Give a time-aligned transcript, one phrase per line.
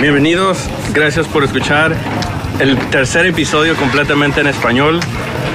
[0.00, 1.94] Bienvenidos, gracias por escuchar
[2.60, 5.00] el tercer episodio completamente en español.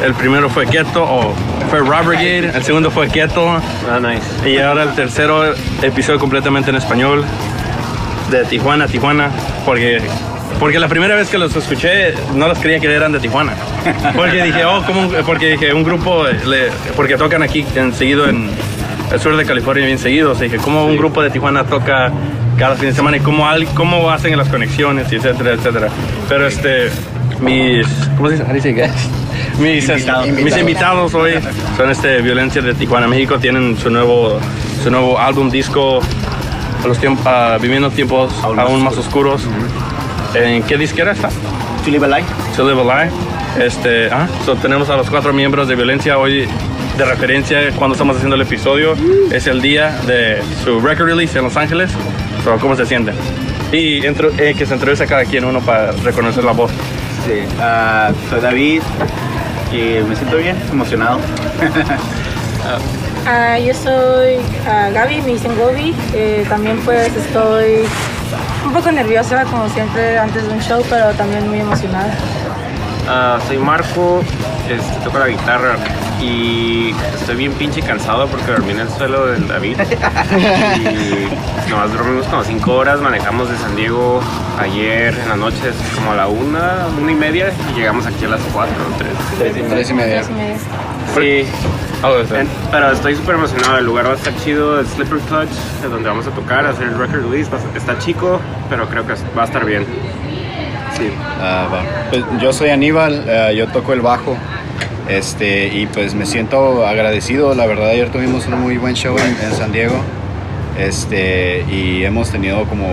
[0.03, 1.33] El primero fue Keto o
[1.69, 4.49] fue Gate, el segundo fue Keto Ah, nice.
[4.49, 7.23] y ahora el tercero episodio completamente en español
[8.31, 9.29] de Tijuana a Tijuana
[9.65, 10.01] porque
[10.59, 13.53] porque la primera vez que los escuché no los creía que eran de Tijuana
[14.15, 18.49] porque dije oh ¿cómo un- porque dije un grupo le- porque tocan aquí enseguido en
[19.11, 22.11] el sur de California bien seguidos y dije cómo un grupo de Tijuana toca
[22.61, 23.43] cada fin de semana y cómo,
[23.73, 25.87] cómo hacen las conexiones y etcétera etcétera
[26.29, 26.91] pero este
[27.39, 28.43] mis ¿cómo se dice?
[28.43, 28.91] How do you say guys?
[29.57, 30.27] mis Invitados.
[30.27, 31.33] mis invitados hoy
[31.75, 34.39] son este Violencia de Tijuana México tienen su nuevo
[34.83, 36.01] su nuevo álbum disco
[36.85, 37.25] los tiempos
[37.59, 39.41] viviendo tiempos aún, Aún más oscuros
[40.35, 41.29] en qué disquera está
[41.83, 42.27] To live a life.
[42.57, 43.65] To Live a Lie.
[43.65, 46.47] Este, ah, so tenemos a los cuatro miembros de Violencia hoy
[46.95, 48.93] de referencia cuando estamos haciendo el episodio.
[49.31, 51.91] Es el día de su record release en Los Ángeles.
[52.59, 53.15] ¿Cómo se sienten?
[53.71, 56.71] Y entro- eh, que se entrevista cada quien uno para reconocer la voz.
[57.25, 57.43] Sí.
[57.59, 58.81] Ah, soy David
[59.71, 61.19] y me siento bien, emocionado.
[63.27, 65.93] Ah, yo soy ah, Gaby, me dicen Gobi.
[66.13, 67.83] Eh, también pues estoy
[68.65, 72.13] un poco nerviosa como siempre antes de un show, pero también muy emocionada.
[73.07, 74.23] Ah, soy Marco,
[74.69, 75.75] este, toco la guitarra
[76.21, 79.77] y estoy bien pinche cansado porque dormí en el suelo del David.
[80.77, 84.21] y nomás dormimos como 5 horas, manejamos de San Diego
[84.59, 88.29] ayer en la noche como a la una, una y media y llegamos aquí a
[88.29, 89.09] las 4 o 3.
[89.37, 89.75] Tres y media.
[89.75, 90.23] Tres y media.
[91.13, 91.45] Sí,
[92.35, 95.49] en- pero estoy súper emocionado, el lugar va a estar chido, el Slipper Clutch,
[95.83, 99.41] es donde vamos a tocar, hacer el record release, está chico, pero creo que va
[99.41, 99.85] a estar bien.
[101.01, 101.11] Sí.
[101.41, 102.09] Ah, va.
[102.09, 104.37] Pues, yo soy Aníbal, eh, yo toco el bajo.
[105.09, 109.45] Este, y pues me siento agradecido, la verdad ayer tuvimos un muy buen show en,
[109.45, 109.95] en San Diego.
[110.79, 112.85] Este, y hemos tenido como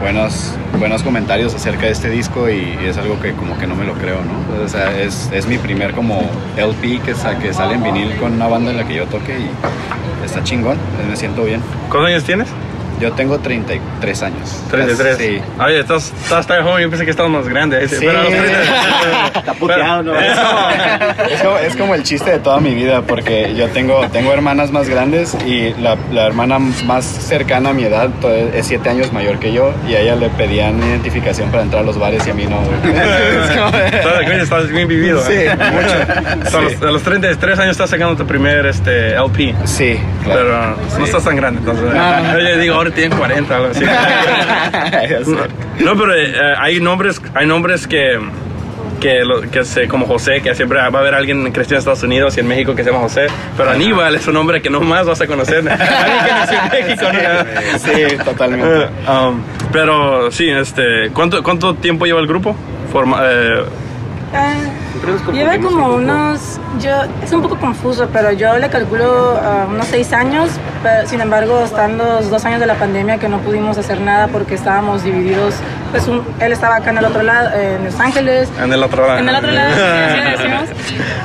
[0.00, 3.74] buenos, buenos comentarios acerca de este disco y, y es algo que como que no
[3.74, 4.64] me lo creo, ¿no?
[4.64, 6.20] O sea, es, es mi primer como
[6.56, 9.36] LP que, sa- que sale en vinil con una banda en la que yo toque
[9.38, 10.76] y está chingón,
[11.08, 11.60] me siento bien.
[11.90, 12.48] ¿Cuántos años tienes?
[13.00, 14.62] Yo tengo 33 años.
[14.70, 15.16] 33.
[15.18, 15.40] Sí.
[15.62, 17.86] Oye, estás, estás tan joven, yo pensé que estabas más grande.
[17.88, 17.96] Sí.
[18.00, 20.14] Pero a los 30 Está puteado, ¿no?
[20.18, 20.68] Es como,
[21.30, 24.70] es, como, es como el chiste de toda mi vida, porque yo tengo, tengo hermanas
[24.70, 28.08] más grandes y la, la hermana más cercana a mi edad
[28.54, 31.86] es siete años mayor que yo y a ella le pedían identificación para entrar a
[31.86, 32.60] los bares y a mí no.
[32.86, 33.76] Es como-
[34.46, 35.20] Estás, bien vivido.
[35.22, 35.50] Sí, ¿eh?
[35.56, 36.56] mucho.
[36.56, 36.74] A, Sí.
[36.74, 39.54] los, a los 33 años estás sacando tu primer este, LP.
[39.64, 40.40] Sí, claro.
[40.40, 41.60] Pero no estás tan grande.
[41.60, 42.38] Entonces, No.
[42.38, 43.84] Yo digo, ahora tienen 40 algo así.
[45.78, 48.18] No, pero eh, hay nombres, hay nombres que,
[49.00, 52.02] que, lo- que se, como José, que siempre va a haber alguien crecido en Estados
[52.02, 53.26] Unidos y en México que se llama José.
[53.56, 55.62] Pero Aníbal es un nombre que no más vas a conocer.
[55.66, 57.06] Que en México.
[57.12, 57.78] ¿no?
[57.78, 58.88] Sí, totalmente.
[59.06, 59.40] Um,
[59.72, 62.56] pero sí, este, ¿cuánto, ¿cuánto tiempo lleva el grupo?
[62.92, 63.64] Forma, eh,
[64.34, 64.54] Ah,
[65.00, 66.90] Siempre nos lleva como un unos, yo,
[67.22, 70.50] es un poco confuso, pero yo le calculo ah, unos seis años,
[70.82, 74.28] pero sin embargo están los dos años de la pandemia que no pudimos hacer nada
[74.28, 75.54] porque estábamos divididos,
[75.90, 79.06] pues un- él estaba acá en el otro lado, en Los Ángeles, en el otro
[79.06, 79.18] lado.
[79.18, 79.74] En el otro lado.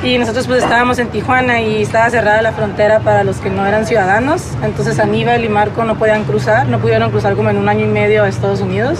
[0.02, 3.64] Y nosotros pues estábamos en Tijuana y estaba cerrada la frontera para los que no
[3.66, 4.42] eran ciudadanos.
[4.64, 7.88] Entonces Aníbal y Marco no podían cruzar, no pudieron cruzar como en un año y
[7.88, 8.98] medio a Estados Unidos.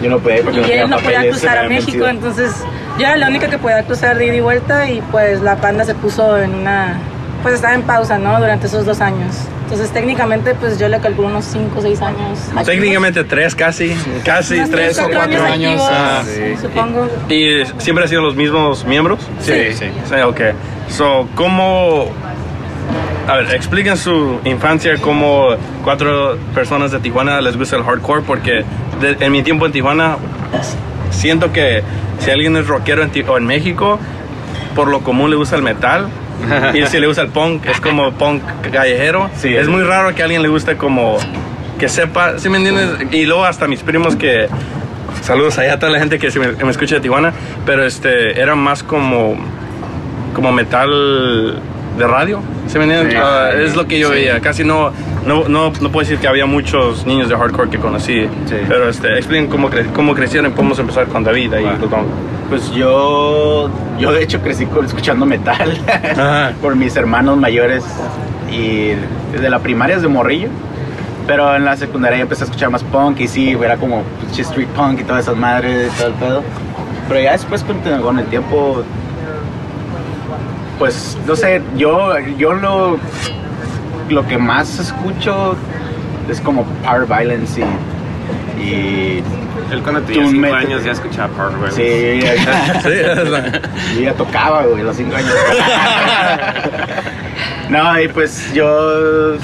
[0.00, 2.08] Yo no podía porque Y no tenía él no podía papeles, cruzar a México, vencido.
[2.08, 2.52] entonces
[2.98, 5.84] yo era la única que podía cruzar de ida y vuelta y pues la panda
[5.84, 6.98] se puso en una...
[7.42, 8.38] Pues estaba en pausa, ¿no?
[8.38, 9.36] Durante esos dos años.
[9.64, 12.38] Entonces técnicamente pues yo le calculo unos 5 o 6 años.
[12.40, 12.64] activos.
[12.66, 13.94] Técnicamente tres casi,
[14.24, 15.80] casi Unos tres o tres, cuatro años.
[15.82, 16.22] activos, ah,
[16.60, 17.08] Supongo.
[17.28, 19.18] ¿Y siempre han sido los mismos miembros?
[19.40, 19.86] Sí, sí.
[20.08, 20.40] Sí, ok.
[20.88, 22.06] So, ¿cómo...
[23.26, 25.48] A ver, expliquen su infancia cómo
[25.82, 28.64] cuatro personas de Tijuana les gusta el hardcore, porque
[29.00, 30.16] de- en mi tiempo en Tijuana
[31.14, 31.82] siento que
[32.18, 33.98] si alguien es rockero en, o en México,
[34.74, 36.08] por lo común le gusta el metal.
[36.74, 38.42] y si le gusta el punk, es como punk
[38.72, 39.30] callejero.
[39.36, 41.18] Sí, es muy raro que a alguien le guste como...
[41.78, 43.12] Que sepa, ¿sí me entiendes?
[43.12, 44.48] Y luego hasta mis primos que...
[45.22, 47.32] Saludos allá a toda la gente que, me, que me escucha de Tijuana,
[47.64, 49.36] pero este, era más como
[50.34, 51.58] como metal
[51.96, 52.42] de radio.
[52.66, 53.12] ¿Se me entiende?
[53.12, 53.16] Sí.
[53.18, 54.40] Ah, es lo que yo veía.
[54.40, 54.92] Casi no,
[55.26, 58.22] no, no, no puedo decir que había muchos niños de hardcore que conocí.
[58.46, 58.56] Sí.
[58.68, 60.52] Pero este, expliquen cómo, cre- cómo crecieron.
[60.52, 61.66] Podemos empezar con David ahí.
[61.78, 62.06] Plutón.
[62.48, 65.76] Pues yo, yo de hecho crecí escuchando metal
[66.62, 67.84] por mis hermanos mayores
[68.52, 68.90] y
[69.32, 70.48] desde la primaria desde morrillo.
[71.26, 74.42] Pero en la secundaria ya empecé a escuchar más punk y sí, era como pinche
[74.42, 76.42] street punk y todas esas madres y todo el pedo.
[77.08, 77.64] Pero ya después
[78.02, 78.82] con el tiempo,
[80.78, 82.98] pues no sé, yo, yo lo,
[84.08, 85.56] lo que más escucho
[86.30, 87.60] es como power violence
[88.58, 89.22] y, y
[89.70, 90.58] Él cuando tenía Doom 5 metal.
[90.58, 91.72] años ya escuchaba Power, güey.
[91.72, 92.80] Sí, ya-
[93.94, 95.34] Sí, ya tocaba, güey, los 5 años.
[97.68, 99.36] no, y pues yo.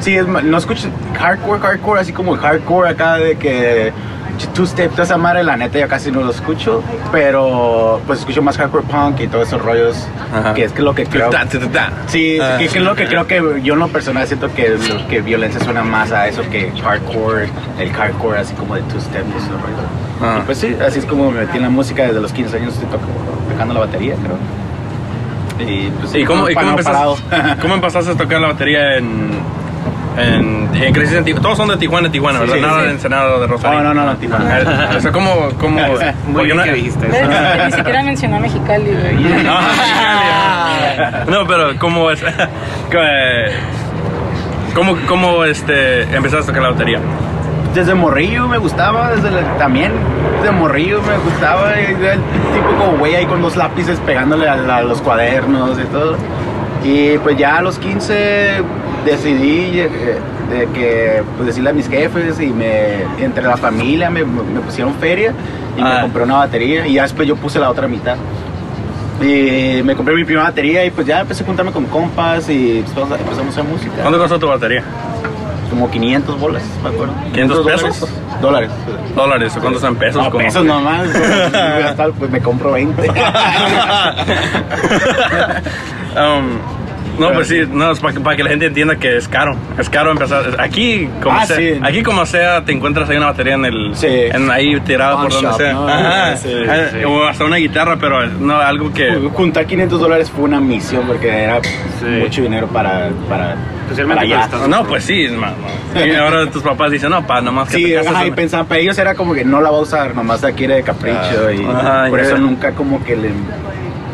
[0.00, 3.92] Sí, es no escucho hardcore, hardcore, así como hardcore acá de que.
[4.48, 6.82] Two-step, toda esa madre, la neta, ya casi no lo escucho.
[7.12, 10.06] Pero, pues escucho más hardcore punk y todos esos rollos.
[10.34, 10.54] Ajá.
[10.54, 11.30] Que es que lo que creo.
[12.06, 15.08] Sí, que, que es lo que creo que yo en lo personal siento que, lo-
[15.08, 17.48] que violencia suena más a eso que hardcore,
[17.78, 19.80] el hardcore así como de two-step y esos rollos.
[20.22, 20.38] Ah.
[20.42, 22.74] Y pues sí, así es como me metí en la música desde los 15 años,
[22.74, 24.36] estoy toc- tocando la batería, creo.
[25.68, 27.22] Y pues ¿Y cómo, y cómo, empezaste,
[27.60, 29.30] cómo empezaste a tocar la batería en,
[30.22, 31.42] en, en creciste en Tijuana?
[31.42, 32.56] Todos son de Tijuana, Tijuana, Sí, ¿verdad?
[32.56, 32.86] sí, Nada sí.
[32.86, 33.80] de Ensenada de Rosario.
[33.82, 34.90] No, no, no, no, Tijuana.
[34.96, 35.48] O sea, ¿cómo...?
[35.58, 35.80] cómo
[36.28, 37.16] Muy bien no- que dijiste ¿Ves?
[37.20, 37.64] eso.
[37.66, 39.44] Ni siquiera mencionó a Mexicali, güey.
[39.48, 42.20] Ah, No, pero ¿cómo es?
[44.74, 46.98] ¿Cómo, cómo este, empezaste a tocar la batería?
[47.74, 49.92] Desde morrillo me gustaba, desde la- también
[50.42, 54.82] de morrillo me gustaba, el típico güey ahí con dos lápices pegándole a, la- a
[54.82, 56.16] los cuadernos y todo.
[56.84, 58.62] Y pues ya a los 15
[59.04, 59.88] decidí eh,
[60.50, 64.94] de que pues decirle a mis jefes y me entre la familia me, me pusieron
[64.94, 65.32] feria
[65.76, 65.94] y Ah.
[65.96, 68.16] me compré una batería y ya después yo puse la otra mitad.
[69.22, 72.82] Y me compré mi primera batería y pues ya empecé a juntarme con compas y
[72.82, 73.92] pues, empezamos a- empezamos a hacer música.
[74.02, 74.82] ¿Cuánto costó tu batería?
[75.68, 77.12] Como 500 bolas, me acuerdo.
[77.32, 77.82] 500 dólares.
[77.84, 78.08] pesos?
[78.40, 78.70] Dólares.
[79.14, 79.54] ¿Dólares?
[79.56, 80.24] ¿O cuántos son pesos?
[80.24, 81.06] No, pesos nomás.
[82.18, 83.08] Pues me compro 20.
[86.16, 86.58] Um,
[87.18, 89.56] no, pues sí, no, es para, que- para que la gente entienda que es caro.
[89.78, 90.56] Es caro empezar.
[90.60, 91.78] Aquí, como, Ah, sea, sí.
[91.82, 93.90] aquí como sea, te encuentras ahí una batería en el.
[93.94, 94.06] Sí.
[94.08, 95.72] En ahí tirada Pawn por donde shop, sea.
[95.72, 95.88] ¿no?
[95.88, 96.36] Ajá.
[96.36, 97.04] Sí, Eh, sí.
[97.04, 99.10] O hasta una guitarra, pero no algo que.
[99.32, 101.60] Juntar 500 dólares fue una misión porque era
[102.20, 104.44] mucho dinero para, para, Especialmente para allá.
[104.44, 106.00] estás- No, pues sí, no.
[106.04, 108.34] Y ahora tus papás dicen, no, pa, nomás que Sí, te casas ajá, y en-
[108.34, 110.82] pensaban, para ellos era como que no la va a usar, nomás la quiere de
[110.84, 112.26] capricho y Ajá, por ya.
[112.26, 113.30] eso nunca como que le...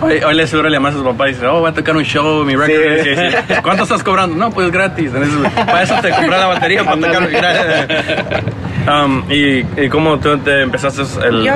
[0.00, 1.96] Hoy, hoy le seguro le llamas a sus papás y dice, oh, voy a tocar
[1.96, 3.02] un show, mi record.
[3.02, 3.14] Sí.
[3.14, 3.54] Sí.
[3.62, 4.37] ¿Cuánto estás cobrando?
[4.37, 5.10] No, pues gratis.
[5.14, 8.44] Entonces, para eso te compré la batería, para tocar.
[8.87, 11.43] Um, y, ¿Y cómo tú te empezaste el...?
[11.43, 11.52] Yo,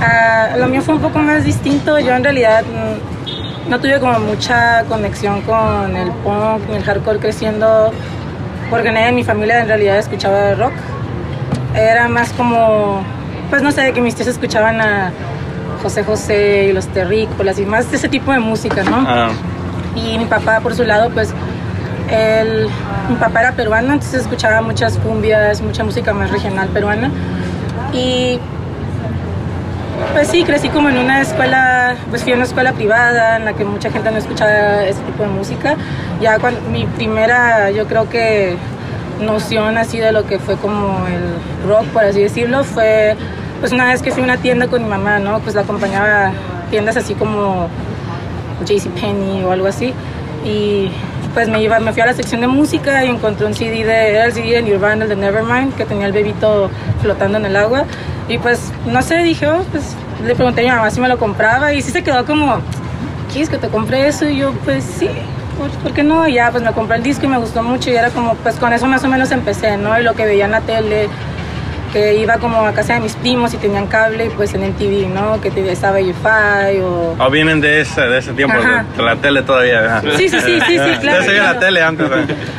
[0.00, 1.98] ah, lo mío fue un poco más distinto.
[1.98, 7.20] Yo en realidad mm, no tuve como mucha conexión con el punk ni el hardcore
[7.20, 7.90] creciendo,
[8.68, 10.74] porque nadie en mi familia en realidad escuchaba rock.
[11.74, 13.02] Era más como,
[13.48, 15.10] pues no sé, que mis tíos escuchaban a
[15.84, 19.04] José José y los Terrícolas y más de ese tipo de música, ¿no?
[19.06, 19.28] Ah,
[19.94, 21.34] Y mi papá, por su lado, pues,
[22.10, 22.68] él,
[23.10, 27.10] mi papá era peruano, entonces escuchaba muchas cumbias, mucha música más regional peruana.
[27.92, 28.40] Y
[30.14, 33.52] pues sí, crecí como en una escuela, pues fui a una escuela privada en la
[33.52, 35.76] que mucha gente no escuchaba ese tipo de música.
[36.20, 38.56] Ya cuando mi primera, yo creo que
[39.20, 43.16] noción así de lo que fue como el rock, por así decirlo, fue
[43.64, 45.40] pues una vez que fui a una tienda con mi mamá, ¿no?
[45.40, 46.32] Pues la acompañaba a
[46.68, 47.70] tiendas así como
[48.62, 49.94] JCPenney o algo así.
[50.44, 50.90] Y
[51.32, 54.10] pues me iba, me fui a la sección de música y encontré un CD de,
[54.10, 56.68] era el CD de Nirvana, el de Nevermind, que tenía el bebito
[57.00, 57.84] flotando en el agua.
[58.28, 61.16] Y pues, no sé, dije, oh, pues le pregunté a mi mamá si me lo
[61.16, 62.58] compraba y sí se quedó como,
[63.32, 64.28] ¿quieres que te compré eso?
[64.28, 65.08] Y yo, pues sí,
[65.58, 66.28] ¿por, por qué no?
[66.28, 68.56] Y ya, pues me compré el disco y me gustó mucho y era como, pues
[68.56, 69.98] con eso más o menos empecé, ¿no?
[69.98, 71.08] Y lo que veía en la tele,
[71.94, 75.40] que iba como a casa de mis primos y tenían cable, pues en MTV, ¿no?
[75.40, 77.14] Que te- estaba UFI o...
[77.18, 79.98] o vienen de ese, de ese tiempo, de, la tele todavía.
[79.98, 80.02] ajá.
[80.16, 82.06] Sí, sí, sí, sí, sí, claro, la tele antes.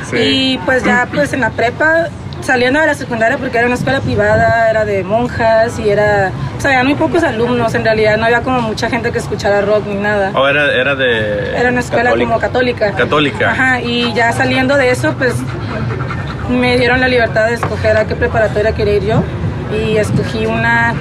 [0.09, 0.17] Sí.
[0.17, 2.07] Y pues ya pues en la prepa,
[2.41, 6.61] saliendo de la secundaria porque era una escuela privada, era de monjas y era, o
[6.61, 9.85] sea, había muy pocos alumnos en realidad, no había como mucha gente que escuchara rock
[9.87, 10.31] ni nada.
[10.33, 11.57] ¿O era, era de...?
[11.59, 12.29] Era una escuela Católica.
[12.29, 12.91] como católica.
[12.93, 13.51] Católica.
[13.51, 15.33] Ajá, y ya saliendo de eso, pues
[16.49, 19.23] me dieron la libertad de escoger a qué preparatoria quería ir yo
[19.75, 20.93] y escogí una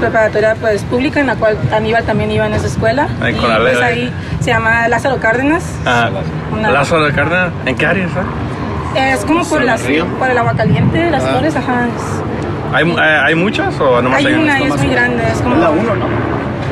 [0.00, 3.58] preparatoria pues pública en la cual Aníbal también iba en esa escuela Ahí y la
[3.58, 3.86] pues Leda.
[3.86, 6.10] ahí se llama Lázaro Cárdenas Ah,
[6.52, 7.50] Una- Lazo de Carna.
[7.66, 8.22] ¿En qué área está?
[8.96, 10.06] es como por, ¿Sobre las, el río?
[10.18, 11.28] por el agua caliente las Ah.
[11.28, 15.22] flores ajá es- ¿Hay, hay, hay muchas o nomás hay hay una es muy grande
[15.32, 16.06] es como Es la 1, ¿no?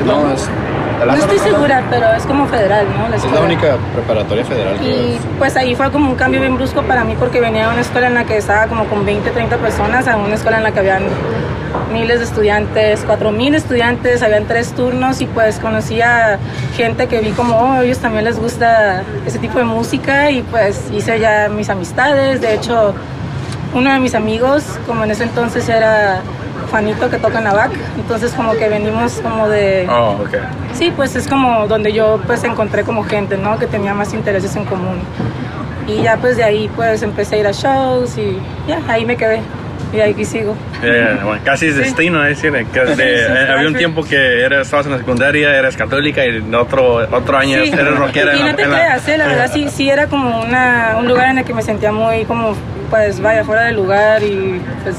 [0.07, 0.49] No, es,
[1.05, 4.76] no estoy segura pero es como federal no es la única preparatoria federal.
[4.83, 7.81] Y pues ahí fue como un cambio bien brusco para mí porque venía de una
[7.81, 10.73] escuela en la que estaba como con 20, 30 personas a una escuela en la
[10.73, 11.05] que habían
[11.93, 16.38] miles de estudiantes, 4000 estudiantes, habían tres turnos y pues conocí a
[16.76, 20.91] gente que vi como oh, ellos también les gusta ese tipo de música y pues
[20.93, 22.41] hice ya mis amistades.
[22.41, 22.95] De hecho,
[23.75, 26.21] uno de mis amigos, como en ese entonces era
[26.71, 29.87] Juanito que toca en la VAC, entonces como que venimos como de...
[29.91, 30.19] Oh.
[30.75, 33.59] Sí, pues es como donde yo pues encontré como gente, ¿no?
[33.59, 34.99] Que tenía más intereses en común.
[35.87, 39.17] Y ya pues de ahí pues empecé a ir a shows y ya, ahí me
[39.17, 39.41] quedé.
[39.93, 40.57] y aquí sigo.
[40.83, 43.79] Eh, bueno, casi es destino, es decir, que de- Sí, sí, eh, había un sí.
[43.79, 47.71] tiempo que eras, estabas en la secundaria, eras católica y en otro, otro año Sí.
[47.73, 48.35] eres rockera.
[48.35, 49.17] Y la- no te la- creas, ¿eh?
[49.17, 52.25] la verdad sí, sí era como una, un lugar en el que me sentía muy
[52.25, 52.55] como,
[52.91, 54.97] pues vaya, fuera del lugar y pues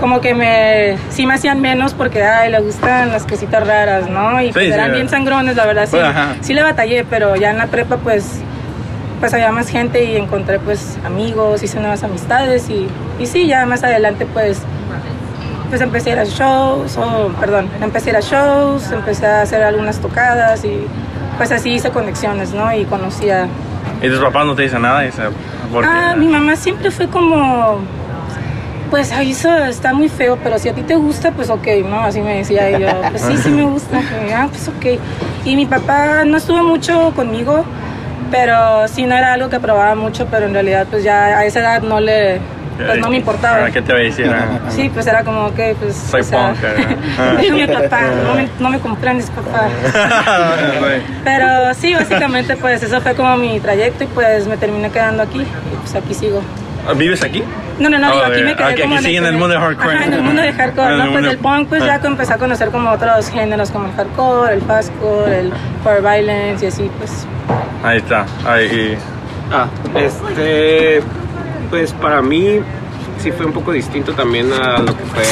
[0.00, 4.40] como que me, sí me hacían menos porque, ay, le gustan las cositas raras, ¿no?
[4.40, 6.06] Y pues, Sí, eran bien sangrones, la verdad sí, Pues,
[6.46, 8.40] sí le batallé, pero ya en la prepa pues,
[9.20, 12.86] pues había más gente y encontré pues amigos, hice nuevas amistades y,
[13.18, 14.62] y sí, ya más adelante pues
[15.68, 19.42] pues empecé a ir a shows, o perdón, empecé a ir a shows, empecé a
[19.42, 20.86] hacer algunas tocadas y
[21.36, 22.72] pues así hice conexiones, ¿no?
[22.74, 23.46] Y conocí a...
[24.02, 25.02] Y tus papás no te dicen nada.
[25.70, 27.80] Porque, Ah, mi mamá siempre fue como...
[28.90, 32.00] Pues ahí eso está muy feo, pero si a ti te gusta, pues ok, ¿no?
[32.00, 34.00] Así me decía y yo, pues sí, sí me gusta.
[34.34, 35.00] Ah, pues ok.
[35.44, 37.64] Y mi papá no estuvo mucho conmigo,
[38.30, 41.60] pero sí no era algo que aprobaba mucho, pero en realidad pues ya a esa
[41.60, 42.40] edad no le...
[42.78, 43.68] Pues no me importaba.
[43.72, 44.32] ¿Qué te voy a decir?
[44.68, 45.96] Sí, pues era como que, pues.
[45.96, 46.60] Soy o sea, punk.
[47.40, 49.66] Déjame, papá, no me, no me comprendes, papá.
[51.24, 55.40] Pero sí, básicamente, pues eso fue como mi trayecto y pues me terminé quedando aquí
[55.40, 56.40] y pues aquí sigo.
[56.96, 57.42] ¿Vives aquí?
[57.78, 59.48] No, no, no, Oh, digo, aquí me quedé aquí- como aquí sigue en el mundo
[59.54, 59.94] de hardcore.
[59.94, 61.12] Ajá, en el mundo de hardcore, En ¿no?
[61.12, 61.86] Pues el punk, pues Ah.
[62.02, 65.52] ya empecé a conocer como otros géneros como el hardcore, el fastcore, el
[65.84, 67.26] power violence y así, pues.
[67.84, 68.26] Ahí está.
[68.46, 68.96] Ahí,
[69.52, 71.00] Ah, este,
[71.70, 72.60] pues para mí
[73.18, 75.22] sí fue un poco distinto también a lo que fue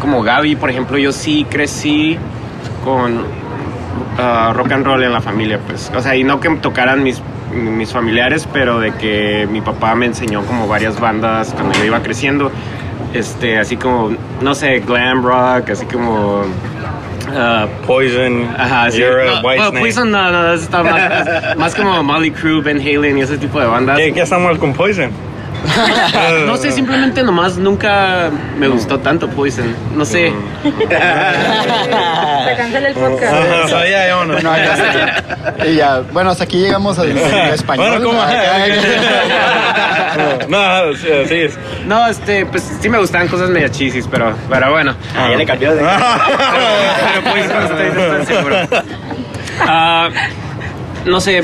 [0.00, 2.18] como Gaby, por ejemplo, yo sí crecí
[2.84, 3.24] con
[4.18, 7.20] ah, rock and roll en la familia, pues, o sea, y no que tocaran mis
[7.52, 12.02] mis familiares, pero de que mi papá me enseñó como varias bandas cuando yo iba
[12.02, 12.50] creciendo,
[13.12, 16.42] este, así como, no sé, glam rock, así como...
[17.36, 18.46] ah, Poison.
[18.56, 18.98] Ajá, sí.
[19.00, 19.80] You're a No, white snake.
[19.80, 23.66] Poison no, no, está más, más como Molly Crew, Ben Halen y ese tipo de
[23.66, 23.98] bandas.
[23.98, 25.10] ¿Qué, ¿Qué está mal con Poison?
[26.46, 29.74] No sé, simplemente nomás nunca me gustó tanto Poison.
[29.96, 30.32] No sé.
[30.62, 33.32] Se cancela el podcast.
[33.34, 34.34] Ajá, sabía yo, ¿no?
[34.34, 35.64] Bueno, ya.
[35.66, 37.16] Y ya, bueno, hasta aquí llegamos al
[37.54, 37.88] español.
[38.02, 38.22] Bueno, ¿cómo?
[40.48, 41.34] No, sí, sí.
[41.34, 44.94] es- No, este, pues sí me gustaban cosas medio chisis, pero, pero bueno.
[45.16, 45.82] Ah, ya le cambió de.
[45.82, 48.56] Pero Poison estoy, no estoy seguro.
[49.60, 50.08] Ah,
[51.04, 51.42] no sé,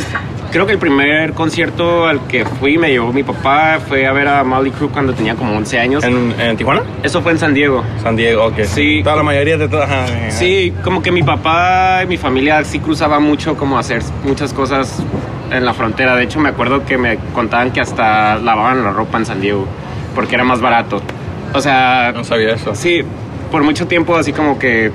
[0.51, 4.29] creo que el primer concierto al que fui me llevó mi papá fue a ver
[4.29, 6.05] a Molly Crew cuando tenía como 11 años.
[6.05, 6.83] ¿En, en Tijuana?
[7.03, 7.85] Eso fue en San Diego.
[8.03, 8.61] San Diego, ok.
[8.65, 9.01] Sí.
[9.03, 9.89] Toda la mayoría de todas.
[10.31, 15.03] Sí, como que mi papá y mi familia sí cruzaba mucho como hacer muchas cosas
[15.51, 16.17] en la frontera.
[16.17, 19.67] De hecho, me acuerdo que me contaban que hasta lavaban la ropa en San Diego
[20.15, 21.01] porque era más barato.
[21.55, 22.75] O sea, No sabía eso.
[22.75, 23.01] sí,
[23.51, 24.91] por mucho tiempo así como que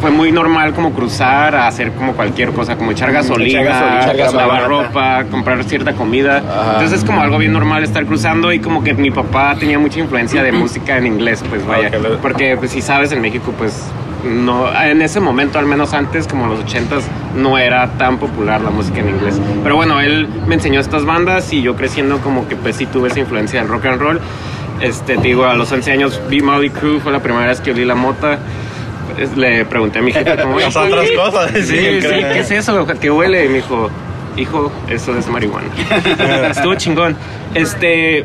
[0.00, 3.60] fue muy normal como cruzar a hacer como cualquier cosa, como echar gasolina,
[4.02, 6.38] echar lavar ropa, comprar cierta comida.
[6.38, 6.72] Ajá.
[6.74, 10.00] Entonces es como algo bien normal estar cruzando y como que mi papá tenía mucha
[10.00, 11.88] influencia de música en inglés, pues vaya.
[11.88, 13.84] Ok, lo- Porque pues si sabes en México pues
[14.24, 17.02] no en ese momento al menos antes como los 80s
[17.36, 19.38] no era tan popular la música en inglés.
[19.62, 23.08] Pero bueno, él me enseñó estas bandas y yo creciendo como que pues sí tuve
[23.08, 24.20] esa influencia del rock and roll.
[24.80, 27.70] Este, te digo, a los 11 años vi Molly Crew, fue la primera vez que
[27.70, 28.38] olí la mota.
[29.18, 32.00] Es- Le pregunté a mi jefe "Oye, Las otras cosas, sí, Sí.
[32.00, 32.86] ¿qué es eso?
[33.00, 33.44] ¿Qué huele?
[33.44, 33.90] Y me dijo,
[34.36, 35.68] hijo, eso es marihuana.
[36.50, 37.16] Estuvo chingón.
[37.54, 38.24] Este,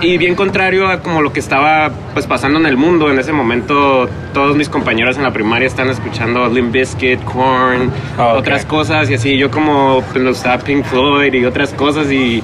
[0.00, 3.32] y bien contrario a como lo que estaba pues pasando en el mundo en ese
[3.32, 8.38] momento, todos mis compañeros en la primaria están escuchando Limp Bizkit, Korn, Ah, ok.
[8.38, 9.36] otras cosas y así.
[9.36, 12.42] Yo como pues, me gustaba Pink Floyd y otras cosas y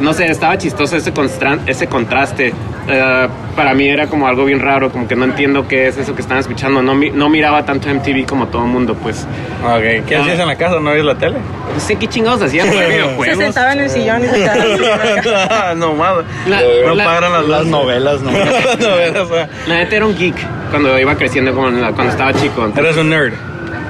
[0.00, 2.52] no sé, estaba chistoso ese contraste.
[2.88, 6.14] Eh, para mí era como algo bien raro, como que no entiendo qué es eso
[6.16, 6.82] que están escuchando.
[6.82, 9.26] No, mi- no miraba tanto MTV como todo el mundo, pues.
[9.64, 10.80] Ok, ¿Qué hacías en la casa?
[10.80, 11.36] ¿No veías la tele?
[11.72, 13.38] No sé qué chingados hacían, Se videojuegos.
[13.38, 15.74] sentaba en el sillón y se quedaba.
[15.76, 16.24] no mames.
[16.48, 18.30] La- no la- pagaron las, Las novelas, ¿no?
[18.32, 19.48] Las novelas, ah.
[19.68, 20.34] La neta era un geek
[20.70, 22.64] cuando iba creciendo, como la- cuando estaba chico.
[22.64, 23.34] Entonces, Eres un nerd.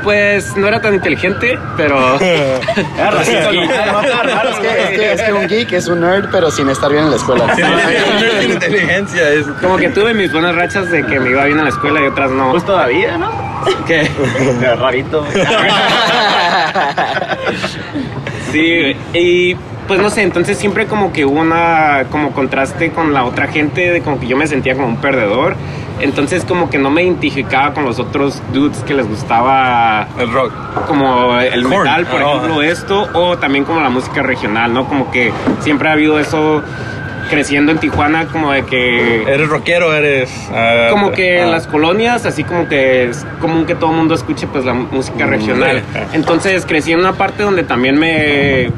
[0.03, 2.19] Pues no era tan inteligente, pero.
[2.21, 6.69] Era raro, Es que, es, que, es que un geek es un nerd, pero sin
[6.69, 7.55] estar bien en la escuela.
[7.55, 9.31] Sí, un nerd sin inteligencia.
[9.31, 9.47] Es...
[9.61, 12.07] Como que tuve mis buenas rachas de que me iba bien a la escuela y
[12.07, 12.51] otras no.
[12.51, 13.31] Pues todavía, ¿no?
[13.87, 14.11] ¿Qué?
[14.81, 15.27] Rarito.
[18.53, 19.55] Sí, y
[19.89, 23.91] pues no sé, entonces siempre como que hubo una como contraste con la otra gente,
[23.91, 25.57] de como que yo me sentía como un perdedor.
[26.01, 30.53] Entonces como que no me identificaba con los otros dudes que les gustaba El rock.
[30.87, 34.87] como el metal, por Ah, ejemplo, esto, o también como la música regional, ¿no?
[34.89, 36.63] Como que siempre ha habido eso
[37.31, 39.23] creciendo en Tijuana, como de que...
[39.23, 39.95] ¿Eres rockero?
[39.95, 40.31] ¿Eres...?
[40.53, 43.97] ah, Como que ah, en las colonias, así como que es común que todo el
[43.97, 45.83] mundo escuche pues la música regional.
[45.93, 45.99] sí.
[46.13, 48.71] Entonces crecí en una parte donde también me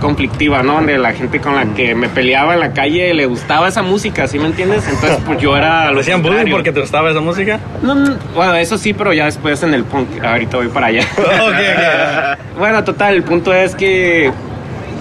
[0.00, 0.74] conflictiva, ¿no?
[0.74, 4.26] Donde la gente con la que me peleaba en la calle le gustaba esa música,
[4.26, 4.84] ¿sí me entiendes?
[4.88, 5.86] Entonces, pues yo era...
[5.86, 7.60] lo ¿Lo hacían bullying porque te gustaba esa música?
[7.82, 11.02] No, no, bueno, eso sí, pero ya después en el punk, ahorita voy para allá.
[11.16, 12.38] ok, ok.
[12.58, 14.30] Bueno, total, el punto es que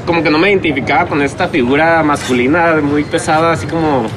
[0.05, 4.07] como que no me identificaba con esta figura masculina muy pesada, así como...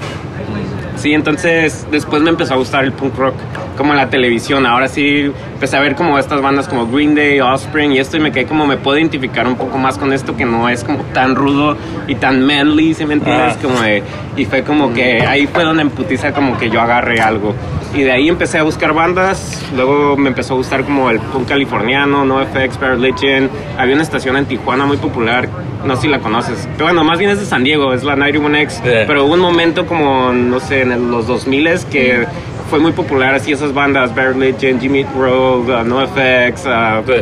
[0.97, 3.35] Sí, entonces después me empezó a gustar el punk rock,
[3.77, 4.67] como la televisión.
[4.67, 5.33] Ahora sí
[5.63, 8.47] empecé a ver como estas bandas como Green Day, Offspring y esto y me quedé
[8.47, 11.77] como me puedo identificar un poco más con esto que no es como tan rudo
[12.09, 13.55] y tan manly, ¿sí me entiendes?
[13.55, 13.63] Ah.
[13.63, 14.03] Como de-
[14.37, 17.55] y fue como que ahí fue donde en putiza como que yo agarré algo.
[17.95, 21.47] Y de ahí empecé a buscar bandas, luego me empezó a gustar como el punk
[21.47, 23.49] californiano, NoFX, Bad Religion.
[23.79, 25.49] Había una estación en Tijuana muy popular,
[25.85, 26.67] no sé si la conoces.
[26.73, 28.83] Pero bueno, más bien es de San Diego, es la 91X.
[28.83, 29.05] Yeah.
[29.07, 32.27] Pero hubo un momento como, no sé, en los 2000 que
[32.73, 37.13] fue muy popular así esas bandas, Bad Religion, Jimmy World, uh, NoFX, uh, Sí.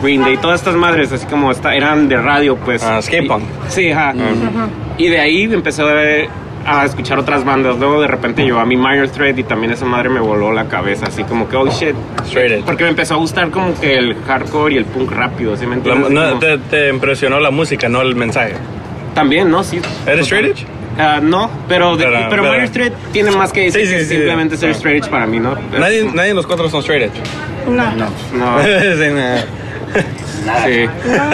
[0.00, 2.80] Green Day, todas estas madres así como esta, eran de radio pues.
[2.84, 3.42] Ah, skate Y- punk.
[3.68, 4.14] Sí, ajá.
[4.98, 6.28] Y de ahí empecé a, ver-
[6.64, 7.76] a escuchar otras bandas.
[7.76, 10.66] Luego de repente llegó a mi Minor Thread y también esa madre me voló la
[10.66, 11.06] cabeza.
[11.06, 11.96] Así como que, oh shit.
[12.24, 12.64] Straight edge.
[12.64, 15.74] Porque me empezó a gustar como que el hardcore y el punk rápido, ¿sí me
[15.74, 16.08] entiendes?
[16.08, 18.52] No, como- te, te impresionó la música, no el mensaje.
[19.12, 19.64] También, ¿no?
[19.64, 19.80] Sí.
[20.06, 20.66] ¿Eres straight edge?
[21.02, 23.94] Ah, no, pero, de- Pero- pero, pero- Minor Thread tiene más que decir Sí, sí,
[23.94, 24.08] que sí.
[24.16, 24.72] simplemente ser Ah.
[24.72, 25.54] straight edge para mí, ¿no?
[25.78, 27.20] Nadie, nadie de los cuatro son straight edge.
[27.66, 29.36] No, no, No, Sí, nah.
[30.46, 30.64] Nada.
[30.66, 30.86] sí.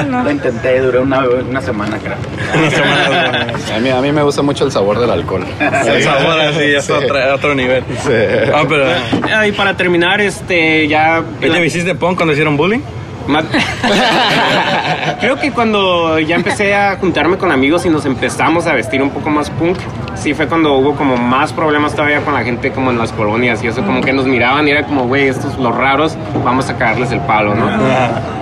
[0.08, 0.24] no.
[0.24, 2.16] Lo intenté, duré una, una semana, creo.
[2.58, 3.46] Una semana.
[3.76, 5.44] A mí, a mí me gusta mucho el sabor del alcohol.
[5.60, 6.92] El sabor así es Sí.
[6.92, 7.84] otro, otro nivel.
[8.02, 8.10] Sí.
[8.54, 8.84] Ah, pero.
[9.32, 11.22] Ah, y para terminar, este, ya...
[11.40, 12.80] ¿Y te hiciste punk cuando hicieron bullying?
[15.20, 19.10] Creo que cuando ya empecé a juntarme con amigos y nos empezamos a vestir un
[19.10, 19.78] poco más punk,
[20.14, 23.62] sí fue cuando hubo como más problemas todavía con la gente como en las colonias
[23.62, 26.76] y eso, como que nos miraban y era como, güey, estos los raros, vamos a
[26.76, 27.68] cagarles el palo, ¿no?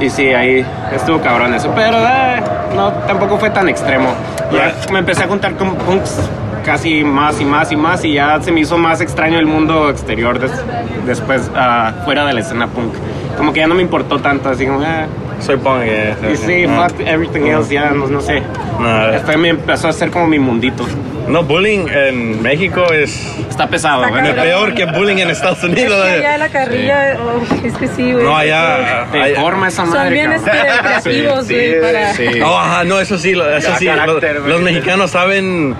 [0.00, 2.42] Y sí, ahí estuvo cabrón eso, pero eh,
[2.76, 4.08] no, tampoco fue tan extremo.
[4.52, 6.18] Ya me empecé a juntar con punks
[6.64, 9.90] casi más y más y más y ya se me hizo más extraño el mundo
[9.90, 10.50] exterior des-
[11.06, 12.94] después ah, fuera de la escena punk.
[13.36, 15.06] Como que ya no me importó tanto, así como, ah,
[15.40, 15.80] Soy punk.
[15.82, 16.82] eh, y sí, no.
[16.82, 18.42] fuck everything else, ya, no, no sé.
[18.78, 20.86] No, Después me empezó a hacer como mi mundito.
[21.28, 24.34] no, bullying en México es Está pesado, Está cabrón.
[24.36, 26.02] peor que bullying en Estados Es Unidos.
[26.04, 26.18] que eh.
[26.18, 28.24] allá la carrilla, oh, es que sí, güey.
[28.24, 29.06] No, allá.
[29.12, 30.48] Te allá- forma esa Son madre, bien cabrón.
[30.56, 32.12] este, creativos, Sí, güey, sí, para...
[32.14, 32.40] Sí.
[32.44, 33.86] Oh, ajá, no, eso sí, eso Ya, sí.
[33.86, 35.74] carácter, los, los mexicanos saben,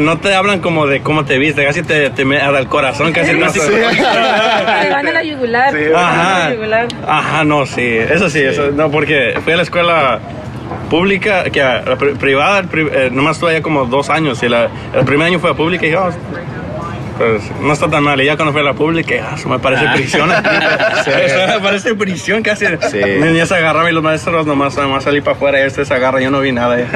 [0.00, 3.32] no te hablan como de cómo te viste, casi te, te me al corazón, casi
[3.34, 3.60] no Sí.
[3.68, 5.72] Te van a la yugular.
[5.72, 5.88] Sí.
[5.92, 6.88] van a Ajá, la yugular.
[7.06, 10.18] ajá, no, sí, eso sí, eso, no, porque fui a la escuela
[10.90, 15.04] pública, que la pri- privada, eh, nomás estuve allá como dos años, y la- el
[15.04, 16.08] primer año fue a pública y yo,
[17.18, 19.58] pues no está tan mal, y ya cuando fui a la pública, ah, eso me
[19.58, 20.30] parece prisión,
[21.06, 23.00] eso me parece prisión casi, Sí.
[23.34, 26.20] ya se agarraban y los maestros nomás, nomás salí para afuera y este se agarra,
[26.20, 26.78] yo no vi nada.
[26.78, 26.86] ya.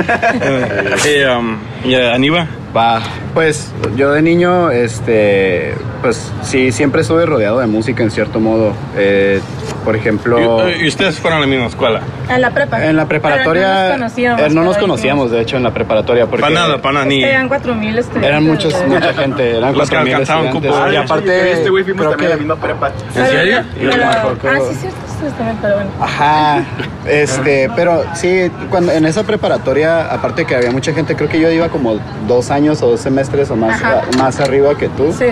[1.11, 3.01] y, um, y, eh, Aníbal, Va,
[3.35, 8.73] pues yo de niño, este, pues sí, siempre estuve rodeado de música en cierto modo.
[8.97, 9.41] Eh,
[9.85, 12.01] por ejemplo, y, y ustedes fueron a la misma escuela.
[12.31, 12.83] En la prepa.
[12.87, 14.41] en la preparatoria Pero no nos conocíamos.
[14.41, 16.27] eh, no nos conocíamos, de hecho, en la preparatoria.
[16.27, 17.23] Porque Para nada, para nada, ni...
[17.23, 18.29] Eran 4000 estudiantes.
[18.31, 20.93] Eran muchos, mucha gente, eran Los que 4000 alcanzaban cupos.
[20.93, 22.91] y aparte, este güey fuimos también a la misma prepa.
[23.15, 23.59] ¿En serio?
[23.79, 25.91] Pero, ah, sí, cierto, ustedes también, pero bueno.
[26.01, 26.65] Ajá,
[27.07, 31.51] este, pero sí, cuando en esa preparatoria, aparte que había mucha gente, creo que yo
[31.51, 33.81] iba como dos años o dos semestres o más,
[34.19, 35.13] más arriba que tú.
[35.13, 35.27] Sí.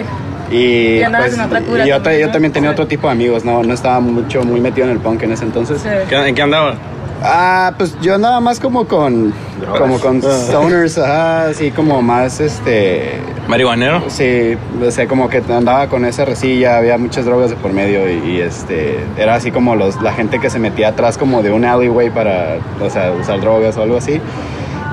[0.51, 2.73] Y, pues, y yo, también, ta- yo también tenía Sí.
[2.75, 5.45] otro tipo de amigos, no, no estaba mucho, muy metido en el punk en ese
[5.45, 5.81] entonces.
[5.81, 5.89] sí.
[6.09, 6.75] ¿Qué- ¿En qué andaba?
[7.23, 9.33] Ah, pues yo andaba más como con,
[9.79, 13.13] como con stoners, ajá, así como más, este,
[13.47, 14.03] ¿Marihuanero?
[14.09, 18.09] Sí, o sea, como que andaba con esa resilla, había muchas drogas de por medio
[18.11, 21.51] y, y, este, era así como los, la gente que se metía atrás como de
[21.53, 24.19] un alleyway para, o sea, usar drogas o algo así.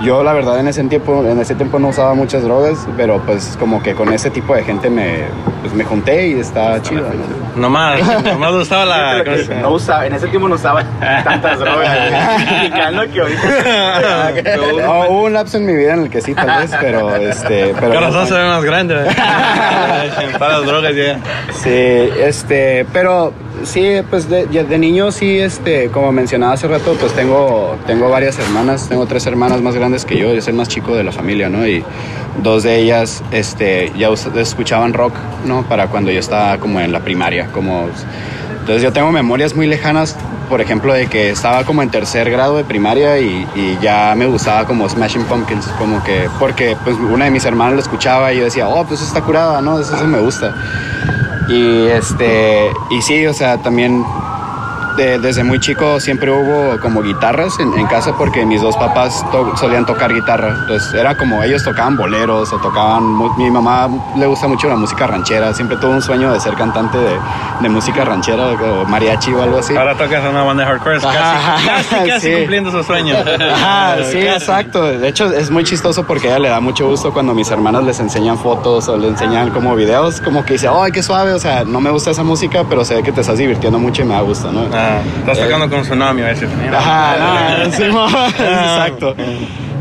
[0.02, 3.58] Yo la verdad en ese tiempo, en ese tiempo no usaba muchas drogas, pero pues
[3.60, 5.24] como que con ese tipo de gente me,
[5.62, 7.02] pues, me junté y estaba chido.
[7.02, 7.38] ¿no?
[7.58, 9.24] Nomás, nomás gustaba la...
[9.60, 10.84] No usaba, en ese tiempo no usaba
[11.24, 11.98] tantas drogas.
[13.12, 14.34] que ahorita.
[14.78, 17.74] No, hubo un lapso en mi vida en el que sí, tal vez, pero este,
[17.80, 18.96] pero Corazón se ve más grande.
[20.38, 21.20] Para las drogas ya.
[21.54, 27.14] Sí, este, pero sí, pues de, de niño sí, este, como mencionaba hace rato, pues
[27.14, 30.68] tengo, tengo varias hermanas, tengo tres hermanas más grandes que yo, yo soy el más
[30.68, 31.66] chico de la familia, ¿no?
[31.68, 31.84] Y
[32.42, 35.14] dos de ellas, este, ya escuchaban rock,
[35.46, 35.64] ¿no?
[35.64, 37.88] Para cuando yo estaba como en la primaria, como...
[38.60, 40.18] Entonces yo tengo memorias muy lejanas,
[40.50, 43.48] por ejemplo, de que estaba como en tercer grado de primaria y,
[43.82, 47.82] ya me gustaba como Smashing Pumpkins, como que, porque pues una de mis hermanas lo
[47.82, 49.80] escuchaba y yo decía, oh, pues está curada, ¿no?
[49.80, 50.54] Eso me gusta.
[51.50, 54.04] Y este, y sí, o sea, también
[54.98, 59.24] de- desde muy chico siempre hubo como guitarras en, en casa porque mis dos papás
[59.32, 60.56] to- solían tocar guitarra.
[60.62, 63.18] Entonces era como ellos tocaban boleros o tocaban...
[63.38, 65.54] Mi mamá le gusta mucho la música ranchera.
[65.54, 67.18] Siempre tuvo un sueño de ser cantante de,
[67.62, 69.76] de música ranchera o mariachi o algo así.
[69.76, 71.58] Ahora tocas una banda de hardcore, casi, Ajá,
[71.90, 72.34] casi, casi sí.
[72.40, 73.16] cumpliendo su sueño.
[73.18, 74.28] Ajá, sí, Casi.
[74.28, 74.84] exacto.
[74.84, 77.84] De hecho, es muy chistoso porque a ella le da mucho gusto cuando mis hermanas
[77.84, 81.40] les enseñan fotos o le enseñan como videos, como que dice, ay, qué suave, o
[81.40, 84.14] sea, no me gusta esa música, pero ve que te estás divirtiendo mucho y me
[84.16, 84.62] da gusto, ¿no?
[84.74, 84.87] Ah,
[85.20, 86.50] estás tocando con tsunami a veces.
[86.74, 87.84] Ajá, no, sí,
[88.40, 89.16] exacto.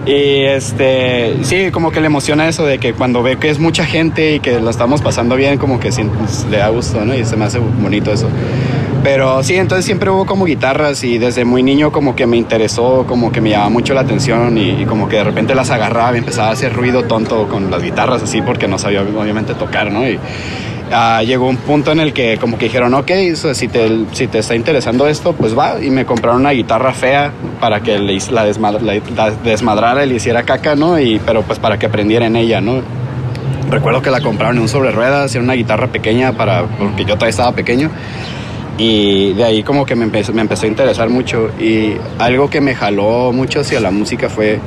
[0.06, 3.84] Y este, sí, como que le emociona eso de que cuando ve que es mucha
[3.84, 6.08] gente y que lo estamos pasando bien, como que sí,
[6.48, 7.12] le da gusto, ¿no?
[7.12, 8.28] Y se me hace bonito eso.
[9.02, 13.04] Pero sí, entonces siempre hubo como guitarras y desde muy niño como que me interesó,
[13.06, 16.14] como que me llamaba mucho la atención y, y como que de repente las agarraba
[16.14, 19.90] y empezaba a hacer ruido tonto con las guitarras así porque no sabía obviamente tocar,
[19.92, 20.08] ¿no?
[20.08, 20.18] Y,
[20.92, 23.10] ah, llegó un punto en el que como que dijeron, ok,
[23.52, 25.82] si, te, si te está interesando esto, pues va.
[25.82, 30.08] Y me compraron una guitarra fea para que le, la, desmadra- la- la desmadrara y
[30.08, 30.98] le hiciera caca, ¿no?
[30.98, 32.82] Y, pero pues para que aprendiera en ella, ¿no?
[33.70, 37.14] Recuerdo que la compraron en un sobre ruedas, era una guitarra pequeña para, porque yo
[37.14, 37.90] todavía estaba pequeño.
[38.78, 41.50] Y de ahí como que me empezó, me empezó a interesar mucho.
[41.58, 44.60] Y algo que me jaló mucho hacia la música fue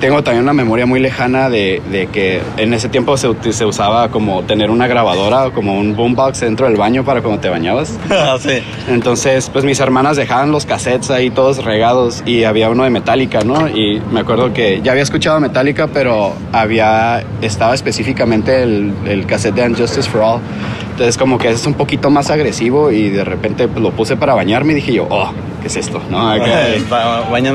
[0.00, 4.08] tengo también una memoria muy lejana de, de que en ese tiempo se, se usaba
[4.08, 7.98] como tener una grabadora o como un boombox dentro del baño para cuando te bañabas.
[8.10, 8.62] Ah, sí.
[8.88, 13.40] Entonces, pues mis hermanas dejaban los cassettes ahí todos regados y había uno de Metallica,
[13.44, 13.68] ¿no?
[13.68, 19.54] Y me acuerdo que ya había escuchado Metallica, pero había, estaba específicamente el, el cassette
[19.54, 20.40] de Unjustice for All.
[21.00, 24.34] Entonces, como que es un poquito más agresivo y de repente pues, lo puse para
[24.34, 25.30] bañarme y dije yo, oh,
[25.62, 25.98] ¿qué es esto?
[26.10, 26.28] ¿No?
[26.28, 26.44] Acá-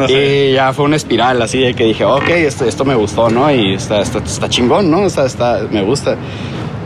[0.50, 3.52] y ya fue una espiral así de que dije, ok, esto, esto me gustó, ¿no?
[3.52, 5.06] Y está, está, está chingón, ¿no?
[5.06, 6.16] Está, está, me gusta.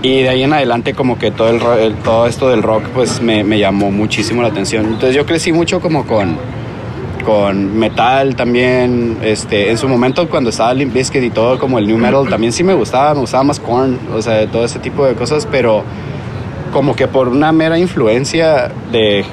[0.02, 3.22] Y de ahí en adelante como que todo, el, el- todo esto del rock pues
[3.22, 4.84] me, me llamó muchísimo la atención.
[4.84, 6.36] Entonces yo crecí mucho como con,
[7.26, 9.17] con metal también.
[9.24, 12.52] Este, en su momento cuando estaba Limp Bizkit y todo como el new metal también
[12.52, 15.84] sí me gustaba, me gustaba más Korn, o sea, todo ese tipo de cosas, pero
[16.72, 19.26] como que por una mera influencia de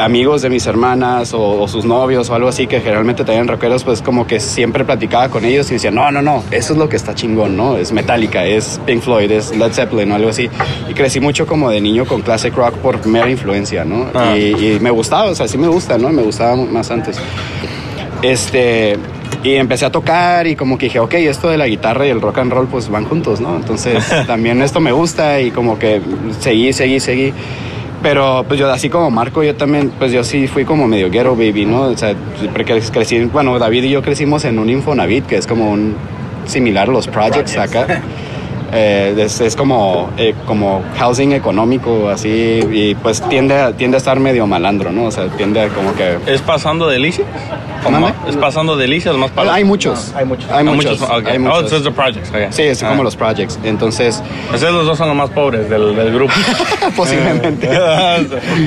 [0.00, 3.84] amigos de mis hermanas o, o sus novios o algo así que generalmente tenían rockeros,
[3.84, 6.88] pues como que siempre platicaba con ellos y decía, no, no, no, eso es lo
[6.88, 7.76] que está chingón, ¿no?
[7.76, 10.48] Es Metallica, es Pink Floyd, es Led Zeppelin o algo así.
[10.88, 14.06] Y crecí mucho como de niño con classic rock por mera influencia, ¿no?
[14.14, 14.36] Ah.
[14.36, 16.10] Y, y me gustaba, o sea, sí me gusta, ¿no?
[16.10, 17.18] Me gustaba más antes.
[18.22, 18.96] Este,
[19.42, 22.20] y empecé a tocar y como que dije, ok, esto de la guitarra y el
[22.20, 23.56] rock and roll pues van juntos, ¿no?
[23.56, 26.00] Entonces también esto me gusta y como que
[26.40, 27.32] seguí, seguí, seguí.
[28.02, 31.36] Pero pues yo así como Marco, yo también, pues yo sí fui como medio ghetto
[31.36, 31.82] baby, ¿no?
[31.82, 32.14] O sea,
[32.92, 35.94] crecí, bueno, David y yo crecimos en un Infonavit, que es como un
[36.46, 38.02] similar a los projects, acá.
[38.74, 43.98] Eh, es, es como, eh, como housing económico, así, y pues tiende a, tiende a
[43.98, 45.04] estar medio malandro, ¿no?
[45.04, 46.16] O sea, tiende a como que...
[46.26, 47.26] ¿Es pasando delicias?
[47.84, 48.08] ¿O ¿Mande?
[48.12, 50.14] más- ¿Es pasando delicias más para Hay muchos.
[50.16, 50.50] hay muchos.
[50.50, 51.02] Hay Ah, muchos.
[51.02, 51.26] ok.
[51.26, 51.68] Hay Oh, muchos.
[51.70, 52.30] so it's the projects.
[52.30, 52.36] ok.
[52.50, 52.88] Sí, es Ah.
[52.90, 53.58] como los projects.
[53.64, 54.22] Entonces,
[54.54, 56.32] Ustedes los dos son los más pobres del, del grupo.
[56.96, 57.68] posiblemente.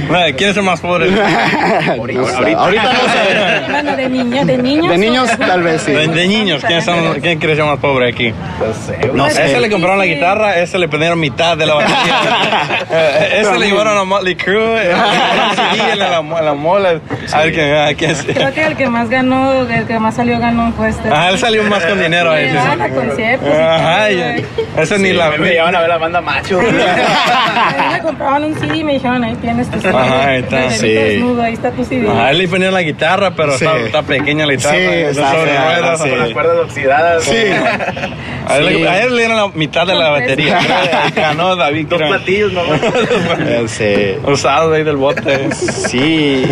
[0.07, 1.11] Bueno, ¿Quiénes son más pobres?
[1.97, 2.19] ahorita,
[2.59, 3.71] ahorita no sé.
[3.71, 4.89] Bueno, de niños, de niños.
[4.89, 5.91] De niños, tal vez sí.
[5.91, 8.31] De, de niños, ¿quién, son, ¿quién crees más pobre aquí?
[8.31, 9.45] No sé, No sé.
[9.45, 11.95] Ese le compraron la guitarra, ese le prendieron mitad de la batería.
[12.91, 14.91] Eh, ese le llevaron a Motley Crue, eh,
[15.91, 16.99] en la, en la mola.
[17.33, 20.39] A ver quién, a quién Creo que el que más ganó, el que más salió
[20.39, 21.09] ganó fue este.
[21.11, 22.33] Ah, él salió más con dinero.
[22.35, 22.53] Ese.
[22.53, 23.47] daban a conciertos.
[23.49, 24.09] y Ajá,
[24.77, 25.31] ese ni la...
[25.31, 26.59] Me llevaban a ver la banda macho.
[26.59, 29.89] A mí me compraban un CD y me dijeron, ahí tienes tu CD.
[29.97, 30.87] Ajá, ahí está, sí.
[30.89, 32.07] desnudo, ahí está tu CD.
[32.09, 33.65] A él le ponían la guitarra, pero Sí.
[33.65, 34.75] está, está pequeña la guitarra.
[34.77, 36.01] Sí, está sobre ruedas.
[36.01, 36.09] sí.
[36.09, 37.23] Con las cuerdas oxidadas.
[37.23, 37.31] Sí.
[37.31, 38.47] Sí.
[38.47, 38.57] a
[39.01, 40.59] él le dieron la mitad de la batería.
[41.15, 41.87] Ganó David.
[41.87, 42.79] Dos platillos nomás.
[43.67, 44.15] Sí.
[44.25, 45.49] Usado ahí del bote.
[45.53, 46.43] Sí.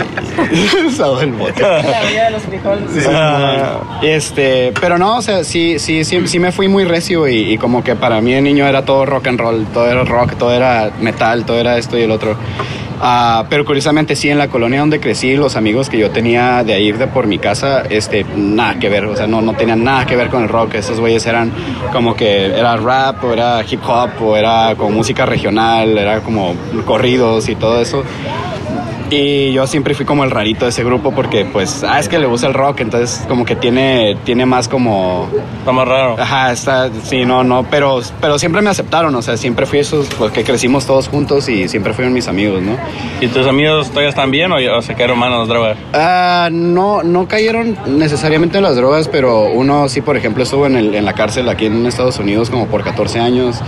[0.88, 1.62] Usado el bote.
[1.62, 3.08] La vida de los frijoles.
[3.10, 7.54] Ah, Este, pero no, o sea, sí, sí, sí, sí me fui muy recio y,
[7.54, 10.36] y como que para mí de niño era todo rock and roll, todo era rock,
[10.38, 12.36] todo era metal, todo era esto y el otro.
[13.06, 16.74] Ah, pero curiosamente sí, en la colonia donde crecí, los amigos que yo tenía de
[16.74, 20.06] ahí de por mi casa, este, nada que ver, o sea, no, no tenían nada
[20.06, 20.76] que ver con el rock.
[20.76, 21.52] Esos güeyes eran
[21.92, 26.56] como que era rap o era hip hop o era como música regional, era como
[26.86, 28.06] corridos y todo eso.
[29.16, 32.18] Y yo siempre fui como el rarito de ese grupo porque pues, ah, es que
[32.18, 35.30] le gusta el rock, entonces como que tiene, tiene más como...
[35.60, 36.16] está más raro.
[36.20, 40.08] Ajá, está, sí, no, no, pero, pero siempre me aceptaron, o sea, siempre fui esos,
[40.18, 42.76] porque crecimos todos juntos y siempre fueron mis amigos, ¿no?
[43.22, 45.78] ¿Y tus amigos todavía están bien o, ya- o se quedaron malos drogas?
[45.94, 50.76] Ah, no, no cayeron necesariamente en las drogas, pero uno sí, por ejemplo, estuvo en,
[50.76, 53.62] el- en la cárcel aquí en Estados Unidos como por 14 años.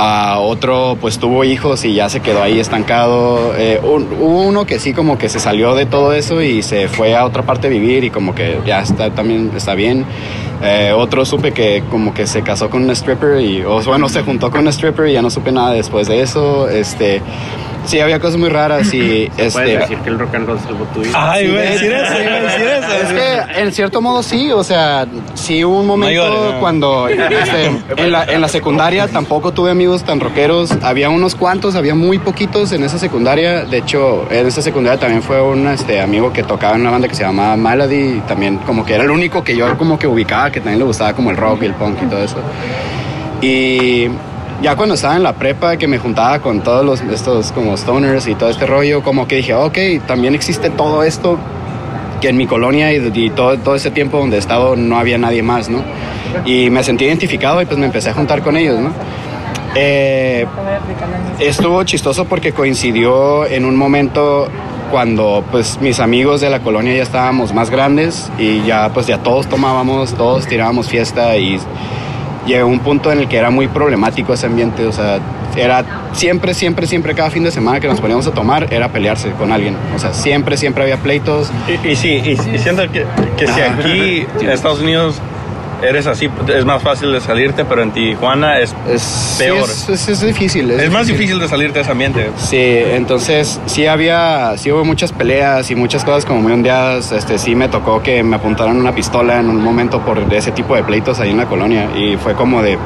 [0.00, 3.52] Ah, otro pues tuvo hijos y ya se quedó ahí estancado.
[3.58, 6.86] Eh, un- hubo uno que sí como que se salió de todo eso y se
[6.86, 10.04] fue a otra parte a vivir y como que ya está también está bien.
[10.62, 14.22] Eh, otro supe que como que se casó con una stripper y o bueno se
[14.22, 16.68] juntó con una stripper y ya no supe nada después de eso.
[16.68, 17.20] Este
[17.88, 20.84] sí había cosas muy raras y Puedes este decir que el rock and roll salvó
[20.86, 21.10] tu vida.
[21.14, 22.92] Ay, güey, de- decir eso, iba a decir eso.
[23.02, 26.60] es que en cierto modo sí, o sea, sí hubo un momento llores, no.
[26.60, 31.74] cuando este, en, la, en la secundaria tampoco tuve amigos tan rockeros, había unos cuantos,
[31.74, 36.00] había muy poquitos en esa secundaria, de hecho en esa secundaria también fue un este,
[36.00, 39.04] amigo que tocaba en una banda que se llamaba Malady y también como que era
[39.04, 41.66] el único que yo como que ubicaba que también le gustaba como el rock y
[41.66, 42.36] el punk y todo eso.
[43.40, 44.08] Y
[44.62, 48.26] ya cuando estaba en la prepa, que me juntaba con todos los, estos como stoners
[48.26, 51.38] y todo este rollo, como que dije, ok, también existe todo esto
[52.20, 55.18] que en mi colonia y, y todo, todo ese tiempo donde he estado no había
[55.18, 55.82] nadie más, ¿no?
[56.44, 58.92] Y me sentí identificado y pues me empecé a juntar con ellos, ¿no?
[59.74, 60.46] Eh,
[61.38, 64.48] estuvo chistoso porque coincidió en un momento
[64.90, 69.18] cuando pues mis amigos de la colonia ya estábamos más grandes y ya pues ya
[69.18, 71.60] todos tomábamos, todos tirábamos fiesta y
[72.48, 75.18] llegó un punto en el que era muy problemático ese ambiente, o sea,
[75.56, 79.30] era siempre, siempre, siempre, cada fin de semana que nos poníamos a tomar era pelearse
[79.32, 81.50] con alguien, o sea, siempre, siempre había pleitos.
[81.68, 83.04] Y, y sí, y, y siento que,
[83.36, 85.20] que si aquí en Estados Unidos
[85.82, 89.68] eres así, es más fácil de salirte, pero en Tijuana es, Es, sí, peor.
[89.68, 90.70] es, es- es difícil.
[90.70, 92.30] es más difícil de salirte de ese ambiente.
[92.36, 97.12] Sí, entonces sí había, sí hubo muchas peleas y muchas cosas como muy ondeadas.
[97.12, 100.74] Este, sí me tocó que me apuntaran una pistola en un momento por ese tipo
[100.74, 102.78] de pleitos ahí en la colonia y fue como de,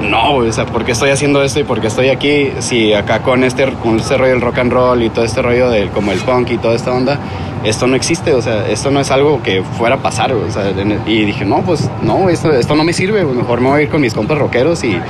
[0.00, 2.52] no, o sea, ¿por qué estoy haciendo esto y por qué estoy aquí?
[2.58, 5.70] Si acá con este, con este rollo del rock and roll y todo este rollo
[5.70, 7.18] del como el punk y toda esta onda,
[7.64, 10.70] esto no existe, o sea, esto no es algo que fuera a pasar, o sea,
[11.06, 13.88] y dije, no, pues no, esto, esto no me sirve, mejor me voy a ir
[13.88, 15.00] con mis compas rockeros y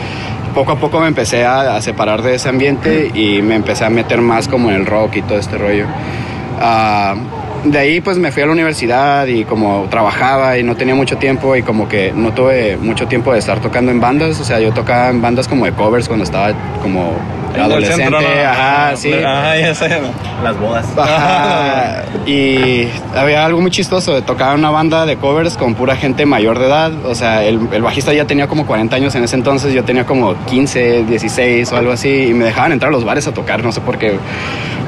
[0.55, 3.90] poco a poco me empecé a, a separar de ese ambiente y me empecé a
[3.90, 5.87] meter más como en el rock y todo este rollo.
[6.61, 7.14] Ah,
[7.70, 11.16] de ahí pues me fui a la universidad y como trabajaba y no tenía mucho
[11.18, 14.61] tiempo y como que no tuve mucho tiempo de estar tocando en bandas, o sea,
[14.61, 16.52] yo tocaba en bandas como de covers cuando estaba
[16.83, 17.12] como
[17.54, 18.28] adolescente, centro, ¿no?
[18.28, 19.12] ajá, sí.
[19.12, 20.00] Ajá, ya sé.
[20.42, 20.87] Las bodas.
[20.96, 22.02] Ajá.
[22.26, 26.59] Y había algo muy chistoso, tocaba en una banda de covers con pura gente mayor
[26.59, 29.72] de edad, o sea, el, el bajista ya tenía como 40 años en ese entonces,
[29.72, 33.28] yo tenía como 15, 16 o algo así, y me dejaban entrar a los bares
[33.28, 34.18] a tocar, no sé por qué,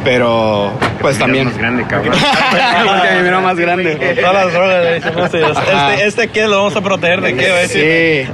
[0.03, 1.45] pero pues también...
[1.45, 2.15] más grande, cabrón.
[2.87, 3.95] Porque me miro más grande.
[4.21, 5.95] Todas las drogas, no Ajá.
[5.95, 8.27] este, este qué, lo vamos a proteger de qué?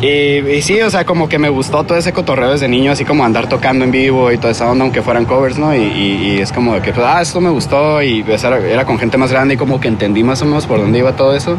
[0.00, 2.92] Sí, y, y sí, o sea, como que me gustó todo ese cotorreo desde niño,
[2.92, 5.74] así como andar tocando en vivo y toda esa onda, aunque fueran covers, ¿no?
[5.74, 8.58] Y, y- y es como de que, pues, ah, esto me gustó y pues, era,
[8.58, 11.12] era con gente más grande y como que entendí más o menos por dónde iba
[11.12, 11.56] todo eso.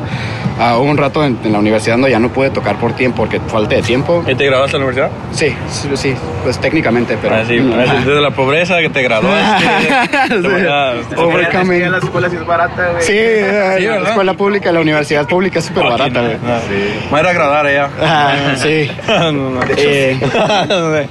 [0.59, 3.17] Ah, hubo un rato en, en la universidad donde ya no pude tocar por tiempo,
[3.17, 4.23] porque falta de tiempo.
[4.27, 5.17] ¿Y te graduaste en la universidad?
[5.31, 7.35] Sí, sí, sí, pues técnicamente, pero...
[7.35, 7.93] Ah, sí, Ajá.
[8.05, 9.65] desde la pobreza que te graduaste.
[10.69, 11.91] Ah, Overcoming.
[11.91, 13.01] La escuela sí es barata, güey.
[13.03, 14.09] Sí, Sí, la ¿verdad?
[14.09, 16.37] escuela pública, la universidad pública es súper barata, no, güey.
[16.41, 16.47] no.
[16.47, 17.89] Me voy a ir a graduar allá.
[18.01, 18.89] Ah, sí.
[19.07, 19.59] no, no.
[19.77, 20.17] Eh,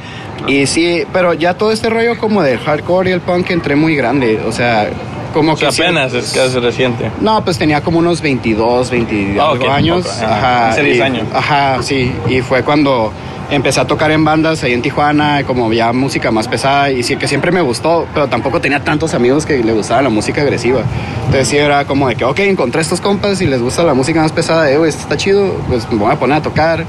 [0.47, 3.97] Y sí, pero ya todo este rollo como del hardcore y el punk entré muy
[3.97, 4.89] grande, o sea,
[5.35, 5.83] como O sea, que...
[5.83, 7.11] apenas, es casi reciente.
[7.21, 10.07] No, pues tenía como unos 22, 20 Ah, algo ok, años.
[10.07, 10.69] poco, ajá.
[10.71, 11.27] Hace 10 y- años.
[11.35, 12.13] Ajá, sí.
[12.29, 13.13] Y fue cuando
[13.51, 17.17] empecé a tocar en bandas ahí en Tijuana, como ya música más pesada, y sí
[17.17, 20.81] que siempre me gustó, pero tampoco tenía tantos amigos que le gustaba la música agresiva.
[21.27, 24.21] Entonces sí era como de que, ok, encontré estos compas y les gusta la música
[24.23, 26.85] más pesada, eh, güey, esto está chido, pues me voy a poner a tocar.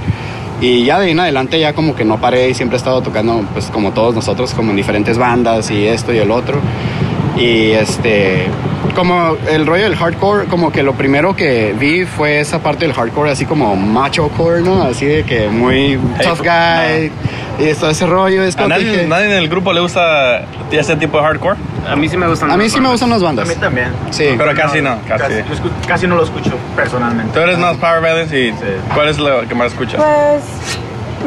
[0.60, 3.02] Y ya de ahí en adelante ya como que no paré y siempre he estado
[3.02, 6.60] tocando, pues como todos nosotros, como en diferentes bandas y esto y el otro.
[7.38, 8.48] Y este,
[8.96, 12.96] como el rollo del hardcore, como que lo primero que vi fue esa parte del
[12.96, 14.82] hardcore, así como macho core, ¿no?
[14.82, 17.12] Así de que muy tough guy
[17.60, 18.44] y todo ese rollo.
[18.44, 20.42] Es ¿A como que nadie, dije, nadie en el grupo le gusta
[20.72, 21.58] ese tipo de hardcore?
[21.90, 22.52] A mí sí me gustan.
[22.52, 22.92] a mí las sí me bandas.
[23.02, 23.48] gustan las A bandas.
[23.48, 23.90] mí también.
[24.12, 24.26] Sí.
[24.38, 25.24] Pero casi no, casi.
[25.24, 25.44] Casi,
[25.88, 27.34] casi no lo escucho personalmente.
[27.34, 28.54] Tú eres más Power Violence y
[28.94, 29.96] ¿cuál es lo que más escuchas?
[30.02, 30.44] Pues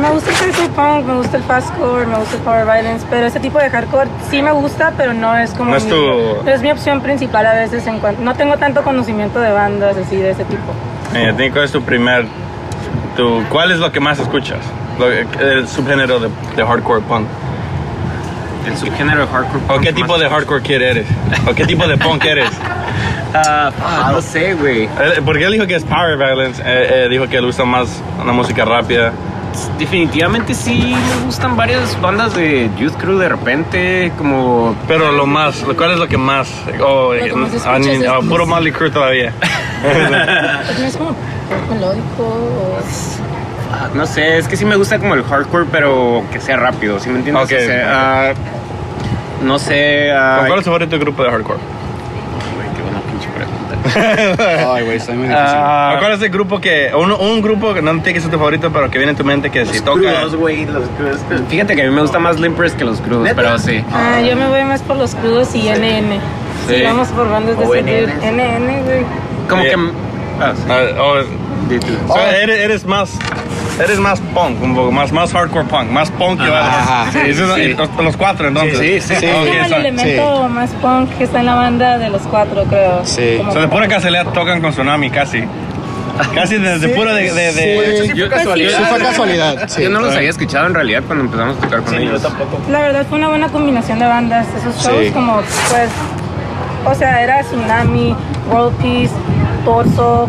[0.00, 3.26] me gusta el crazy punk, me gusta el fastcore, me gusta el power violence, pero
[3.26, 6.42] ese tipo de hardcore sí me gusta, pero no es como No es mi, tu-
[6.44, 9.96] no es mi opción principal a veces en cuanto no tengo tanto conocimiento de bandas
[9.96, 10.72] así de ese tipo.
[11.12, 12.24] Dime, ¿Cuál es tu primer...
[13.16, 14.58] Tu, ¿Cuál es lo que más escuchas?
[15.06, 17.26] El subgénero de, de hardcore punk.
[18.66, 19.60] El subgénero de hardcore.
[19.68, 21.06] ¿O qué punk tipo de hardcore kid eres?
[21.50, 22.50] ¿O qué tipo de punk eres?
[23.34, 24.84] Ah, ah, no sé, güey.
[24.84, 28.02] Eh, Porque él dijo que es Power Violence, eh, eh, dijo que le gusta más
[28.22, 29.12] una música rápida.
[29.80, 35.64] Definitivamente sí me gustan varias bandas de Youth Crew de repente, como Pero lo más,
[35.76, 36.48] ¿cuál es lo que más?
[36.80, 39.32] Oh, Lo que más eh, es- puro Molly Crew todavía.
[40.78, 41.16] No es como
[41.70, 42.78] melódico o
[43.94, 47.09] No sé, es que sí me gusta como el hardcore, pero que sea rápido, ¿sí
[47.11, 47.44] me entiendes?
[47.44, 47.52] Ok.
[47.52, 48.33] O sea, ah,
[49.42, 50.11] no sé.
[50.12, 51.59] ah, ¿Cuál es tu favorito grupo de hardcore?
[52.56, 54.72] Güey, qué buena pinche pregunta.
[54.74, 55.44] Ay, güey, está muy difícil.
[55.48, 58.38] Ah, ¿Cuál es el grupo que, un, un grupo que no tiene que ser tu
[58.38, 60.00] favorito, pero que viene en tu mente que si toca...
[60.00, 61.18] Crudos, güey, los crudos.
[61.48, 63.37] Fíjate que a mí me gusta más Limpers que los crudos, ¿Neta?
[63.37, 63.85] pero sí.
[63.92, 66.18] Ah, yo me voy más por los crudos y NN.
[66.68, 66.76] Sí.
[66.76, 67.64] Sí, vamos por bandas de
[68.22, 68.85] NN.
[68.85, 69.04] güey.
[69.48, 69.68] Como Sí.
[69.70, 69.76] que.
[70.40, 70.62] Ah, sí.
[70.68, 71.14] Ah, oh,
[71.70, 71.87] Di tú.
[72.09, 73.11] o sea, eres, eres más...
[73.83, 77.72] Eres más punk, un poco más, más hardcore punk, más punk que Ajá, sí, sí.
[77.74, 78.78] los, los cuatro entonces.
[78.78, 79.24] Sí, sí, sí.
[79.24, 82.20] Es Ok, como el so- elemento más punk que está en la banda de los
[82.22, 83.00] cuatro, creo.
[83.04, 83.37] Sí.
[83.38, 85.44] Como- O sea, de pura casualidad tocan con Tsunami casi.
[86.35, 87.33] Casi desde pura de...
[87.33, 88.12] de, de- Sí.
[88.14, 88.76] Yo- casualidad.
[88.80, 89.83] Sí fue casualidad, sí.
[89.85, 92.22] Yo no los había escuchado en realidad cuando empezamos a tocar con Sí, yo ellos.
[92.22, 92.61] tampoco.
[92.70, 94.46] La verdad fue una buena combinación de bandas.
[94.59, 95.11] Esos shows Sí.
[95.12, 95.88] como pues,
[96.85, 98.14] o sea, era Tsunami,
[98.50, 99.14] World Peace,
[99.64, 100.28] Torso,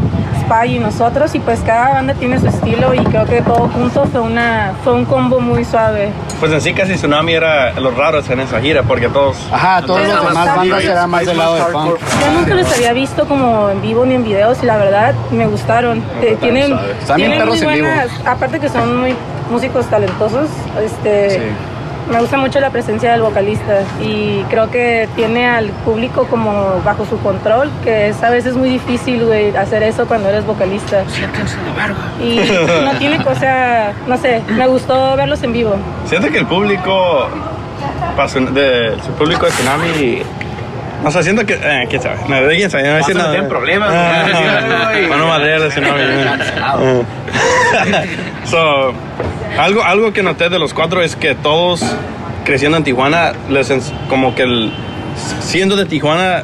[0.51, 4.05] Spy y nosotros y pues cada banda tiene su estilo y creo que todo junto
[4.05, 6.11] fue una fue un combo muy suave.
[6.39, 9.37] Pues en sí casi Tsunami era los raros en esa gira porque todos...
[9.51, 11.99] Ajá, todos los demás bandas eran más del lado de punk.
[11.99, 15.47] Yo nunca los había visto como en vivo ni en videos y la verdad me
[15.47, 16.03] gustaron.
[16.21, 17.87] Eh, tienen muy en vivo.
[17.87, 19.15] buenas, aparte que son muy
[19.49, 20.49] músicos talentosos,
[20.81, 21.37] este Sí.
[22.11, 27.05] Me gusta mucho la presencia del vocalista y creo que tiene al público como bajo
[27.05, 31.03] su control, que es a veces muy difícil, güey, hacer eso cuando eres vocalista.
[32.21, 32.39] Y
[32.83, 35.75] no tiene cosa, no sé, me gustó verlos en vivo.
[36.05, 37.27] Siento que el público...
[38.53, 40.23] de, su público de Tsunami...
[41.03, 41.53] O sea, siento que...
[41.53, 42.17] Eh, ¿Quién sabe?
[42.27, 43.29] No, de quién sabe, no decir nada.
[43.29, 44.35] meter en problemas, Ah, güey.
[44.35, 45.07] Sí, güey.
[45.09, 46.23] Para no madrear de Tsunami.
[46.23, 47.05] Cancelado.
[49.59, 51.83] algo, algo que noté de los cuatro es que todos
[52.45, 53.71] creciendo en Tijuana, les
[54.09, 54.71] como que el-
[55.41, 56.43] siendo de Tijuana,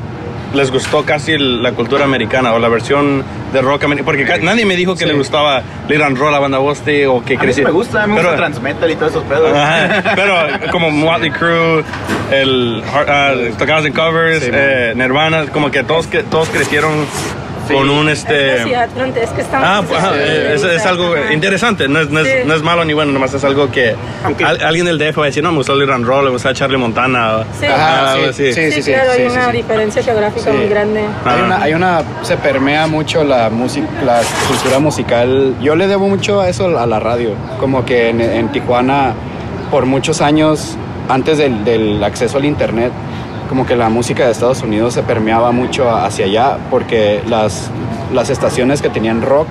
[0.54, 4.06] les gustó casi la cultura americana o la versión de rock americano.
[4.06, 7.24] Porque ca- nadie me dijo que le gustaba Lil and Roll, la banda Boste o
[7.24, 7.62] que A mí sí crecí.
[7.64, 9.52] me gusta, a mí me pero, gusta Transmetal y todos esos pedos.
[9.56, 10.36] Ajá, pero
[10.72, 11.84] como Motley Crue,
[12.32, 16.92] el ah, tocados en covers, Sí, eh, Nirvana, como que todos que todos crecieron
[17.74, 18.54] con un este.
[18.54, 19.68] Es la ciudad fronteriza, es que estamos...
[19.70, 21.34] Ah, pues, ajá, es, es algo Ajá.
[21.34, 22.34] interesante, no es, no, es, Sí.
[22.46, 25.24] no es malo ni bueno, nomás es algo que Aunque- al- alguien del DF va
[25.24, 27.44] a decir, no, me gusta and Roll, me gusta Charlie Montana.
[27.60, 27.66] Sí.
[27.70, 29.58] Ah, Ajá, algo sí, sí, sí, Sí, sí, claro, sí, hay sí, una sí.
[29.58, 30.58] diferencia geográfica Sí.
[30.58, 31.02] muy grande.
[31.02, 31.44] Hay Ah.
[31.46, 35.56] una, hay una, se permea mucho la música, la cultura musical.
[35.62, 37.32] Yo le debo mucho a eso, a la radio.
[37.60, 39.14] Como que en, en Tijuana,
[39.72, 40.76] por muchos años,
[41.10, 42.92] antes del, del acceso al internet,
[43.48, 47.70] como que la música de Estados Unidos se permeaba mucho hacia allá, porque las,
[48.14, 49.48] las estaciones que tenían rock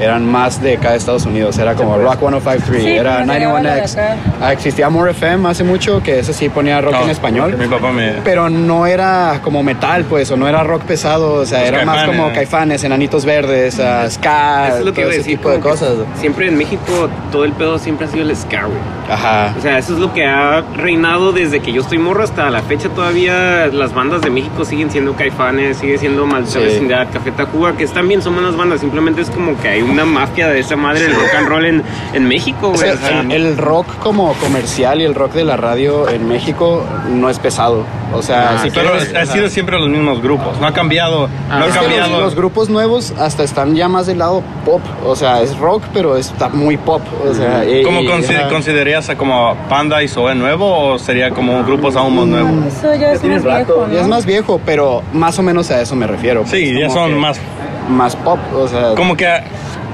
[0.00, 1.58] eran más de cada Estados Unidos.
[1.58, 3.92] Era como Rock 1053, Sí, era como se llamaba la de 91X.
[3.92, 4.16] acá.
[4.40, 7.66] Ah, existía More FM hace mucho, que ese sí ponía rock No, en español Mi
[7.66, 8.12] papá me.
[8.24, 11.84] pero no era como metal, pues, o no era rock pesado, o sea, Los era
[11.84, 12.20] más Caifanes.
[12.20, 15.36] como caifanes, enanitos verdes, ah, ska, Eso es lo que todo ese decir.
[15.38, 15.90] tipo de cosas.
[16.20, 18.78] Siempre en México todo el pedo siempre ha sido el ska, güey.
[19.10, 19.54] Ajá.
[19.56, 22.62] O sea, eso es lo que ha reinado desde que yo estoy morro hasta la
[22.62, 22.88] fecha.
[22.88, 26.64] Todavía las bandas de México siguen siendo Caifanes, sigue siendo Maldita Sí.
[26.64, 28.80] Vecindad, Café Tacuba, que también son buenas bandas.
[28.80, 31.82] Simplemente es como que hay una mafia de esa madre del rock and roll en,
[32.12, 32.80] en México, O güey.
[32.80, 36.28] sea, O sea, el, el rock como comercial y el rock de la radio en
[36.28, 37.84] México no es pesado.
[38.14, 41.28] O sea, Ah, si Pero quieres- ha sido siempre los mismos grupos, no ha cambiado,
[41.48, 42.20] no ha los, cambiado.
[42.20, 44.80] los grupos nuevos hasta están ya más del lado pop.
[45.04, 47.02] O sea, es rock, pero está muy pop.
[47.28, 51.30] O sea, y- ¿Cómo y- consi- considerarías a como Panda y Zoe nuevo o sería
[51.30, 52.66] como grupos aún más nuevos?
[52.66, 53.94] Eso ya es más rato, viejo, ¿no?
[53.94, 56.42] Ya es más viejo, pero más o menos a eso me refiero.
[56.42, 57.40] pues, Sí, ya son que más
[57.88, 59.28] más pop, o sea, como que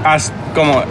[0.04, 0.82] as- como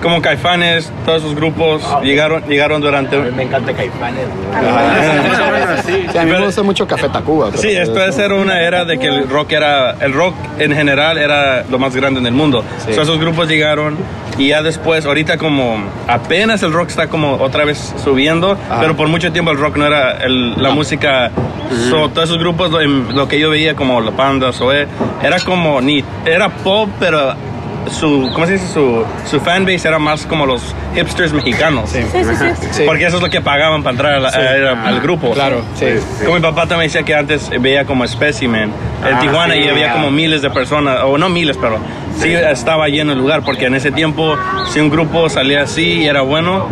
[0.00, 4.26] como Caifanes, todos esos grupos llegaron llegaron durante A mí me encanta Caifanes.
[4.54, 7.50] Ah, sí, a mí me gusta mucho Café Tacuba.
[7.56, 11.18] Sí, esto es era una era de que el rock era el rock en general
[11.18, 12.62] era lo más grande en el mundo.
[12.86, 12.94] Sí.
[12.94, 13.96] So, esos grupos llegaron
[14.38, 18.80] y ya después ahorita como apenas el rock está como otra vez subiendo, Ajá.
[18.80, 21.32] pero por mucho tiempo el rock no era el- la música.
[21.90, 24.86] So, todos esos grupos lo, em, lo que yo veía como la Panda, Zoe,
[25.24, 27.34] era como ni era pop, pero
[27.90, 28.66] su ¿cómo se dice?
[28.72, 31.90] su su fanbase era más como los hipsters mexicanos.
[31.90, 32.00] Sí.
[32.12, 32.68] Sí, sí, sí.
[32.72, 32.82] Sí.
[32.86, 35.32] Porque eso es lo que pagaban para entrar a la- a- al grupo.
[35.32, 35.86] Claro, sí.
[36.24, 38.70] Como mi papá también decía que antes veía como Specimen
[39.06, 39.94] en Ah, Tijuana sí, y había ah.
[39.94, 41.78] como miles de personas, o no miles, pero
[42.18, 44.36] sí estaba lleno el lugar, porque en ese tiempo,
[44.72, 46.66] si un grupo salía así y era bueno,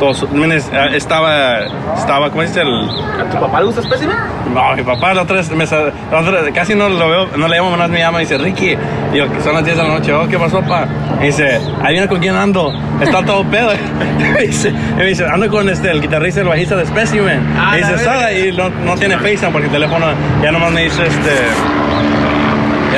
[0.00, 0.26] todos,
[0.72, 1.58] ah, estaba,
[1.96, 2.62] estaba, ¿cómo dice?
[2.62, 2.68] El,
[3.20, 4.16] ¿A tu papá le gusta Specimen?
[4.52, 7.56] no, mi papá la otra vez me la otra- casi no lo veo, no le
[7.56, 8.76] llamo, más me llama y dice, Ricky,
[9.12, 10.86] que son las 10 de la noche, oh, ¿qué pasó, pa?
[11.20, 13.70] Y dice, ahí viene con quién ando, está todo pedo.
[14.42, 17.46] y, dice, y me dice, ando con este, el guitarrista el bajista de Specimen.
[17.56, 17.98] Ah, y dice.
[17.98, 20.06] "Sala", y no, no tiene FaceTime porque el teléfono
[20.42, 21.30] ya nomás me dice, este,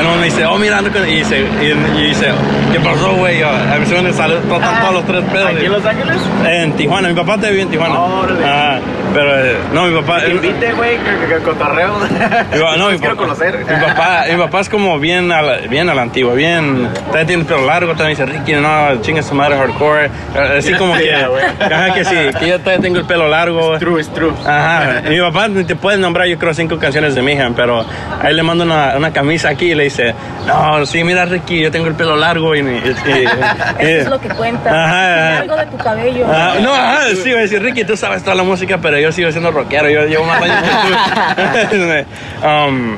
[0.03, 2.29] ya no me dice, oh, mira, ando con-" y dice, y, y dice,
[2.73, 3.43] ¿qué pasó, güey?
[3.43, 5.51] A mí se me salió están todos los tres pedos.
[5.51, 6.17] ¿Aquí en Los Ángeles?
[6.47, 7.99] En Tijuana, mi papá te vive en Tijuana.
[7.99, 8.45] Órale.
[8.45, 8.79] Ah,
[9.15, 10.21] pero, eh, no, mi papá...
[10.21, 11.93] Que invite, güey, que, que, que cotorreo.
[11.99, 13.59] Papá- no, mi quiero conocer.
[13.59, 16.89] Mi papá, mi papá es como bien a la, bien a la antigua, bien.
[17.07, 20.07] También tiene el pelo largo, también dice Ricky, no, chinga su madre hardcore.
[20.07, 21.15] Eh, Así como que.
[21.61, 23.79] Ajá, que sí, que yo todavía tengo el pelo largo.
[23.79, 24.33] True, es true.
[24.47, 27.85] Ajá, mi papá te puede nombrar, yo creo, cinco canciones de mi hija, pero
[28.23, 30.15] ahí le mando una, una camisa aquí y le dice,
[30.47, 32.61] no, sí, mira, Ricky, yo tengo el pelo largo y.
[32.61, 33.25] y- y-
[33.79, 34.71] Eso es lo que cuenta.
[34.71, 35.39] Ajá, ajá.
[35.41, 36.27] algo de tu cabello.
[36.29, 39.13] Ah, no, ajá, sí, voy a decir, Ricky, tú sabes toda la música, pero yo
[39.13, 40.57] sigo siendo rockero, yo llevo más años
[41.71, 41.83] que tú.
[42.47, 42.97] um,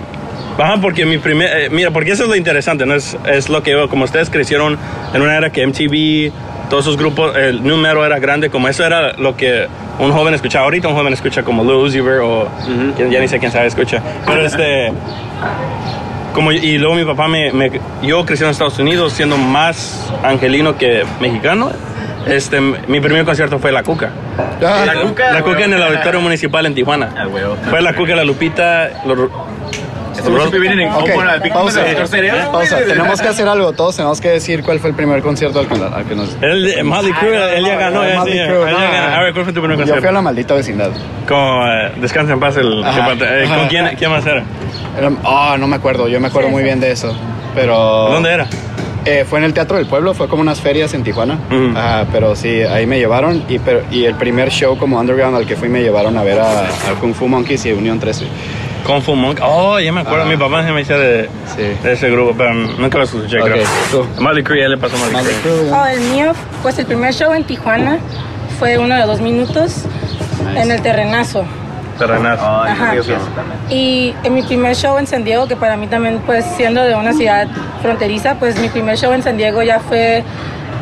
[0.58, 2.94] ajá, porque mi primer, eh, mira, porque eso es lo interesante, ¿no?
[2.94, 4.78] Es, es lo que yo, como ustedes crecieron
[5.12, 6.32] en una era que MTV,
[6.70, 9.66] todos esos grupos, el número era grande, como eso era lo que
[9.98, 10.64] un joven escuchaba.
[10.64, 12.48] Ahorita un joven escucha como Vert o
[12.96, 14.92] quién- ya ni sé quién sabe escucha, pero este...
[16.32, 17.70] Como, y luego mi papá me, me-
[18.02, 21.70] Yo crecí en Estados Unidos siendo más angelino que mexicano.
[22.26, 24.10] Este, mi primer concierto fue La Cuca.
[24.64, 27.10] Ah, La Cuca, La Cuca en el auditorio municipal en Tijuana.
[27.16, 27.26] Ah.
[27.70, 29.28] Fue La Cuca, La Lupita, los...
[30.14, 32.78] Siempre vienen en Ok, combo, las víctimas pausa, pausa.
[32.78, 33.72] Tenemos que hacer algo.
[33.72, 36.34] Todos tenemos que decir cuál fue el primer concierto al que, al que nos...
[36.40, 36.72] El
[37.20, 38.04] Crue, Ah, él ya ganó.
[38.04, 39.16] él ya ganó.
[39.16, 40.12] A ver, ¿cuál fue tu primer Yo fui a concierto?
[40.12, 40.90] la maldita vecindad.
[41.28, 42.82] Como eh, Descansa en paz el...
[42.84, 43.44] Ajá, eh.
[43.54, 44.44] ¿Con quién, quién más era?
[45.24, 46.08] Ah, no me acuerdo.
[46.08, 46.64] Yo me acuerdo Sí, muy sí.
[46.66, 47.14] bien de eso.
[47.54, 47.74] Pero...
[48.10, 48.46] ¿Dónde era?
[49.06, 51.38] Eh, fue en el Teatro del Pueblo, fue como unas ferias en Tijuana.
[51.76, 55.46] Ajá, pero sí, ahí me llevaron y, pero- y el primer show como underground al
[55.46, 58.26] que fui me llevaron a ver a, a Kung Fu Monkeys y Unión 13.
[58.86, 59.40] Kung Fu Monk.
[59.42, 60.24] Oh, ya me acuerdo.
[60.24, 60.28] Ah.
[60.28, 61.62] Mi papá se me decía de, Sí.
[61.82, 64.06] de ese grupo, pero nunca lo escuché, Ok, creo.
[64.42, 65.22] Crue, ya le pasó Crue.
[65.42, 66.32] Crue, Oh, el mío,
[66.62, 67.98] pues el primer show en Tijuana
[68.58, 69.84] fue uno de dos minutos
[70.46, 70.62] Nice.
[70.62, 71.44] en el terrenazo.
[72.64, 72.94] Ajá.
[73.34, 73.58] también.
[73.70, 76.94] Y en mi primer show en San Diego, que para mí también, pues siendo de
[76.94, 77.48] una ciudad
[77.82, 80.24] fronteriza, pues mi primer show en San Diego ya fue,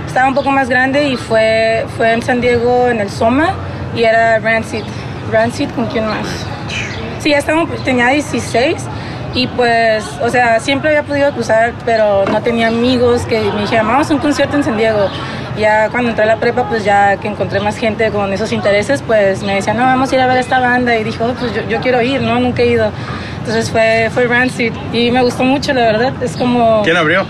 [0.06, 3.54] estaba un poco más grande y fue, fue en San Diego en el Soma
[3.94, 4.84] y era Rancid.
[5.30, 6.26] Rancid con quién más.
[7.20, 8.76] Sí, ya estaba, tenía 16
[9.34, 13.86] y pues, o sea, siempre había podido cruzar, pero no tenía amigos que me dijeran,
[13.86, 15.08] vamos a un concierto en San Diego.
[15.56, 19.02] Ya cuando entré a la prepa, pues ya que encontré más gente con esos intereses,
[19.06, 20.96] pues me decían, no, vamos a ir a ver esta banda.
[20.96, 22.40] Y dijo, "Oh, pues yo, yo quiero ir, ¿no?
[22.40, 22.90] Nunca he ido.
[23.40, 26.12] Entonces fue, fue Rancid y me gustó mucho, la verdad.
[26.22, 26.82] Es como...
[26.82, 27.26] ¿Quién abrió?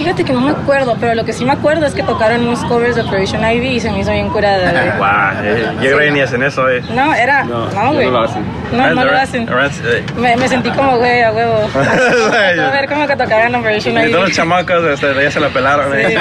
[0.00, 2.64] Fíjate que no me acuerdo, pero lo que sí me acuerdo es que tocaron unos
[2.64, 4.72] covers de Operation Ivy y se me hizo bien curada.
[4.72, 4.96] güey.
[4.96, 6.82] Guau, eh, yo creo que ni hacen eso, eh.
[6.94, 7.44] No, era...
[7.44, 8.06] No, güey.
[8.06, 8.42] no lo hacen.
[8.72, 9.46] No, no lo hacen.
[9.46, 11.68] Eh, Me, me sentí como güey a huevo.
[11.74, 14.36] a ver cómo que tocaban Operation Y todos los Ivy.
[14.36, 15.92] chamacos este, ya se la pelaron.
[15.98, 16.16] eh.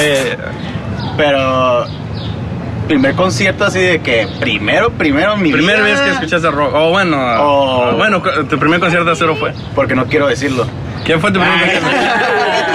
[0.00, 0.36] Eh,
[1.16, 1.86] Pero
[2.88, 6.72] primer concierto así de que primero, primero mi Primera vida, vez que escuchaste rock.
[6.74, 7.16] Oh, bueno.
[7.38, 7.92] Oh.
[7.96, 9.52] Bueno, tu primer concierto de cero fue.
[9.76, 10.66] Porque no quiero decirlo.
[11.04, 11.88] ¿Quién fue tu primer concierto?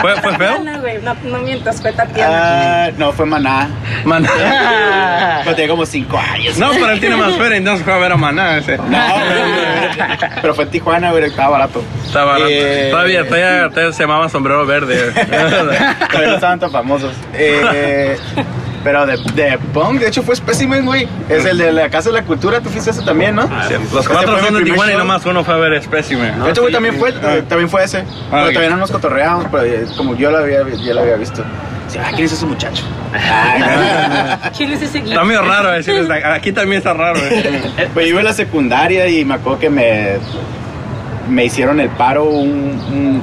[0.00, 0.58] ¿Fue- fue feo?
[0.62, 2.86] No, güey, no, no mientas, fue Tatiana.
[2.86, 3.68] Ah, no, fue Maná.
[4.04, 4.26] Man.
[5.44, 6.56] Pero tenía como cinco años.
[6.58, 8.76] No, pero él tiene más feria, entonces fue a ver a Maná ese.
[8.78, 10.38] No, güey.
[10.40, 11.82] pero fue en Tijuana, güey, estaba barato.
[12.04, 12.46] Está barato.
[12.48, 15.12] Eh, Todavía, todavía, todavía se llamaba sombrero verde.
[15.12, 17.12] Todavía no estaban tan famosos.
[17.34, 18.16] Eh,
[18.84, 21.08] pero de, de punk, de hecho fue Specimen, güey.
[21.28, 23.42] Es el de la Casa de la Cultura, tú fuiste ese también, ¿no?
[23.68, 26.42] Sí, Los cuatro son de Tijuana y nomás uno fue a ver Specimen.
[26.42, 28.04] De hecho, güey, también fue, eh, también fue ese.
[28.30, 28.48] pero ok.
[28.50, 31.42] todavía no nos cotorreamos, pero eh, como yo lo había, ya lo había visto.
[31.98, 32.84] Ah, ¿quién es ese muchacho?
[34.56, 37.18] ¿Quién es ese Está medio raro decirles, aquí también está raro.
[37.18, 37.62] eh.
[37.94, 40.16] Pues yo iba a la secundaria y me acuerdo que me,
[41.28, 42.50] me hicieron el paro un,
[42.92, 43.22] un-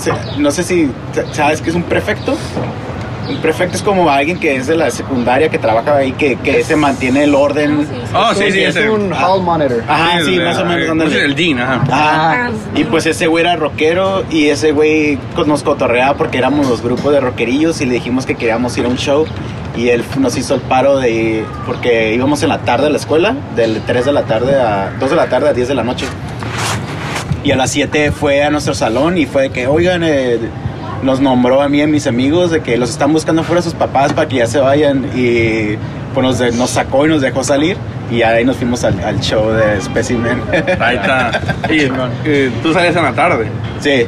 [0.00, 0.90] se- no sé si
[1.32, 2.36] sabes qué es un prefecto.
[3.28, 6.62] Un prefecto es como alguien que es de la secundaria que trabaja ahí, que, que
[6.62, 7.86] se mantiene el orden.
[8.14, 8.88] Oh, sí, sí, es ese.
[8.88, 9.82] un hall monitor.
[9.88, 10.90] Ajá, sí, más o menos.
[10.90, 11.10] ándale.
[11.10, 11.82] pues El Dean, ajá.
[11.90, 12.50] Ajá.
[12.74, 17.12] Y pues ese güey era rockero y ese güey nos cotorreaba porque éramos los grupos
[17.12, 19.26] de rockerillos y le dijimos que queríamos ir a un show
[19.76, 23.34] y él nos hizo el paro de porque íbamos en la tarde a la escuela,
[23.54, 26.06] del 3 de la tarde a 2 de la tarde a 10 de la noche.
[27.44, 30.38] Y a las 7 fue a nuestro salón y fue de que, oigan, eh,
[31.02, 33.74] nos nombró a mí y a mis amigos de que los están buscando fuera sus
[33.74, 35.76] papás para que ya se vayan y
[36.14, 37.76] pues nos, de- nos sacó y nos dejó salir
[38.10, 40.40] y ahí nos fuimos al, al show de Specimen.
[40.80, 41.40] Ahí está.
[41.68, 41.82] Y,
[42.30, 43.48] y tú salías en la tarde.
[43.80, 44.06] sí.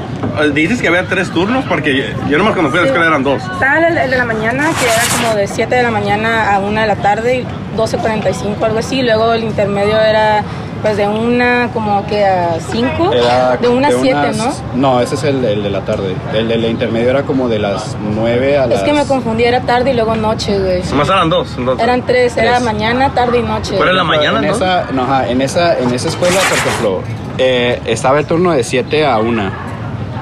[0.55, 3.43] Dices que había tres turnos porque yo nomás cuando fui a la escuela eran dos.
[3.43, 6.61] Estaba el, el de la mañana, que era como de 7 de la mañana a
[6.61, 9.03] 1 de la tarde, y 12.45, algo así.
[9.03, 10.45] Luego el intermedio era
[10.83, 13.13] pues de una como que a 5.
[13.13, 14.53] Era De 1 a 7, unas- ¿no?
[14.75, 16.15] No, ese es el, el de la tarde.
[16.35, 18.79] El del intermedio era como de las 9 a las...
[18.79, 20.83] Es que me confundí, era tarde y luego noche, güey.
[20.91, 21.55] Nomás eran dos.
[21.59, 21.83] entonces.
[21.85, 22.63] Eran tres, era Tres.
[22.65, 23.77] mañana, tarde y noche.
[23.77, 24.47] ¿Cuál es la En mañana, no?
[24.55, 27.03] esa, no, ajá, en esa, en esa escuela, por ejemplo,
[27.39, 29.68] eh, estaba el turno de 7 a 1.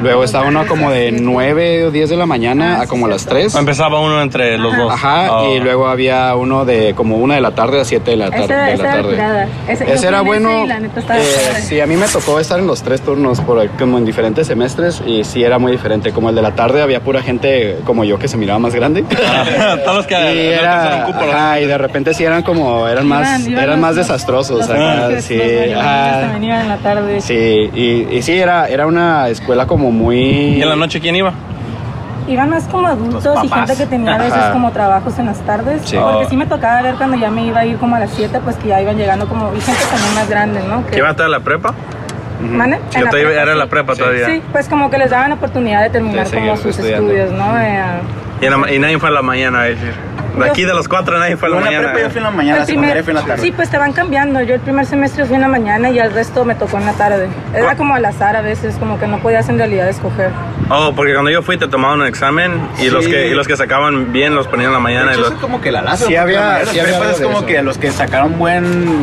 [0.03, 3.23] Luego estaba uno como de 9 o 10 de la mañana Ah, a como las
[3.23, 3.37] cierto.
[3.41, 3.55] 3.
[3.55, 4.93] Empezaba uno entre los dos.
[4.93, 5.55] Ajá, Oh.
[5.55, 8.43] y luego había uno de como una de la tarde a 7 de la, tar-
[8.45, 9.47] Esa- de tarde.
[9.69, 10.65] Ese- Ese era en ese bueno.
[10.65, 11.25] y la neta estaba eh,
[11.63, 15.03] sí, a mí me tocó estar en los tres turnos por, como en diferentes semestres
[15.07, 16.13] y sí era muy diferente.
[16.13, 19.03] Como el de la tarde había pura gente como yo que se miraba más grande.
[19.85, 20.19] Todos los que y
[20.57, 23.97] no era, y de repente sí eran como eran más Iban- iban eran los- más
[23.97, 24.77] desastrosos los ajá.
[24.77, 27.21] en la tarde.
[27.21, 30.19] Sí, y, y sí era era una escuela como muy
[30.59, 31.33] ¿Y en la noche quién iba?
[32.29, 34.53] Iban más como adultos y gente que tenía a veces Ajá.
[34.53, 35.83] como trabajos en las tardes.
[35.85, 35.97] Sí.
[35.97, 36.29] Porque Oh.
[36.29, 38.57] sí me tocaba ver cuando ya me iba a ir como a las 7, pues
[38.57, 39.53] que ya iban llegando como...
[39.57, 40.85] Y gente también más grande, ¿no?
[40.87, 41.73] Que, ¿Que iba hasta la prepa?
[42.43, 43.59] La todavía prepa, era sí.
[43.59, 44.27] la prepa todavía.
[44.27, 47.13] Sí, pues como que les daban oportunidad de terminar como sus estudiando.
[47.13, 47.59] estudios, ¿no?
[47.61, 47.81] Eh,
[48.43, 49.95] Y, en la- y nadie fue a la mañana, es decir.
[50.37, 51.93] De aquí de los cuatro nadie fue la en la mañana.
[51.93, 53.43] prepa yo fui en la mañana, la secundaria fui en la tarde.
[53.43, 54.41] Sí, pues te van cambiando.
[54.43, 56.93] Yo el primer semestre fui en la mañana y el resto me tocó en la
[56.93, 57.29] tarde.
[57.55, 60.31] Era como al azar a veces, como que no podías en realidad escoger.
[60.69, 63.11] Oh, porque cuando yo fui te tomaban un examen y, los, Sí.
[63.11, 65.11] que, y los que sacaban bien los ponían en la De mañana.
[65.13, 66.09] hecho, y eso los- es como que la Lázaro.
[66.09, 67.47] Sí había- de sí había es de como eso.
[67.47, 69.03] que los que sacaron buen,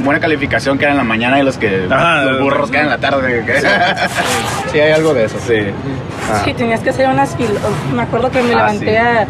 [0.00, 2.24] buena calificación que eran en la mañana y los que Ajá.
[2.24, 3.44] los burros que eran en la tarde.
[4.72, 5.36] Sí, hay algo de eso.
[5.46, 5.60] sí.
[6.44, 7.62] Sí, tenías que hacer unas filas.
[7.94, 8.96] Me acuerdo que me Ah, levanté sí.
[8.96, 9.26] a,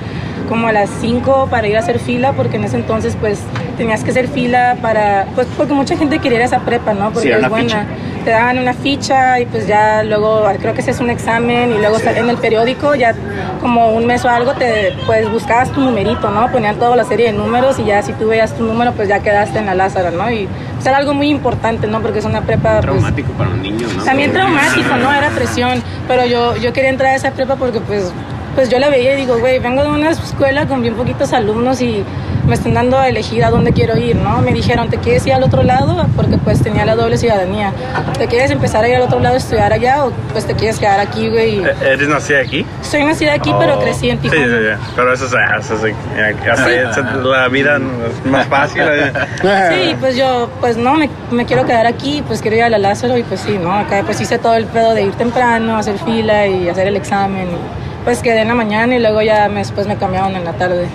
[0.49, 3.41] como a las 5 para ir a hacer fila, porque en ese entonces pues
[3.76, 7.07] tenías que hacer fila para, pues porque mucha gente quería ir a esa prepa, ¿no?
[7.11, 7.68] Porque Sí, era es buena.
[7.68, 7.87] ficha.
[8.24, 11.78] Te daban una ficha y pues ya luego creo que ese es un examen y
[11.78, 13.14] luego en el periódico ya
[13.61, 16.51] como un mes o algo te pues buscabas tu numerito, ¿no?
[16.51, 19.20] Ponían toda la serie de números y ya si tú veías tu número pues ya
[19.20, 20.30] quedaste en la Lázaro, ¿no?
[20.30, 22.01] Y pues, era algo muy importante, ¿no?
[22.01, 24.05] Porque es una prepa pues, Traumático para los niños, ¿no?
[24.05, 25.12] también traumático, ¿no?
[25.12, 25.82] Era presión.
[26.09, 28.11] Pero yo, yo quería entrar a esa prepa porque, pues,
[28.55, 31.80] pues yo la veía y digo, güey, vengo de una escuela con bien poquitos alumnos
[31.80, 32.05] y
[32.46, 34.40] me están dando a elegir a dónde quiero ir, ¿no?
[34.42, 36.07] Me dijeron, ¿te quieres ir al otro lado?
[36.14, 37.72] Porque, pues, tenía la doble ciudadanía.
[38.18, 40.78] ¿Te quieres empezar a ir al otro lado a estudiar allá o, pues, te quieres
[40.78, 41.64] quedar aquí, güey?
[41.64, 42.66] Eh, ¿Eres nacida aquí?
[42.82, 43.80] Soy nacida aquí, pero Oh.
[43.80, 44.46] crecí en Sí, Tijuana.
[44.46, 44.92] sí, sí.
[44.94, 45.32] Pero eso es,
[45.64, 48.82] eso es- la vida es más fácil.
[48.84, 49.12] eh.
[49.74, 52.78] Sí, pues yo, pues no, me, me quiero quedar aquí, pues quiero ir a la
[52.78, 53.72] Lázaro y pues sí, ¿no?
[53.72, 57.48] Acá pues hice todo el pedo de ir temprano, hacer fila y hacer el examen.
[57.48, 60.52] y, pues quedé en la mañana y luego ya me- después me cambiaron en la
[60.52, 60.86] tarde.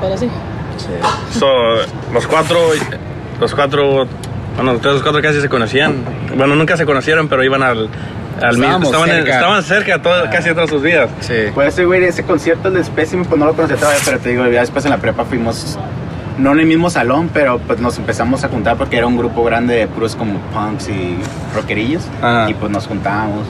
[0.00, 0.28] Pero sí.
[1.38, 1.46] So,
[2.12, 2.58] los cuatro,
[3.40, 4.06] los cuatro,
[4.56, 5.96] bueno, ustedes los cuatro casi se conocían.
[6.36, 7.88] Bueno, nunca se conocieron, pero iban al,
[8.42, 8.82] al mismo.
[8.84, 9.34] Estaban, en- cerca.
[9.34, 11.10] estaban cerca todo- casi todas sus vidas.
[11.20, 11.34] Sí.
[11.54, 14.46] Pues ese güey, ese concierto del Specimen, pues no lo conocía todavía, pero te digo,
[14.48, 15.78] ya después en la prepa fuimos,
[16.38, 19.44] no en el mismo salón, pero pues nos empezamos a juntar porque era un grupo
[19.44, 21.18] grande de puros como punks y
[21.54, 22.02] rockerillos.
[22.20, 22.50] Ajá.
[22.50, 23.46] Y pues nos juntábamos.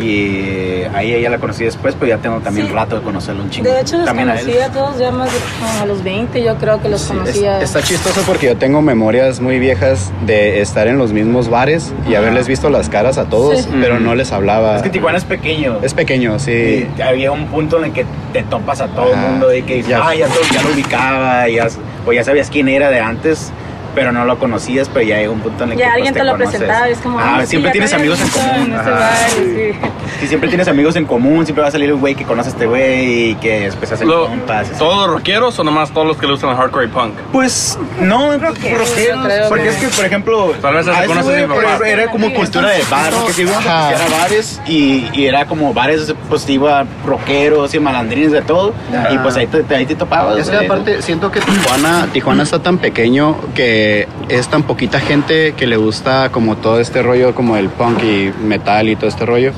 [0.00, 2.72] Y ahí ella la conocí después, pero ya tengo también Sí.
[2.72, 3.70] rato de conocerlo un chingo.
[3.70, 4.40] De hecho, los también a él.
[4.46, 7.60] conocí a todos ya más de como a los 20, yo creo que los conocía.
[7.60, 12.14] está chistoso porque yo tengo memorias muy viejas de estar en los mismos bares y
[12.14, 13.68] haberles visto las caras a todos, Sí.
[13.80, 14.76] pero no les hablaba.
[14.76, 15.78] Es que Tijuana es pequeño.
[15.82, 16.88] Es pequeño, sí.
[16.96, 19.74] Y había un punto en el que te topas a todo el mundo y que
[19.76, 20.00] dices, Ya.
[20.08, 21.68] ah, ya, todo- ya lo ubicaba, ya,
[22.06, 23.52] o ya sabías quién era de antes,
[23.94, 26.14] pero no lo conocías, pero ya llega un punto en el que ya pues, alguien
[26.14, 26.50] te lo conoces.
[26.58, 28.72] presentaba y es como, Ah, "Ay, sí, siempre tienes te amigos en común.
[28.72, 29.72] En ese bar, sí.
[30.20, 32.52] Sí, siempre tienes amigos en común, siempre va a salir un güey que conoce a
[32.52, 34.70] este güey y que después hacen Lo- compas.
[34.78, 37.14] ¿Todos los rockeros o nomás todos los que le gustan el hardcore y punk?
[37.32, 41.04] Pues no, Rockeros, rockeros, yo creo porque que- es que, por ejemplo, Tal vez papá.
[41.04, 45.72] ejemplo, era como cultura de bar, porque si íbamos a bares y, y era como
[45.72, 48.74] bares, pues iba rockeros y malandrines de todo,
[49.12, 50.38] y pues ahí te, ahí te topabas.
[50.38, 53.79] Es que aparte siento que Tijuana, Tijuana está tan pequeño que
[54.28, 58.32] es tan poquita gente que le gusta como todo este rollo como el punk y
[58.42, 59.52] metal y todo este rollo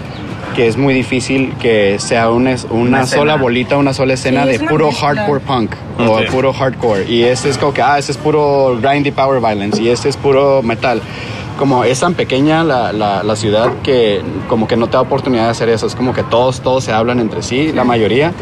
[0.56, 4.48] que es muy difícil que sea una, una, Una sola bolita, una sola escena Sí,
[4.50, 5.08] de es puro mezcla.
[5.14, 9.12] hardcore punk o puro hardcore y este es como que ah, este es puro grindy
[9.12, 11.00] power violence y este es puro metal.
[11.58, 15.44] Como es tan pequeña la, la, la ciudad que como que no te da oportunidad
[15.44, 15.86] de hacer eso.
[15.86, 18.32] Es como que todos, todos se hablan entre sí, la mayoría.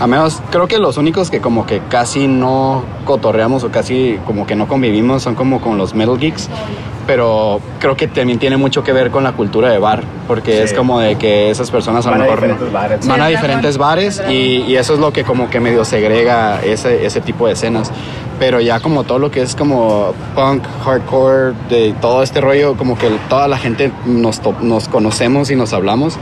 [0.00, 4.46] A menos, creo que los únicos que como que casi no cotorreamos o casi como
[4.46, 6.48] que no convivimos son como con los metal geeks.
[7.06, 10.58] Pero creo que también tiene mucho que ver con la cultura de bar, porque Sí.
[10.64, 13.08] es como de que esas personas a Van lo a mejor diferentes bares.
[13.08, 17.06] van a diferentes bares y, y eso es lo que como que medio segrega ese,
[17.06, 17.90] ese tipo de escenas.
[18.38, 22.96] Pero ya como todo lo que es como punk, hardcore, de todo este rollo, como
[22.96, 26.18] que toda la gente nos, nos conocemos y nos hablamos.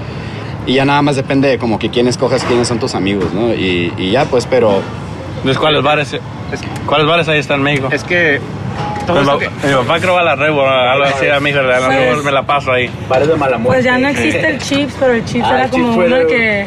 [0.67, 3.53] Y ya nada más depende de como que quién escojas quiénes son tus amigos, ¿no?
[3.55, 4.81] Y, y ya pues, pero
[5.37, 6.17] Entonces, ¿cuáles bares,
[6.87, 7.89] ¿cuáles bares ahí están en México?
[7.93, 8.41] Es que
[9.07, 9.48] todo pa- que...
[9.68, 11.98] mi papá creo va a la Rebo, algo así, a mi hija, a la Pues-
[12.11, 12.90] Rebo me la paso ahí.
[13.09, 13.74] Bares de mala muerte.
[13.82, 16.66] Pues ya no existe el chips, pero el chips Ah, era el como uno que,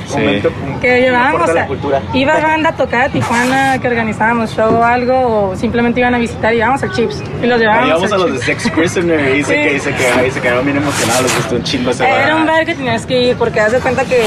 [0.82, 1.50] que llevábamos.
[1.50, 1.68] O sea,
[2.14, 6.18] iba banda a tocar a Tijuana, que organizábamos show o algo, o simplemente iban a
[6.18, 7.22] visitar y íbamos al chips.
[7.44, 8.64] Y los llevábamos vamos a los de Chips.
[8.64, 9.62] Sex Prisoner y dice Sí.
[9.68, 12.46] que dice que ahí se quedaron bien emocionados, les gustó un chingo ese Era un
[12.46, 12.58] bar.
[12.58, 14.22] bar que tenías que ir porque haz de cuenta que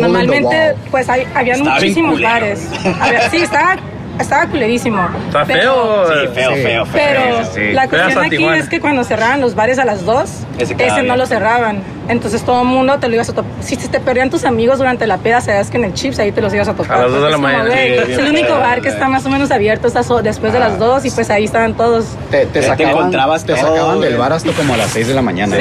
[0.00, 2.68] normalmente pues hay, habían muchísimos bares.
[3.00, 3.76] Había- sí, estaba,
[4.22, 5.06] estaba culerísimo.
[5.26, 6.06] Está Pero- feo.
[6.08, 6.62] Sí, feo, Sí.
[6.62, 6.92] feo, feo.
[6.94, 10.74] Pero Sí, la cuestión aquí es que cuando cerraban los bares a las 2, Ese
[10.78, 11.82] ese, no lo cerraban.
[12.08, 13.50] Entonces todo el mundo te lo ibas a topar.
[13.60, 16.40] Si te perdían tus amigos durante la peda, sabes que en el Chips ahí te
[16.40, 16.98] los ibas a topar.
[16.98, 19.50] A las dos de la mañana, es el único bar que está más o menos
[19.50, 19.88] abierto
[20.22, 22.06] después de las 2 y pues ahí estaban todos.
[22.30, 25.06] Te, te te sacaban, encontrabas te todo, sacaban del bar hasta como a las 6
[25.08, 25.56] de la mañana.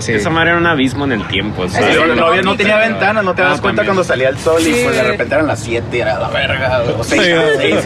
[0.00, 0.12] Sí.
[0.12, 1.64] Esa madre era un abismo en el tiempo.
[1.66, 3.86] No, no había- no tenía ventanas, no te das Ah, cuenta también.
[3.96, 6.82] cuando salía el sol y pues de repente eran las 7 y era la verga,
[6.98, 7.30] o 6 Sí.
[7.32, 7.76] a las 6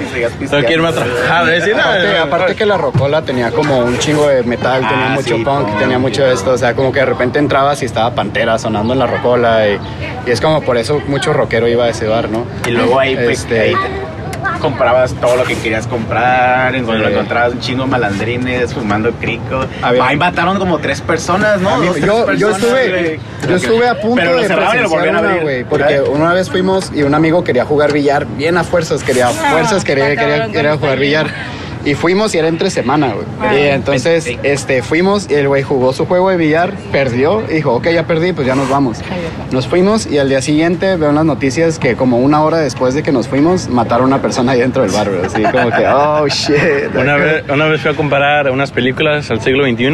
[1.29, 1.75] Aparte,
[2.19, 5.45] no, aparte que la rocola tenía como un chingo de metal, Ah, tenía mucho sí,
[5.45, 5.79] punk, punk.
[5.79, 8.93] tenía mucho de esto, o sea, como que de repente entrabas y estaba Pantera sonando
[8.93, 9.79] en la rocola y,
[10.27, 12.45] y es como por eso mucho rockero iba a ese bar, ¿no?
[12.67, 13.79] Y luego ahí, pues, Este- ahí te-
[14.65, 17.12] comprabas todo lo que querías comprar, en donde Sí.
[17.12, 19.67] encontrabas un chingo de malandrines fumando crico.
[19.83, 21.77] Había- Ahí mataron como tres personas, ¿no?
[21.77, 23.21] Mí- Dos, tres yo, yo personas, estuve, güey.
[23.49, 26.09] yo estuve a punto Pero de presenciar una, güey, porque ¿verdad?
[26.09, 29.85] una vez fuimos y un amigo quería jugar billar bien a fuerzas, quería a fuerzas,
[29.85, 31.27] quería, quería, quería con jugar billar.
[31.85, 33.26] Y fuimos y era entre semana, güey.
[33.41, 33.55] Ah.
[33.55, 37.74] Y entonces, este, fuimos y el güey jugó su juego de billar, perdió y dijo,
[37.74, 38.99] ok, ya perdí, pues ya nos vamos.
[39.51, 42.95] Nos fuimos y al día siguiente veo en las noticias que como una hora después
[42.95, 45.24] de que nos fuimos, mataron a una persona ahí dentro del bar, güey.
[45.24, 46.95] Así como que, oh, shit.
[46.95, 49.85] Una vez, una vez fui a comparar unas películas al siglo XXI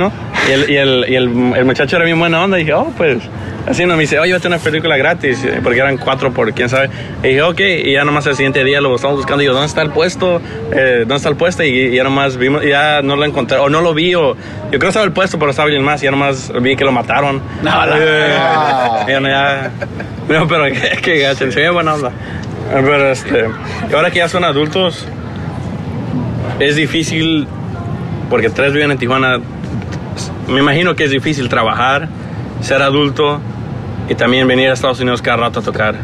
[0.49, 2.59] y, el, y, el, y el, el muchacho era bien buena onda.
[2.59, 3.19] Y dije, oh, pues,
[3.67, 6.91] así no me dice, oye, vete una película gratis, porque eran cuatro por quién sabe.
[7.23, 9.43] Y dije, ok, y ya nomás el siguiente día lo estamos buscando.
[9.43, 10.41] Y yo, ¿dónde está el puesto?
[10.73, 11.63] Eh, ¿Dónde está el puesto?
[11.63, 14.37] Y, y ya nomás vimos, ya no lo encontré, o no lo vi, o yo
[14.71, 16.03] creo que estaba el puesto, pero estaba alguien más.
[16.03, 17.41] Y ya nomás vi que lo mataron.
[17.63, 19.09] No, Eh, No.
[19.09, 19.71] ya no, ya.
[20.29, 20.65] No, pero
[21.03, 22.13] que, gacho, se ve buena onda.
[22.73, 23.47] Pero este,
[23.95, 25.07] ahora que ya son adultos,
[26.61, 27.47] es difícil,
[28.29, 29.39] porque tres viven en Tijuana,
[30.49, 32.09] me imagino que es difícil trabajar,
[32.61, 33.41] ser adulto
[34.11, 35.95] y también venir a Estados Unidos cada rato a tocar.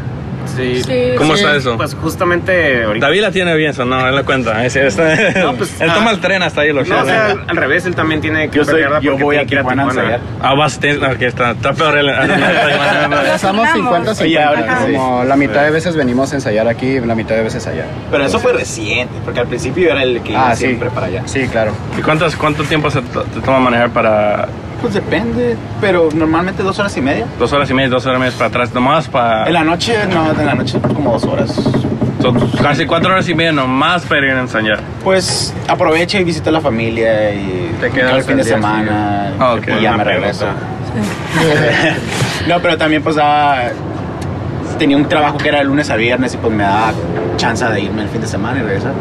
[0.55, 0.81] Sí.
[0.81, 1.11] Sí.
[1.17, 1.43] ¿Cómo Sí.
[1.43, 1.75] está eso?
[1.75, 3.05] Pues justamente ahorita.
[3.07, 4.65] David la tiene bien, eso no, él la cuenta.
[4.65, 7.25] Es- es- No, pues, él ah, toma el tren hasta ahí, lo No, o sea,
[7.31, 9.83] al, al revés, él también tiene que Yo, soy, yo voy a que ir Tijuana
[9.83, 10.19] a ensayar.
[10.41, 12.09] Ah, vas, te- no, que está, está peor él.
[13.35, 14.97] Estamos 50 Oye, ahora 50 que sí.
[14.97, 17.85] como la mitad de veces venimos a ensayar aquí, la mitad de veces allá.
[18.09, 20.65] Pero eso fue reciente, porque al principio era el que iba Ah, sí.
[20.65, 21.23] siempre para allá.
[21.25, 21.73] Sí, claro.
[21.97, 24.47] ¿Y cuántas, cuánto tiempo se te toma manejar para
[24.81, 27.25] Pues depende, pero normalmente dos horas y media.
[27.39, 28.73] dos horas y media, dos horas y media para atrás?
[28.73, 29.47] Nomás para...
[29.47, 31.51] En la noche, no, en la noche como dos horas.
[32.21, 34.79] son casi cuatro horas y media nomás para ir a ensayar.
[35.03, 39.33] Pues aprovecha y visita a la familia y Te quedas el fin al de semana
[39.39, 40.45] Ah, y ya me regreso.
[42.47, 43.69] no, pero también pues daba,
[44.77, 46.93] tenía un trabajo que era de lunes a viernes y pues me daba
[47.37, 48.93] chance de irme el fin de semana y regresar.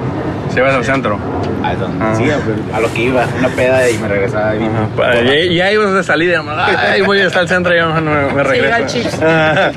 [0.53, 1.18] Si vas al centro.
[1.62, 2.14] A, donde- Ah.
[2.16, 4.55] sí, a, a lo que iba, una peda y me regresaba.
[4.55, 6.43] y- Ajá, para- ya, ibas de salida,
[6.93, 8.74] ay, voy hasta el centro y ya me, me regreso.
[8.74, 9.14] al Chips.
[9.22, 9.72] Ajá.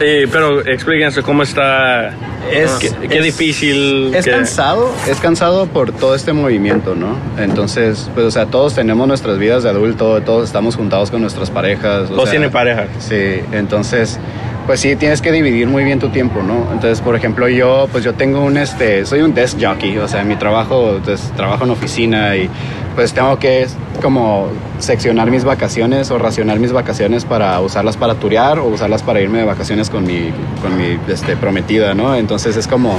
[0.00, 2.08] Eh, pero explíquense cómo está,
[2.52, 4.14] Es- qué, qué es- difícil.
[4.14, 7.16] Es cansado, es cansado por todo este movimiento, ¿no?
[7.42, 11.50] Entonces, pues, o sea, todos tenemos nuestras vidas de adulto, todos estamos juntados con nuestras
[11.50, 12.02] parejas.
[12.10, 12.84] o Todos sea, tienen pareja.
[12.98, 14.18] Sí, entonces,
[14.66, 16.72] pues sí, tienes que dividir muy bien tu tiempo, ¿no?
[16.72, 20.24] Entonces, por ejemplo, yo, pues yo tengo un, este, soy un desk jockey, o sea,
[20.24, 22.50] mi trabajo, pues, trabajo en oficina y
[22.96, 23.66] pues tengo que
[24.02, 24.48] como
[24.78, 29.38] seccionar mis vacaciones o racionar mis vacaciones para usarlas para turear o usarlas para irme
[29.38, 30.30] de vacaciones con mi,
[30.62, 32.16] con mi, este, prometida, ¿no?
[32.16, 32.98] Entonces es como...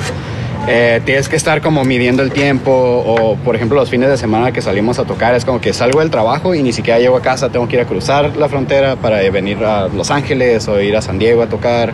[0.67, 4.51] eh, tienes que estar como midiendo el tiempo o por ejemplo los fines de semana
[4.51, 7.21] que salimos a tocar es como que salgo del trabajo y ni siquiera llego a
[7.21, 10.95] casa, tengo que ir a cruzar la frontera para venir a Los Ángeles o ir
[10.97, 11.93] a San Diego a tocar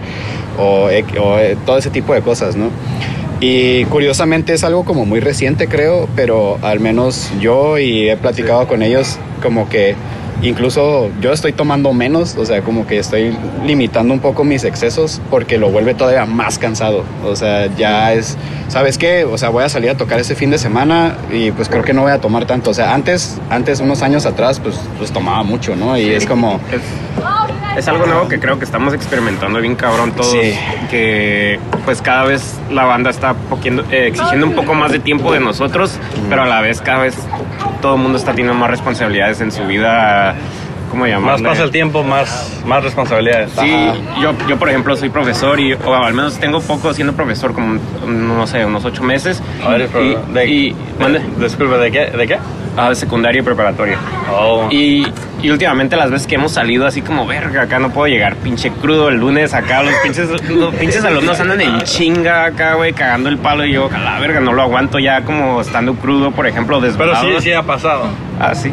[0.58, 2.70] o, o, eh, todo ese tipo de cosas, ¿no?
[3.40, 8.68] Y curiosamente es algo como muy reciente creo, pero al menos yo y he platicado
[8.68, 9.96] con ellos como que
[10.44, 13.36] incluso yo estoy tomando menos, o sea, como que estoy
[13.66, 17.04] limitando un poco mis excesos porque lo vuelve todavía más cansado.
[17.26, 18.38] O sea, ya es,
[18.68, 19.26] ¿sabes qué?
[19.26, 21.94] O sea, voy a salir a tocar ese fin de semana y pues creo que
[21.94, 22.72] no voy a tomar tanto.
[22.72, 25.98] O sea, antes, antes unos años atrás, pues, pues tomaba mucho, ¿no?
[25.98, 26.60] Y es como...
[27.78, 30.32] Es, algo nuevo que creo que estamos experimentando bien cabrón todos.
[30.32, 30.54] Sí.
[30.90, 35.32] Que pues cada vez la banda está poquiendo- eh, exigiendo un poco más de tiempo
[35.34, 35.98] de nosotros,
[36.30, 37.16] pero a la vez cada vez
[37.82, 40.36] todo el mundo está teniendo más responsabilidades en su vida
[40.92, 41.42] cómo llamarle.
[41.42, 43.50] Más pasa el tiempo, más, más responsabilidades.
[43.60, 43.76] Sí,
[44.22, 47.80] yo, yo por ejemplo soy profesor y o al menos tengo poco siendo profesor, como
[48.08, 49.42] no sé, unos ocho meses.
[49.66, 51.20] A ver, pero, y, de, y- mande.
[51.20, 52.06] de- disculpe, ¿de qué?
[52.16, 52.38] ¿De qué?
[52.78, 53.98] Ah, de secundaria y preparatoria.
[54.32, 54.68] Oh.
[54.70, 55.08] Y,
[55.44, 58.72] y últimamente las veces que hemos salido así como, verga, acá no puedo llegar pinche
[58.72, 63.28] crudo el lunes acá, los pinches, los pinches alumnos andan en chinga acá, güey, cagando
[63.28, 66.48] el palo y yo, a la verga, no lo aguanto ya como estando crudo, por
[66.48, 67.26] ejemplo, Pero desvelado.
[67.26, 68.08] sí, sí ha pasado.
[68.40, 68.70] Ah, sí.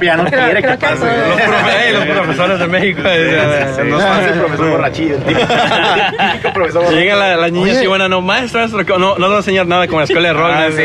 [0.00, 1.04] ya no quiere que pase.
[1.04, 3.00] Los, profe- ey, los profesores de México.
[3.04, 5.16] eh, No es fácil, profesor borrachillo.
[5.16, 7.00] Típico profesor borrachillo.
[7.00, 10.00] llega la, niña así buena, no, maestra, no, no te voy a enseñar nada como
[10.00, 10.50] la escuela de rock.
[10.52, 10.82] Ah, sí,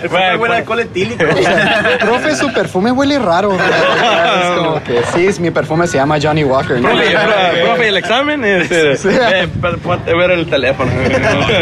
[0.00, 0.08] sí.
[0.08, 1.24] Bueno, buen alcohol etílico.
[2.00, 3.52] Profe, su perfume huele raro.
[3.52, 6.80] Es como que sí, es- mi perfume se llama Johnny Walker.
[6.80, 6.88] ¿no?
[6.90, 10.90] Profe, el examen, este, a ver el teléfono.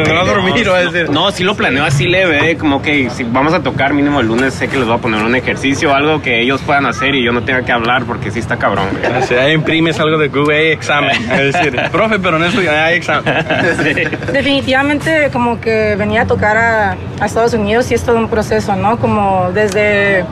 [0.07, 1.11] No va a dormir, va a decir.
[1.11, 4.55] No, sí lo planeo así leve, como que si vamos a tocar mínimo el lunes,
[4.55, 7.33] sé que les voy a poner un ejercicio, algo que ellos puedan hacer y yo
[7.33, 9.23] no tenga que hablar porque sí está cabrón, güey.
[9.23, 11.17] O sea, ahí imprimes algo de Google, hay examen.
[11.31, 13.25] Es decir, profe, pero en eso ya hay examen.
[14.33, 18.77] Definitivamente como que venir a tocar a, a Estados Unidos y es todo un proceso,
[18.77, 18.99] ¿no?
[18.99, 20.25] Como desde,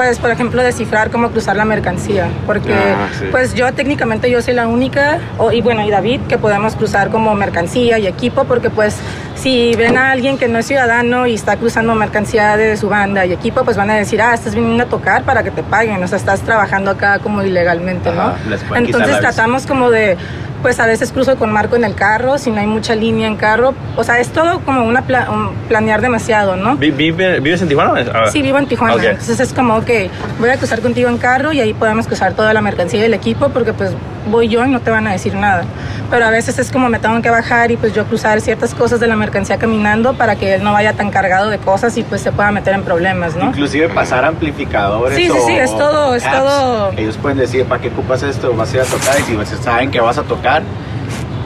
[0.00, 3.26] pues por ejemplo, descifrar cómo cruzar la mercancía, porque Ah, sí.
[3.30, 7.10] pues yo técnicamente yo soy la única, o- y bueno, y David, que podemos cruzar
[7.10, 8.96] como mercancía y equipo, porque pues
[9.34, 13.26] si ven a alguien que no es ciudadano y está cruzando mercancía de su banda
[13.26, 16.02] y equipo, pues van a decir, ah, estás viniendo a tocar para que te paguen,
[16.02, 18.22] o sea, estás trabajando acá como ilegalmente, ¿no?
[18.22, 20.16] Ajá, quitar Entonces tratamos como de,
[20.62, 23.36] pues a veces cruzo con Marco en el carro, si no hay mucha línea en
[23.36, 26.76] carro, o sea, es todo como una pla- un planear demasiado, ¿no?
[26.76, 27.92] Vi- vive- ¿Vives en Tijuana?
[28.30, 29.90] Sí, vivo en Tijuana, entonces es como, ok,
[30.38, 33.48] voy a cruzar contigo en carro y ahí podemos cruzar toda la mercancía del equipo
[33.48, 33.92] porque pues
[34.28, 35.64] voy yo y no te van a decir nada.
[36.10, 38.98] Pero a veces es como me tengo que bajar y pues yo cruzar ciertas cosas
[39.00, 42.20] de la mercancía caminando para que él no vaya tan cargado de cosas y pues
[42.20, 43.46] se pueda meter en problemas, ¿no?
[43.46, 45.16] Inclusive pasar amplificadores.
[45.16, 46.36] Sí, sí, o sí, es todo- es apps.
[46.36, 48.52] todo- Ellos pueden decir, ¿para qué ocupas esto?
[48.54, 50.62] Vas a ir a tocar y si saben que vas a tocar,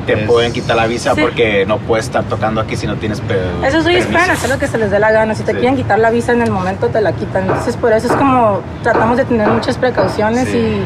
[0.07, 1.21] te Es- pueden quitar la visa Sí.
[1.23, 3.35] porque no puedes estar tocando aquí si no tienes pe-
[3.67, 4.11] Esos güeyes permiso.
[4.13, 5.35] pueden hacer lo que se les dé la gana.
[5.35, 5.59] Si te Sí.
[5.59, 7.43] quieren quitar la visa en el momento, te la quitan.
[7.45, 10.57] Entonces, por eso es como tratamos de tener muchas precauciones Sí.
[10.59, 10.85] y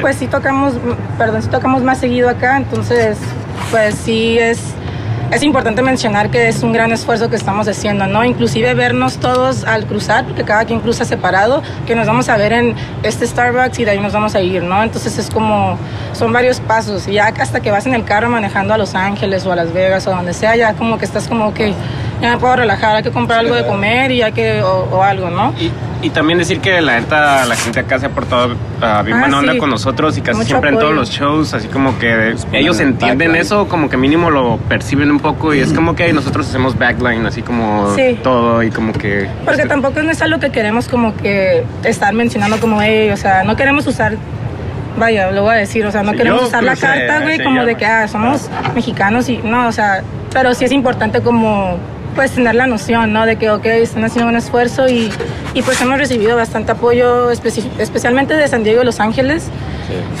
[0.00, 0.74] pues sí tocamos,
[1.16, 2.56] perdón, sí tocamos más seguido acá.
[2.56, 3.18] Entonces,
[3.70, 4.58] pues sí es,
[5.30, 8.24] es importante mencionar que es un gran esfuerzo que estamos haciendo, ¿no?
[8.24, 12.52] Inclusive vernos todos al cruzar, porque cada quien cruza separado, que nos vamos a ver
[12.52, 14.82] en este Starbucks y de ahí nos vamos a ir, ¿no?
[14.82, 15.76] Entonces es como,
[16.12, 17.06] son varios pasos.
[17.08, 19.72] Y ya hasta que vas en el carro manejando a Los Ángeles o a Las
[19.72, 21.74] Vegas o donde sea, ya como que estás como que
[22.20, 25.02] ya me puedo relajar, hay que comprar algo de comer y hay que, o, o
[25.02, 25.54] algo, ¿no?
[25.58, 29.16] Y, y también decir que la neta, la gente acá se ha portado ah, bien
[29.16, 29.58] Ah, buena onda sí.
[29.58, 33.28] con nosotros y casi Mucho siempre en todos los shows, así como que ellos entienden
[33.28, 33.36] backline.
[33.36, 37.26] eso, como que mínimo lo perciben un poco y es como que nosotros hacemos backline,
[37.26, 38.18] así como Sí.
[38.22, 39.28] todo y como que...
[39.44, 43.16] Porque este, tampoco no es algo que queremos como que estar mencionando como, hey, o
[43.16, 44.16] sea, no queremos usar,
[44.98, 47.64] vaya, lo voy a decir, o sea, no Sí, queremos usar la carta, güey, como
[47.64, 50.02] de que, ah, somos mexicanos y, no, o sea,
[50.32, 51.76] pero sí es importante como,
[52.18, 53.26] pues, tener la noción, ¿no?
[53.26, 55.08] De que, ok, están haciendo un esfuerzo y,
[55.54, 59.44] y pues hemos recibido bastante apoyo, especi- especialmente de San Diego y Los Ángeles.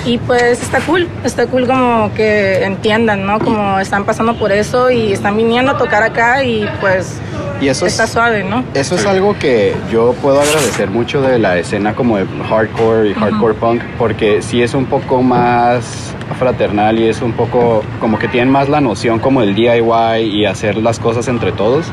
[0.06, 3.40] Y pues está cool, está cool como que entiendan, ¿no?
[3.40, 7.16] Como están pasando por eso y están viniendo a tocar acá y pues
[7.60, 8.64] Y eso es, está suave, ¿no?
[8.74, 13.14] eso es algo que yo puedo agradecer mucho de la escena como de hardcore y
[13.14, 18.28] hardcore punk, porque sí es un poco más fraternal y es un poco como que
[18.28, 21.86] tienen más la noción como del DIY y hacer las cosas entre todos.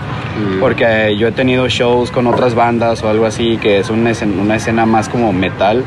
[0.60, 4.42] Porque yo he tenido shows con otras bandas o algo así que es una escena,
[4.42, 5.84] una escena más como metal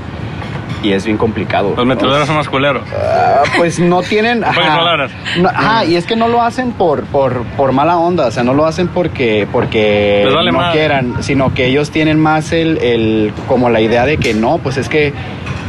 [0.83, 1.74] y es bien complicado.
[1.76, 2.83] Los metaleros son más culeros.
[2.95, 4.45] Ah, pues no tienen.
[4.45, 5.12] Ajá, palabras.
[5.39, 8.43] No, ajá, y es que no lo hacen por, por, por mala onda, o sea,
[8.45, 13.33] no lo hacen porque, porque vale no quieran, sino que ellos tienen más el, el,
[13.47, 15.12] como la idea de que no, pues es que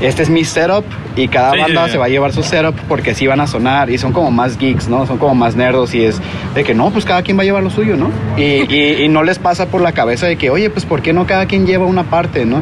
[0.01, 0.85] este es mi setup
[1.15, 1.91] y cada Sí, banda sí, sí.
[1.93, 4.57] se va a llevar su setup porque así van a sonar y son como más
[4.57, 5.05] geeks, ¿no?
[5.05, 6.21] Son como más nerdos y es
[6.55, 8.09] de que no, pues cada quien va a llevar lo suyo, ¿no?
[8.37, 8.43] Y,
[8.73, 11.25] y, y no les pasa por la cabeza de que, oye, pues ¿por qué no
[11.25, 12.61] cada quien lleva una parte, ¿no?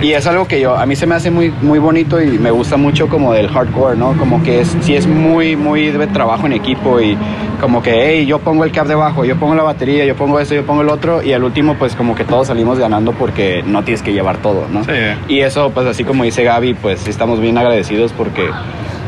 [0.00, 0.08] Sí.
[0.08, 2.50] Y es algo que yo, a mí se me hace muy, muy bonito y me
[2.50, 4.16] gusta mucho como del hardcore, ¿no?
[4.16, 7.16] Como que es, sí es muy, muy de trabajo en equipo y
[7.60, 10.54] como que, hey, yo pongo el cap debajo, yo pongo la batería, yo pongo esto,
[10.54, 13.84] yo pongo el otro y al último pues como que todos salimos ganando porque no
[13.84, 14.84] tienes que llevar todo, ¿no?
[14.84, 14.90] Sí.
[15.28, 18.48] Y eso pues así como dice Gaby, pues sí estamos bien agradecidos porque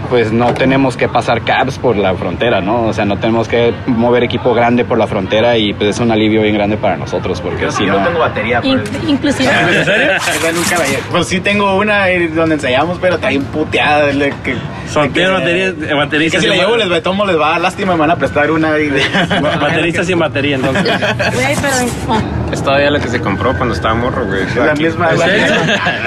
[0.07, 2.83] pues no tenemos que pasar cabs por la frontera, ¿no?
[2.87, 6.11] O sea, no tenemos que mover equipo grande por la frontera y pues es un
[6.11, 8.01] alivio bien grande para nosotros porque Yo, si yo no...
[8.01, 8.61] no tengo batería.
[8.63, 8.91] In- Pues.
[9.09, 10.13] inclusive, ¿En serio?
[11.11, 14.13] Pues sí tengo una eh, donde ensayamos, pero está bien puteada.
[14.13, 14.57] le- Que,
[14.91, 15.29] Son de que-
[15.95, 18.51] baterías, que si la sin llevo les tomo les va lástima, me van a prestar
[18.51, 18.79] una.
[18.79, 18.91] Y
[19.61, 20.85] Bateristas sin batería, entonces.
[21.35, 21.77] güey, pero
[22.11, 22.21] ah,
[22.53, 24.45] Es todavía la que se compró cuando estaba morro, güey.
[24.55, 25.09] La misma.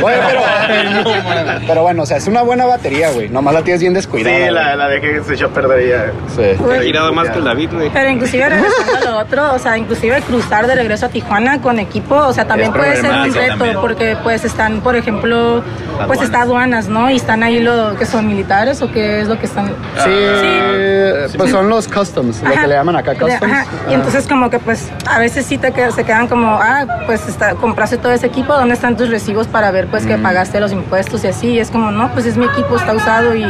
[0.02, 3.30] Oye, pero, pero bueno, o sea, es una buena batería, güey.
[3.30, 4.38] Nomás la tienes bien descuidada.
[4.48, 6.12] Sí, la, la dejé que se echó a perder ya.
[6.36, 6.42] Sí.
[6.42, 7.90] He girado más que el David, güey.
[7.90, 11.80] Pero inclusive regresando a lo otro, o sea, inclusive cruzar de regreso a Tijuana con
[11.80, 13.78] equipo, o sea, también Es puede ser un reto, también.
[13.82, 15.64] porque pues están, por ejemplo,
[16.08, 17.10] pues está aduanas, ¿no?
[17.10, 19.68] Y están ahí lo que son militares o qué es lo que están.
[20.04, 20.12] Sí,
[21.30, 21.38] Sí.
[21.38, 23.42] pues son los customs, lo que le llaman acá customs.
[23.44, 23.66] ajá.
[23.88, 23.96] Y Ah.
[23.96, 27.56] entonces como que pues a veces sí te qued- se quedan como, ah, pues está,
[27.56, 30.24] compraste todo ese equipo, ¿dónde están tus recibos para ver pues que Mm.
[30.24, 31.48] pagaste los impuestos y así?
[31.50, 33.44] Y es como, no, pues es mi equipo, está usado y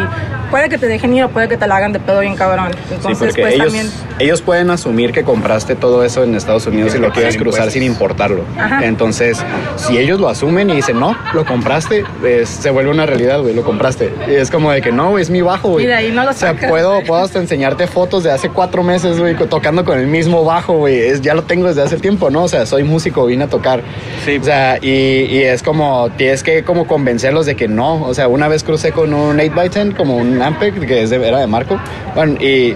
[0.51, 2.71] puede que te dejen ir o puede que te la hagan de pedo bien cabrón.
[2.73, 3.91] Sí, Entonces porque pues ellos, también...
[4.19, 7.83] ellos pueden asumir que compraste todo eso en Estados Unidos y lo quieres cruzar sin
[7.83, 8.43] importarlo.
[8.57, 8.85] Ajá.
[8.85, 9.37] Entonces,
[9.77, 13.53] si ellos lo asumen y dicen, no, lo compraste, es- se vuelve una realidad, güey,
[13.53, 14.13] lo compraste.
[14.27, 15.85] Y es como de que no, güey, es mi bajo, güey.
[15.85, 16.69] Y de ahí no lo O sea, sacas.
[16.69, 20.73] puedo, puedo hasta enseñarte fotos de hace cuatro meses, güey, tocando con el mismo bajo,
[20.77, 20.99] güey.
[20.99, 22.43] Es- Ya lo tengo desde hace tiempo, ¿no?
[22.43, 23.81] O sea, soy músico, vine a tocar.
[24.25, 24.37] Sí.
[24.39, 24.89] O sea, y,
[25.29, 28.03] y es como, tienes que como convencerlos de que no.
[28.05, 31.47] O sea, una vez crucé con un 8x10, como un Ampeg, que es era de
[31.47, 31.79] Marco.
[32.15, 32.75] Bueno, y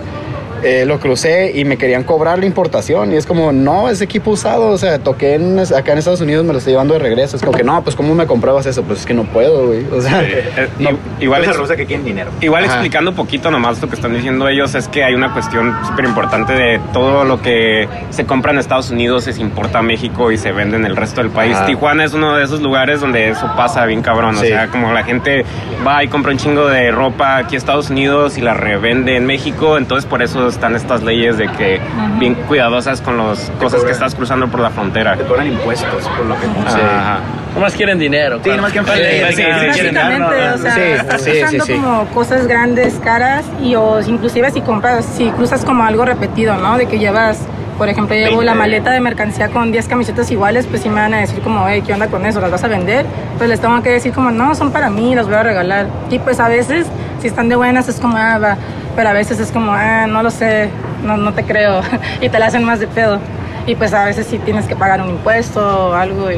[0.64, 3.12] eh, lo crucé y me querían cobrar la importación.
[3.14, 4.68] Y es como, no, es equipo usado.
[4.70, 7.36] O sea, toqué en- acá en Estados Unidos, me lo estoy llevando de regreso.
[7.36, 8.84] Es como que, no, pues, ¿cómo me compruebas eso?
[8.84, 9.86] Pues es que no puedo, güey.
[9.92, 10.92] O sea, Eh, no.
[11.20, 12.32] igual es, rusa que quieren dinero.
[12.42, 12.74] Igual Ajá.
[12.76, 16.06] explicando un poquito nomás lo que están diciendo ellos, es que hay una cuestión súper
[16.06, 20.38] importante de todo lo que se compra en Estados Unidos se importa a México y
[20.38, 21.56] se vende en el resto del país.
[21.56, 21.66] Ajá.
[21.66, 24.36] Tijuana es uno de esos lugares donde eso pasa bien cabrón.
[24.38, 24.46] Sí.
[24.46, 25.44] O sea, como la gente
[25.86, 29.26] va y compra un chingo de ropa aquí a Estados Unidos y la revende en
[29.26, 31.80] México, entonces por eso están estas leyes de que
[32.20, 33.92] bien cuidadosas con las cosas que cobran.
[33.94, 35.16] estás cruzando por la frontera.
[35.18, 36.80] Te cobran impuestos por lo que Sí.
[36.82, 37.20] Ajá.
[37.56, 38.40] Nomás quieren dinero.
[38.44, 39.28] Sí, nomás quieren Sí, feria.
[39.28, 43.46] sí, sí, quieren Básicamente, ganar, o sea, Sí, estás sí, sí, como cosas grandes, caras,
[43.62, 46.78] y o inclusive si compras, si cruzas como algo repetido, ¿no?
[46.80, 47.40] De que llevas,
[47.78, 48.46] por ejemplo, llevo 20.
[48.46, 51.68] la maleta de mercancía con 10 camisetas iguales, pues sí me van a decir como,
[51.68, 52.42] hey, ¿qué onda con eso?
[52.42, 53.06] ¿Las vas a vender?
[53.38, 55.86] Pues les tengo que decir como, no, son para mí, las voy a regalar.
[56.10, 56.88] Y pues a veces,
[57.22, 58.58] si están de buenas, es como, ah, va.
[58.96, 60.70] Pero a veces es como, ah, no lo sé,
[61.04, 61.82] no, no te creo.
[62.22, 63.20] y te la hacen más de pedo.
[63.66, 66.30] Y pues a veces sí tienes que pagar un impuesto o algo.
[66.32, 66.38] Y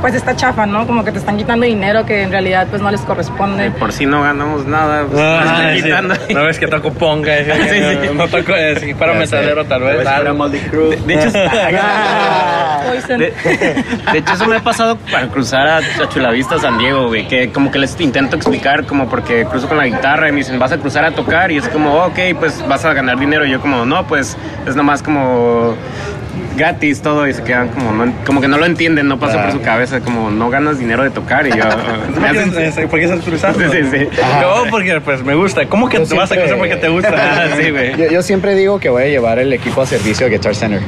[0.00, 0.86] pues está chafa, ¿no?
[0.86, 3.64] Como que te están quitando dinero que en realidad pues no les corresponde.
[3.64, 5.82] De por si no ganamos nada, pues, nos Ah, están sí.
[5.82, 6.14] quitando.
[6.32, 7.32] No ves que toco ponga.
[7.44, 8.08] Sí, sí.
[8.14, 10.06] No toco, eh, si fuera Ya metalero tal vez.
[10.06, 10.34] Algo.
[10.34, 10.90] Moldy Crew.
[11.06, 11.30] De hecho.
[13.08, 13.32] De,
[14.12, 17.26] de hecho, eso me ha pasado para cruzar a, a Chulavista, San Diego, güey.
[17.28, 20.58] Que como que les intento explicar, como porque cruzo con la guitarra y me dicen,
[20.58, 21.50] vas a cruzar a tocar.
[21.50, 23.44] Y es como, ok, pues vas a ganar dinero.
[23.46, 24.36] Y yo, como, no, pues
[24.66, 25.74] es nomás como
[26.56, 27.26] gratis todo.
[27.26, 29.42] Y se quedan como, no, como que no lo entienden, no pasa Ah.
[29.44, 31.46] por su cabeza, como no ganas dinero de tocar.
[31.46, 31.56] Y yo,
[32.20, 33.58] me hacen- ¿Por qué estás cruzando?
[33.72, 34.08] Sí, sí, sí.
[34.40, 35.66] No, porque pues me gusta.
[35.66, 37.10] ¿Cómo que Yo te vas a cruzar porque te gusta?
[37.14, 37.96] Ah, sí, güey.
[37.96, 40.80] Yo, yo siempre digo que voy a llevar el equipo a servicio a Guitar Center.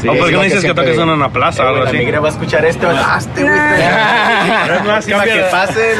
[0.00, 1.02] Sí, ¿O por qué no dices que toques digo.
[1.04, 1.98] en una plaza o algo La así?
[1.98, 2.88] migra va a escuchar esto.
[2.90, 3.54] Ah, este güey.
[4.78, 5.92] Es más, Para que cambia- pase.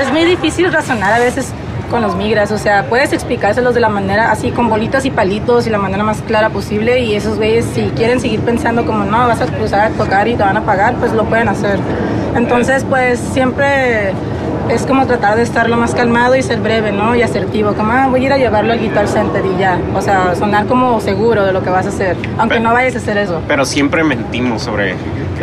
[0.00, 1.52] Es muy difícil razonar a veces
[1.88, 5.66] con los migras, o sea, puedes explicárselos de la manera así con bolitas y palitos
[5.66, 9.26] y la manera más clara posible y esos güeyes si quieren seguir pensando como no,
[9.26, 11.78] vas a cruzar a tocar y te van a pagar, pues lo pueden hacer.
[12.36, 14.12] Entonces, pues siempre
[14.68, 17.14] es como tratar de estar lo más calmado y ser breve, ¿no?
[17.14, 19.78] Y asertivo, como, ah, voy a ir a llevarlo al Guitar Center y ya.
[19.94, 22.98] O sea, sonar como seguro de lo que vas a hacer, aunque no vayas a
[22.98, 23.40] hacer eso.
[23.48, 24.94] Pero siempre mentimos sobre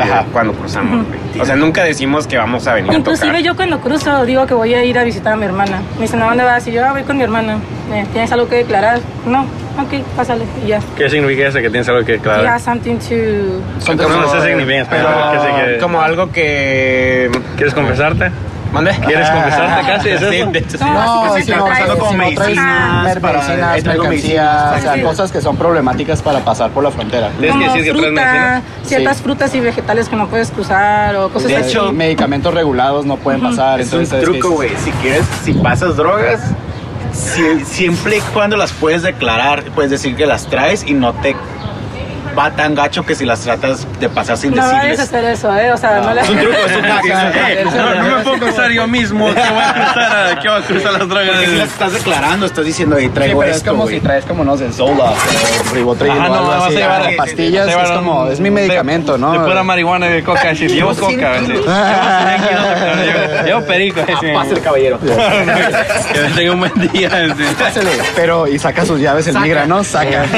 [0.02, 0.26] Ajá.
[0.32, 1.08] cuando cruzamos.
[1.08, 1.42] güey.
[1.42, 3.42] O sea, nunca decimos que vamos a venir a Inclusive tocar.
[3.44, 5.82] yo cuando cruzo digo que voy a ir a visitar a mi hermana.
[5.96, 6.66] Me dicen, ¿a dónde vas?
[6.68, 7.58] Y yo, ah, voy con mi hermana.
[7.94, 9.00] Eh, ¿Tienes algo que declarar?
[9.26, 9.42] No.
[9.78, 10.46] Ok, pásale.
[10.64, 10.80] Y ya.
[10.98, 11.58] ¿Qué significa eso?
[11.60, 12.48] Que tienes algo que claro.
[12.48, 13.62] have something to...
[13.80, 17.30] Son como, no sé si significa en español, Pero que- como algo que...
[17.58, 18.32] ¿Quieres confesarte?
[18.76, 18.92] ¿Mande?
[19.06, 20.10] ¿Quieres confesarte casi?
[20.10, 20.84] ¿Es Sí, de hecho, sí.
[20.84, 20.94] No,
[21.26, 24.04] No, sí, si sí, no, traes- traes- como si no traes medicinas para- medicinas, traigo
[24.04, 24.78] mercancías, medicinas.
[24.78, 25.02] o sea, Sí.
[25.02, 27.30] cosas que son problemáticas para pasar por la frontera.
[27.50, 29.24] Como decir que fruta, ciertas Sí.
[29.24, 31.70] frutas y vegetales que no puedes cruzar o cosas De así.
[31.72, 33.80] hecho, medicamentos regulados no pueden pasar.
[33.82, 34.70] Es un entonces, truco, ¿qué güey.
[34.84, 36.42] Si quieres, si pasas drogas,
[37.14, 41.36] si- siempre y cuando las puedes declarar, puedes decir que las traes y no te
[42.38, 45.00] va tan gacho que si las tratas de pasar sin No vayas a decirles.
[45.00, 45.72] hacer eso, ¿eh?
[45.72, 46.22] O sea, no, le...
[46.22, 46.96] Es un truco, es un truco.
[47.48, 49.28] Eh, no, no me puedo cruzar yo mismo.
[49.28, 51.30] Que voy a cruzar, a- que voy a cruzar las drogas.
[51.30, 53.96] Porque si las estás declarando, estás diciendo, ahí Sí, traigo pero es esto, como güey.
[53.96, 56.76] si traes como, no sé, Zoloft o Ribotril Ajá, o no, algo a así.
[56.76, 59.32] llevar- ah, pastillas, a es como, es mi medicamento, ¿no?
[59.34, 60.54] De pura marihuana y de coca.
[60.56, 61.60] Si llevo coca, a veces.
[63.46, 64.02] Llevo- perico.
[64.20, 64.28] sí.
[64.34, 65.00] Pase el caballero.
[66.14, 67.10] Que tenga un buen día.
[67.38, 67.44] sí.
[67.60, 69.84] Pásale, Pero, y saca sus llaves el migra, ¿no?
[69.84, 70.24] Saca.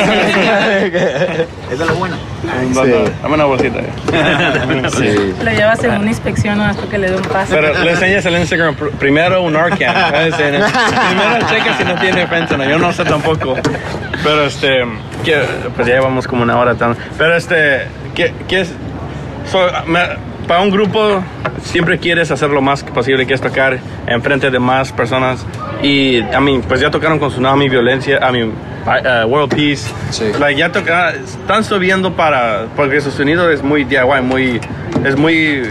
[1.87, 2.15] Lo bueno.
[2.73, 2.91] Sí.
[3.21, 3.79] Dame una bolsita.
[4.97, 5.33] sí.
[5.43, 7.53] Lo llevas en una inspección o hasta que le dé un pase.
[7.55, 9.53] Pero le enseñas el Instagram pr- primero un.
[9.79, 10.35] ¿sabes?
[10.35, 12.69] Primero checa si no tiene fentanyl.
[12.69, 13.55] Yo no sé tampoco.
[14.23, 14.83] Pero este,
[15.23, 15.43] que-
[15.75, 16.95] pues ya llevamos como una hora tan.
[17.17, 18.73] Pero este, ¿qué, qué es?
[19.51, 21.21] So, me- para un grupo
[21.63, 25.45] siempre quieres hacer lo más posible, que es tocar enfrente de más personas.
[25.83, 28.49] Y a mí, pues ya tocaron con Tsunami, Violencia, a mí,
[28.87, 29.89] uh, World Peace.
[30.11, 30.25] Sí.
[30.39, 34.59] Like, ya toca- están subiendo para, porque su sonido es muy DIY, muy,
[35.05, 35.63] es muy,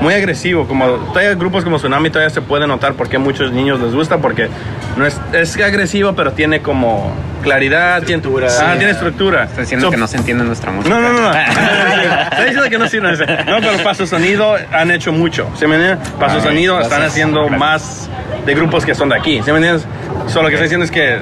[0.00, 0.66] muy agresivo.
[0.66, 4.18] Como todavía grupos como Tsunami todavía se puede notar porque a muchos niños les gusta,
[4.18, 4.48] porque
[4.96, 7.12] no es, es agresivo, pero tiene como
[7.42, 8.22] claridad, tiene,
[8.60, 9.44] ah, tiene estructura.
[9.44, 10.94] Está diciendo So, que no se entiende nuestra música.
[10.94, 11.20] no, no, no.
[11.22, 11.30] no.
[11.40, 13.12] Está diciendo que no sirve.
[13.46, 15.48] No, pero para su sonido han hecho mucho.
[15.56, 15.96] ¿Se me?
[16.18, 16.92] Para su Ah, sonido gracias.
[16.92, 18.08] están haciendo más
[18.46, 19.42] de grupos que son de aquí.
[19.42, 19.86] ¿Se me entiendes?
[20.26, 21.18] Solo lo que estoy diciendo es que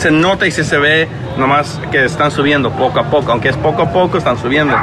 [0.00, 3.32] se nota y se, se ve nomás que están subiendo poco a poco.
[3.32, 4.74] Aunque es poco a poco, están subiendo.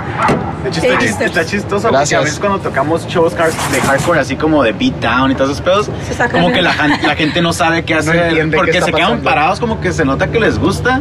[0.64, 2.20] De hecho, Sí, está, está chistoso porque Gracias.
[2.20, 5.90] a veces cuando tocamos shows de hardcore así como de beatdown y todos esos pedos,
[6.10, 8.92] Se como de- que la, la gente no sabe qué hacer qué porque está se
[8.92, 9.24] quedan pasando.
[9.30, 11.00] parados como que se nota que les gusta,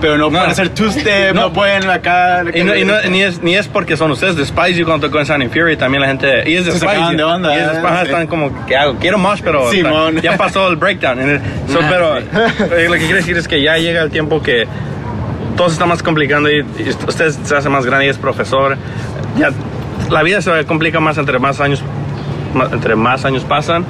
[0.00, 0.30] pero no, No.
[0.38, 1.52] pueden hacer two-step, no, No.
[1.52, 2.42] pueden acá...
[2.52, 4.36] Y, no- y no- ni, es, ni es porque son ustedes.
[4.36, 6.50] Despise You cuando tocó en Sun and Fury también la gente.
[6.50, 7.16] Y es Se Despise sacaban You.
[7.18, 7.70] de onda, Y es ¿eh?
[7.74, 8.04] Despise, Sí.
[8.06, 8.96] están como que hago.
[8.96, 10.20] Quiero más, pero Simón.
[10.20, 11.40] ya pasó el breakdown.
[11.68, 14.66] So, Ah, pero eh, lo que quiero decir es que ya llega el tiempo que
[15.56, 18.76] todo se está más complicando y, y usted se hace más grande y es profesor.
[19.38, 19.50] Ya,
[20.10, 21.82] la vida se complica más entre más años,
[22.54, 23.84] ma- entre más años pasan.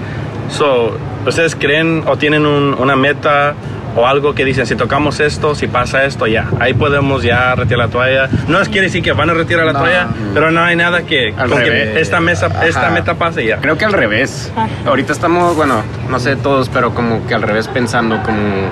[0.51, 0.97] So,
[1.27, 3.55] ¿Ustedes creen o tienen un- una meta
[3.97, 7.87] o algo que dicen, si tocamos esto, si pasa esto, ya, ahí podemos ya retirar
[7.87, 8.29] la toalla?
[8.47, 9.81] No es quiere decir que van a retirar la No.
[9.81, 11.97] toalla, pero no hay nada que, Al con que revés.
[11.97, 13.57] esta, mesa, esta meta pase ya.
[13.57, 14.53] Creo que al revés.
[14.57, 14.69] Ah.
[14.87, 18.71] Ahorita estamos, bueno, no sé todos, pero como que al revés pensando como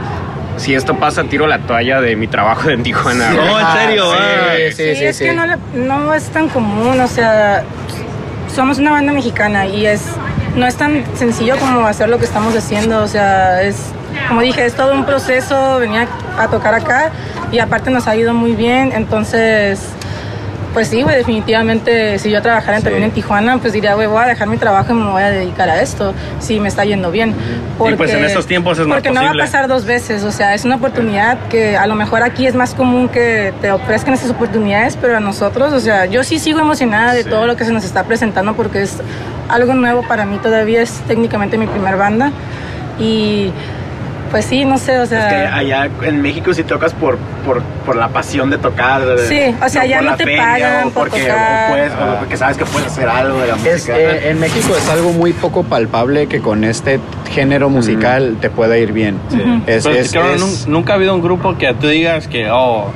[0.56, 3.30] si esto pasa tiro la toalla de mi trabajo en Tijuana.
[3.30, 3.36] Sí.
[3.38, 4.10] Oh, ¿en serio?
[4.12, 4.52] Sí, Ah.
[4.70, 5.24] sí, Sí, sí, es sí.
[5.24, 5.44] que no,
[5.74, 7.64] no es tan común, o sea,
[8.54, 10.02] somos una banda mexicana y es
[10.56, 13.76] no es tan sencillo como hacer lo que estamos haciendo, o sea, es
[14.28, 16.06] como dije, es todo un proceso, venir
[16.38, 17.10] a, a tocar acá
[17.50, 19.80] y aparte nos ha ido muy bien, entonces
[20.74, 24.26] pues sí, güey, definitivamente si yo trabajara también en Tijuana, pues diría, güey, voy a
[24.26, 27.32] dejar mi trabajo y me voy a dedicar a esto, si me está yendo bien.
[27.78, 29.44] Porque, pues, en estos tiempos es más Porque no va a posible.
[29.44, 32.74] pasar dos veces, o sea, es una oportunidad que a lo mejor aquí es más
[32.74, 37.14] común que te ofrezcan esas oportunidades, pero a nosotros, o sea, yo sí sigo emocionada
[37.14, 38.98] de todo lo que se nos está presentando porque es
[39.48, 42.32] algo nuevo para mí todavía, es técnicamente mi primer banda
[42.98, 43.52] y
[44.34, 45.54] pues sí, no sé, o Es que sea...
[45.56, 49.06] allá en México si tocas por, por, por la pasión de tocar.
[49.06, 51.70] de- Sí, o sea, ya por no te feria, pagan o por porque, tocar.
[51.70, 53.96] o puedes- o porque sabes que puedes hacer algo de la Es, música.
[53.96, 56.98] eh, en México es algo muy poco palpable que con este
[57.30, 59.20] género musical te pueda ir bien.
[59.68, 62.50] Es, Pero, es- cabrón, es- nun- nunca ha habido un grupo que tú digas que,
[62.50, 62.90] oh,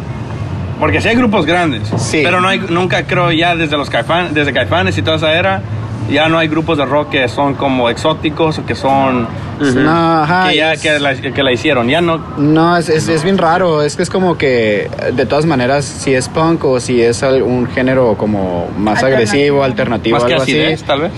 [0.80, 2.22] porque sí hay grupos grandes, Sí.
[2.24, 5.62] pero no hay, nunca creo ya desde los Caifanes, desde Caifanes y toda esa era,
[6.10, 9.28] ya no hay grupos de rock que son como exóticos o que son,
[9.60, 13.08] No, ajá, que ya es- que la, que la hicieron, ya no, No, es, es,
[13.08, 13.82] es bien raro.
[13.82, 17.66] Es que es como que, de todas maneras, si es punk o si es un
[17.68, 19.06] género como más Alternativo.
[19.06, 20.84] agresivo, alternativo, más que algo acidez, así.
[20.84, 21.12] tal vez.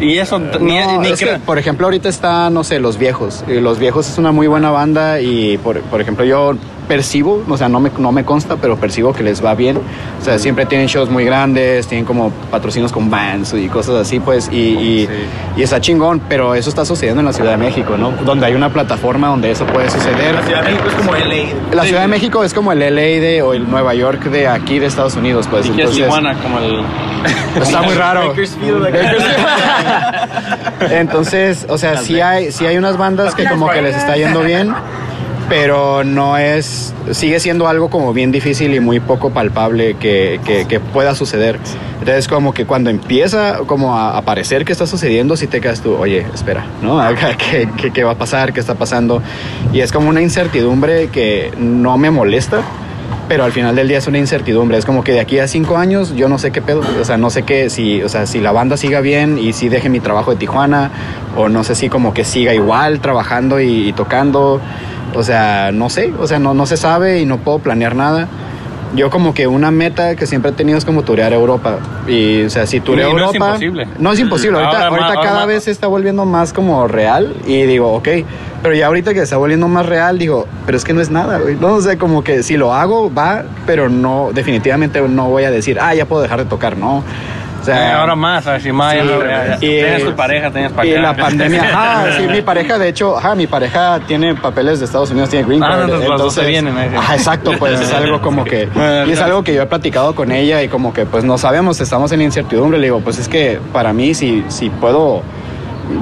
[0.00, 3.44] Y eso No, ni, ni es que, por ejemplo, ahorita está, no sé, Los Viejos.
[3.46, 6.54] Los Viejos es una muy buena banda y, por, por ejemplo, yo
[6.92, 9.78] percibo, o sea, no me, no me consta, pero percibo que les va bien.
[10.20, 14.20] O sea, siempre tienen shows muy grandes, tienen como patrocinos con bands y cosas así,
[14.20, 15.08] pues, y, y,
[15.56, 18.12] y está chingón, pero eso está sucediendo en la Ciudad de México, ¿no?
[18.26, 20.34] Donde hay una plataforma donde eso puede suceder.
[20.34, 21.74] la Ciudad de México es como LA.
[21.74, 24.78] La Ciudad de México es como el LA de, o el Nueva York de aquí
[24.78, 25.70] de Estados Unidos, pues.
[25.74, 26.82] y es Tijuana como el...
[27.62, 28.34] Está muy raro.
[30.90, 34.42] Entonces, o sea, sí hay, sí hay unas bandas que como que les está yendo
[34.42, 34.74] bien,
[35.52, 40.64] pero no es, sigue siendo algo como bien difícil y muy poco palpable que, que-
[40.66, 41.58] que pueda suceder.
[41.98, 45.94] Entonces, como que cuando empieza como a aparecer que está sucediendo, sí te quedas tú,
[45.94, 46.98] oye, espera, ¿no?
[47.50, 48.54] ¿Qué, qué, qué va a pasar?
[48.54, 49.20] ¿Qué está pasando?
[49.74, 52.62] Y es como una incertidumbre que no me molesta,
[53.32, 54.76] pero al final del día es una incertidumbre.
[54.76, 56.82] Es como que de aquí a cinco años yo no sé qué pedo.
[57.00, 59.70] O sea, no sé qué, si, o sea, si la banda siga bien y si
[59.70, 60.90] deje mi trabajo de Tijuana,
[61.34, 64.60] o no sé si como que siga igual trabajando y, y tocando.
[65.14, 68.28] O sea, no sé, o sea, no, no se sabe y no puedo planear nada.
[68.94, 71.78] yo como que una meta que siempre he tenido es como turear Europa.
[72.06, 73.46] Y, o sea, si tureo Y no es Europa...
[73.46, 73.88] imposible.
[73.98, 74.58] No es imposible.
[74.58, 77.34] Ahorita, ahorita cada vez se está volviendo más como real.
[77.46, 78.08] Y digo, ok.
[78.62, 81.10] Pero ya ahorita que se está volviendo más real, digo, pero es que no es
[81.10, 81.56] nada, güey.
[81.56, 85.78] No sé, como que si lo hago, va, pero no, definitivamente no voy a decir,
[85.80, 87.02] ah, ya puedo dejar de tocar, no.
[87.60, 88.92] O sea, Eh, ahora más, a ver si más.
[89.60, 92.88] Sí, Y- tienes tu pareja, tienes para y la pandemia, ah, sí, mi pareja, de
[92.88, 95.90] hecho, ajá, mi pareja tiene papeles de Estados Unidos, tiene green Ah, card.
[96.02, 96.90] entonces se vienen, eh.
[96.96, 98.68] Ajá, exacto, pues es algo como que,
[99.06, 101.80] y es algo que yo he platicado con ella y como que pues no sabemos,
[101.80, 102.78] estamos en incertidumbre.
[102.78, 105.22] Le digo, pues es que para mí, si, si puedo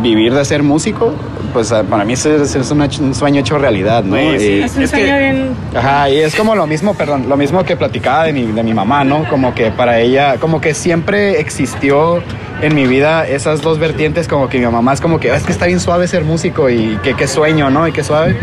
[0.03, 1.13] vivir de ser músico,
[1.53, 4.17] pues ah, para mí es, es un, sueño hecho realidad, ¿no?
[4.17, 4.45] Sí.
[4.47, 5.51] Y- Es un Es que- sueño bien...
[5.75, 8.75] Ajá, y es como lo mismo, perdón, lo mismo que platicaba de mi, de mi
[8.75, 9.29] mamá, ¿no?
[9.29, 12.23] Como que para ella, como que siempre existió
[12.63, 15.45] en mi vida esas dos vertientes, como que mi mamá es como que, "Ah, es
[15.45, 17.87] que está bien suave ser músico y que qué sueño, ¿no?
[17.89, 18.37] Y qué suave.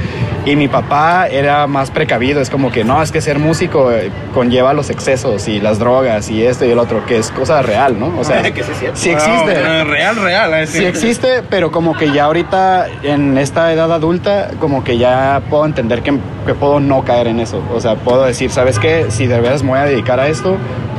[0.45, 4.09] Y mi papá era más precavido, es como que, no, es que ser músico eh,
[4.33, 7.99] conlleva los excesos y las drogas y esto y el otro, que es cosa real,
[7.99, 8.13] ¿no?
[8.17, 9.61] O sea, Que sí sí existe.
[9.61, 10.67] No, real, real.
[10.67, 15.65] Sí existe, pero como que ya ahorita en esta edad adulta, como que ya puedo
[15.65, 17.61] entender que, que puedo no caer en eso.
[17.73, 19.07] O sea, puedo decir, ¿sabes qué?
[19.09, 20.55] Si de veras me voy a dedicar a esto,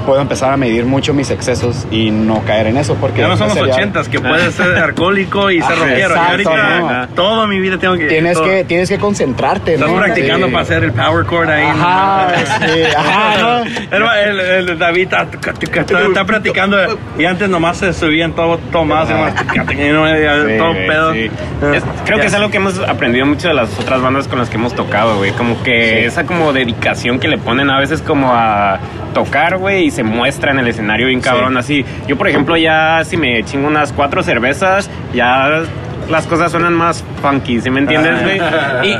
[0.08, 2.94] puedo empezar a medir mucho mis excesos y no caer en eso.
[2.94, 5.98] Porque Ya no son los sería- ochentas que puedes ser alcohólico y ser Ajá, rockero.
[5.98, 7.08] Y exacto, ahorita ¿no?
[7.14, 8.06] toda mi vida tengo que...
[8.06, 9.96] Tienes todo- que, tienes que concentrarte, Estás ¿no?
[9.98, 10.52] practicando Sí.
[10.52, 11.64] para hacer el power chord ahí.
[11.66, 12.28] Ajá,
[12.60, 13.38] sí, ajá,
[13.98, 14.14] ¿no?
[14.14, 16.76] El, el- el David está, está- está practicando
[17.18, 21.12] y antes nomás se subían todo, todo más, no, todo pedo.
[21.12, 21.30] sí.
[21.62, 24.38] Ah, Es- creo que es algo que hemos aprendido mucho de las otras bandas con
[24.38, 25.32] las que hemos tocado, güey.
[25.32, 28.78] Como que esa como dedicación que le ponen a veces como a
[29.12, 31.56] tocar, güey, y se muestra en el escenario bien cabrón.
[31.56, 35.62] Así, yo por ejemplo ya si me chingo unas cuatro cervezas, ya
[36.10, 38.40] las cosas suenan más funky, ¿sí me entiendes, güey?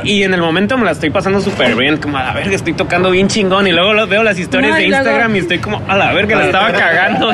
[0.03, 2.55] Y, y en el momento me la estoy pasando súper bien, como a la verga,
[2.55, 3.67] estoy tocando bien chingón.
[3.67, 6.13] Y luego veo las historias No, de y luego- Instagram y estoy como, a la
[6.13, 7.33] verga, la estaba cagando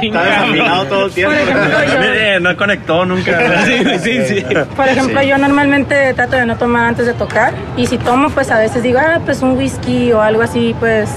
[0.90, 1.34] todo el tiempo.
[1.36, 2.04] Ejemplo.
[2.14, 3.40] Eh, no conectó nunca.
[3.66, 4.46] Sí, sí, sí.
[4.76, 8.52] Por ejemplo, yo normalmente trato de no tomar antes de tocar y si tomo, pues
[8.52, 11.10] a veces digo, ah, pues un whisky o algo así, pues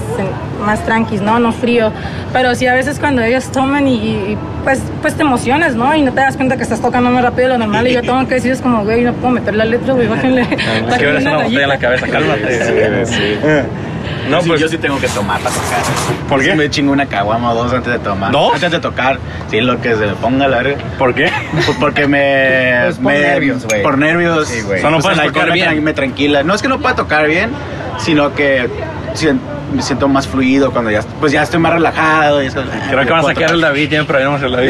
[0.65, 1.39] más tranquis, ¿no?
[1.39, 1.91] No frío.
[2.33, 5.95] Pero sí a veces cuando ellos toman y, y, pues, pues te emocionas, ¿no?
[5.95, 8.01] Y no te das cuenta que estás tocando más rápido de lo normal y yo
[8.01, 10.41] tengo que decir, es como, güey, no puedo meter la letra, güey, bájenle.
[10.49, 11.77] Es que bájenle eres una botella en la rayita".
[11.79, 13.05] cabeza, cálmate.
[14.29, 15.79] No, Sí, pues yo sí tengo que tomar para tocar.
[16.29, 16.51] ¿Por qué?
[16.51, 18.31] Sí me chingo una caguama o dos antes de tomar.
[18.31, 18.53] ¿Dos?
[18.55, 19.17] Antes de tocar.
[19.49, 20.77] Sí, lo que se me ponga la verga.
[20.97, 21.31] ¿por qué?
[21.65, 22.79] Pues porque me.
[22.83, 23.83] Pues por me- nervios, güey.
[23.83, 24.47] Por nervios.
[24.47, 24.77] Sí, güey.
[24.79, 25.69] O sea, no Pues tocar me, bien.
[25.69, 26.43] tran- me tranquila.
[26.43, 27.49] No es que no pueda tocar bien,
[27.99, 28.69] sino que
[29.73, 32.41] me siento más fluido cuando ya, pues ya estoy más relajado.
[32.43, 34.69] Y es como, Creo que van a sacar el David, tiene problemas el David.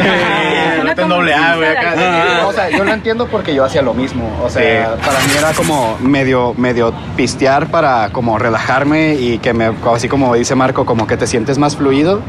[0.96, 1.90] En doble A, güey, acá.
[1.90, 2.46] sincera.
[2.46, 4.30] O sea, yo lo entiendo porque yo hacía lo mismo.
[4.42, 9.72] O sea, para mí era como medio, medio pistear para como relajarme y que me,
[9.94, 12.20] así como dice Marco, como que te sientes más fluido.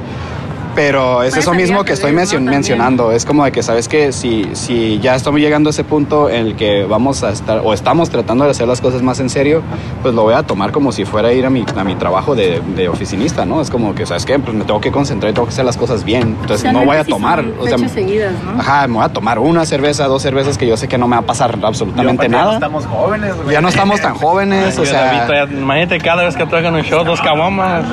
[0.75, 3.11] Pero es eso mismo que estoy mencionando.
[3.11, 6.47] Es como de que, ¿sabes que Si, si ya estamos llegando a ese punto en
[6.47, 9.61] el que vamos a estar, o estamos tratando de hacer las cosas más en serio,
[10.01, 12.35] pues lo voy a tomar como si fuera a ir a mi, a mi trabajo
[12.35, 13.61] de, de oficinista, ¿no?
[13.61, 14.39] Es como que, ¿sabes qué?
[14.39, 16.37] Pues me tengo que concentrar y tengo que hacer las cosas bien.
[16.41, 17.43] Entonces no voy a tomar.
[17.59, 18.59] O sea, seguidas, ¿no?
[18.59, 21.15] Ajá, me voy a tomar una cerveza, dos cervezas que yo sé que no me
[21.15, 22.53] va a pasar absolutamente Ya no nada.
[22.53, 23.51] estamos jóvenes, güey.
[23.53, 25.43] Ya no estamos tan jóvenes, o Yo, David, sea.
[25.51, 27.85] imagínate cada vez que tocan un show, dos caguamas.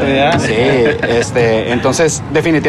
[0.43, 0.55] Sí,
[1.09, 2.67] este, entonces definitivamente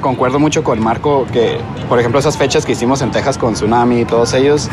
[0.00, 4.00] concuerdo mucho con Marco que, por ejemplo, esas fechas que hicimos en Texas con Tsunami
[4.00, 4.68] y todos ellos,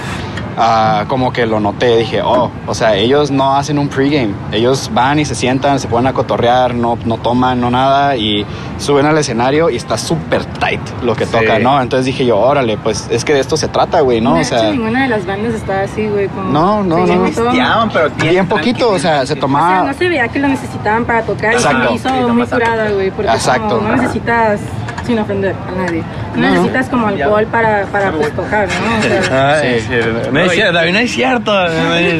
[0.57, 4.89] ah, como que lo noté, dije, oh, o sea, ellos no hacen un pregame, ellos
[4.93, 8.45] van y se sientan, se ponen a cotorrear, no, no toman, no nada, y
[8.78, 11.32] suben al escenario y está súper tight lo que Sí.
[11.32, 11.82] tocan, ¿no?
[11.82, 14.36] Entonces dije yo, órale, pues es que de esto se trata, güey, ¿no?
[14.36, 16.28] de O sea, ninguna de las bandas estaba así, güey.
[16.28, 17.30] como No, no, no.
[17.32, 17.51] todo.
[17.93, 19.84] Pero bien poquito, o sea, se O sea, tomaba...
[19.84, 21.89] no se veía que lo necesitaban para tocar y se Exacto.
[21.89, 23.11] me hizo Sí, muy curada, güey.
[23.11, 23.78] Porque Exacto.
[23.78, 24.59] como, no necesitas,
[25.06, 26.03] sin ofender a nadie,
[26.36, 28.97] no, necesitas como alcohol para, para pues, tocar, ¿no?
[29.20, 29.88] O sea, Ay, Sí.
[29.89, 30.30] sí.
[30.32, 31.68] No es cierto, David, no es cierto.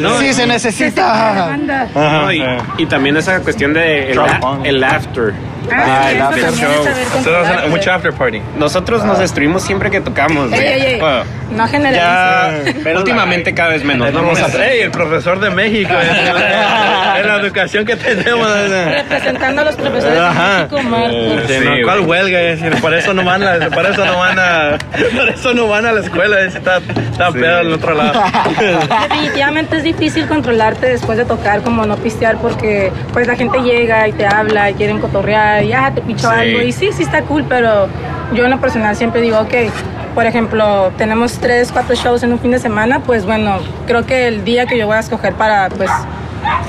[0.02, 1.58] No, sí, se necesita.
[2.32, 2.44] y, sí.
[2.80, 4.12] y también esa cuestión de
[4.64, 5.34] el after.
[5.72, 6.88] Ah, sí, after show.
[6.88, 8.42] es Nosotros mucho after party.
[8.58, 10.52] Nosotros nos destruimos siempre que tocamos.
[10.52, 11.00] Ey, ey, ey.
[11.00, 12.76] Bueno, No generalices.
[12.76, 14.12] ya Pero últimamente cada vez menos.
[14.12, 14.22] ¿no?
[14.22, 15.92] Vamos a Ey, el profesor de México.
[17.20, 18.48] en la educación que tenemos.
[18.50, 20.54] Representando a los profesores Ajá.
[20.54, 21.42] de México, Marcos.
[21.48, 22.42] Sí, Sí, no, ¿Cuál huelga?
[22.42, 24.78] Es por eso no van a, por eso no van a,
[25.16, 26.42] por eso no van a la escuela.
[26.42, 28.14] es- Está, está pedo al otro lado.
[29.10, 34.08] Definitivamente es difícil controlarte después de tocar, como no pistear, porque pues la gente llega
[34.08, 36.36] y te habla y quieren cotorrear y ya te picho Sí.
[36.36, 36.62] algo.
[36.62, 37.88] Y sí, sí está cool, pero
[38.34, 39.54] yo en lo personal siempre digo, ok,
[40.14, 44.28] por ejemplo, tenemos tres, cuatro shows en un fin de semana, pues bueno, creo que
[44.28, 45.90] el día que yo voy a escoger para pues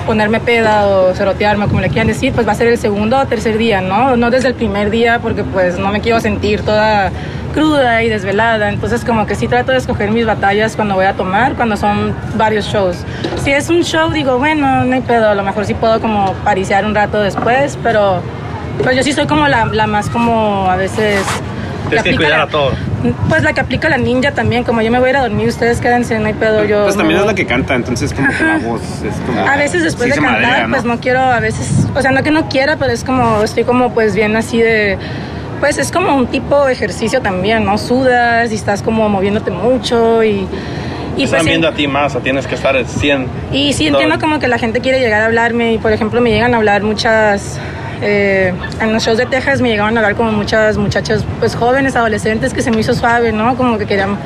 [0.07, 3.27] ponerme peda o cerotearme, como le quieran decir, pues va a ser el segundo o
[3.27, 4.17] tercer día, ¿no?
[4.17, 7.11] No desde el primer día porque pues no me quiero sentir toda
[7.55, 11.15] cruda y desvelada, entonces como que sí trato de escoger mis batallas cuando voy a
[11.15, 12.99] tomar, cuando son varios shows.
[13.43, 16.33] Si es un show, digo, bueno, no hay pedo, a lo mejor sí puedo como
[16.45, 18.21] parisear un rato después, pero
[18.83, 21.23] pues yo sí soy como la, la más como a veces...
[21.89, 22.73] Tienes que aplica cuidar la- a todo.
[23.29, 25.47] Pues la que aplica la ninja también, como yo me voy a ir a dormir,
[25.49, 26.83] ustedes quédense, no hay pedo, yo...
[26.83, 27.33] Pues también me es voy.
[27.33, 29.41] la que canta, entonces como que la voz es como...
[29.47, 30.71] A veces después sí de cantar, madrea, ¿no?
[30.73, 33.63] pues no quiero, a veces, o sea, no que no quiera, pero es como, estoy
[33.63, 34.99] como pues bien así de,
[35.61, 37.79] pues es como un tipo de ejercicio también, ¿no?
[37.79, 40.49] Sudas y estás como moviéndote mucho y...
[41.17, 43.27] Y Están pues, viendo a ti más, o tienes que estar al 100.
[43.53, 46.31] y sí entiendo como que la gente quiere llegar a hablarme y por ejemplo me
[46.31, 47.59] llegan a hablar muchas
[48.03, 51.97] eh, en los shows de Texas me llegaban a hablar como muchas muchachas pues jóvenes
[51.97, 54.17] adolescentes que se me hizo suave no como que querían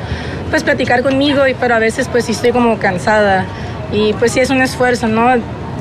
[0.49, 3.45] pues platicar conmigo y pero a veces pues sí estoy como cansada.
[3.93, 5.35] Y pues sí es un esfuerzo no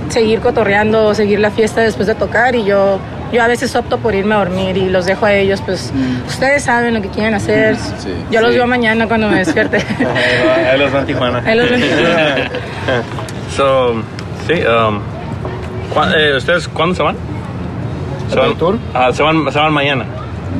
[0.08, 2.98] seguir cotorreando seguir la fiesta después de tocar y yo
[3.32, 5.92] yo a veces opto por irme a dormir y los dejo a ellos pues
[6.26, 7.76] ustedes saben lo que quieren hacer.
[7.76, 9.76] Sí, yo los veo mañana cuando me despierte.
[10.72, 11.40] Ahí los van Tijuana.
[11.46, 11.80] Ahí los ven.
[13.56, 13.94] so,
[14.48, 14.98] sí, um,
[15.94, 17.14] ¿cuá- eh, ¿ustedes cuándo se van?
[18.30, 18.78] Se ¿El van, tour?
[18.94, 20.04] Ah, se van, se van mañana.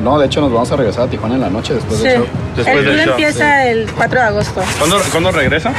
[0.03, 2.07] No, de hecho nos vamos a regresar a Tijuana en la noche después Sí.
[2.07, 2.25] del show.
[2.55, 4.61] Después el del tour show, empieza el 4 de agosto.
[4.79, 5.73] ¿Cuándo, ¿cuándo regresan?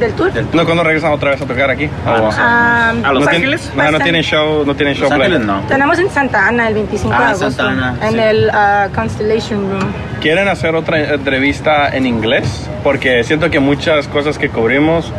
[0.00, 0.30] ¿Del tour?
[0.52, 1.88] No, ¿cuándo regresan otra vez a tocar aquí?
[2.04, 2.28] Ah.
[2.36, 3.72] Ah, ¿A Los no tiene- Ángeles?
[3.74, 5.60] No, no tienen show, no tienen show Los Ángeles no.
[5.68, 7.50] Tenemos en Santa Ana el 25 Ah, de agosto.
[7.50, 8.18] Santa Ana, en sí.
[8.18, 9.92] el ah, Constellation Room.
[10.20, 12.68] ¿Quieren hacer otra entrevista en inglés?
[12.82, 15.10] Porque siento que muchas cosas que cubrimos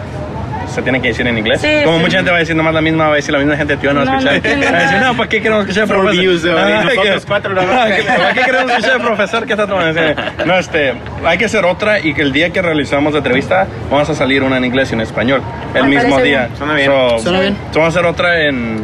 [0.77, 1.59] se tienen que decir en inglés.
[1.59, 2.03] Sí, Como sí.
[2.03, 3.93] mucha gente va a decir nomás la misma, va a decir la misma gente, tío,
[3.93, 4.35] no va a No, no escuchar.
[4.35, 6.21] entiendo va a decir, no, ¿para qué queremos escuchar al profesor?
[6.21, 6.57] views, ¿no?
[6.57, 7.61] Ah, Y nosotros que- cuatro, ¿no?
[7.61, 7.87] Ah,
[8.17, 10.01] ¿Para qué queremos escuchar al profesor que está tomando?
[10.45, 10.93] No, este,
[11.25, 14.43] hay que hacer otra y que el día que realizamos la entrevista vamos a salir
[14.43, 15.41] una en inglés y una en español.
[15.73, 16.45] El Me mismo día.
[16.45, 16.57] bien.
[16.57, 16.91] Suena bien.
[16.91, 17.55] So, Suena bien.
[17.71, 18.83] so vamos a hacer otra en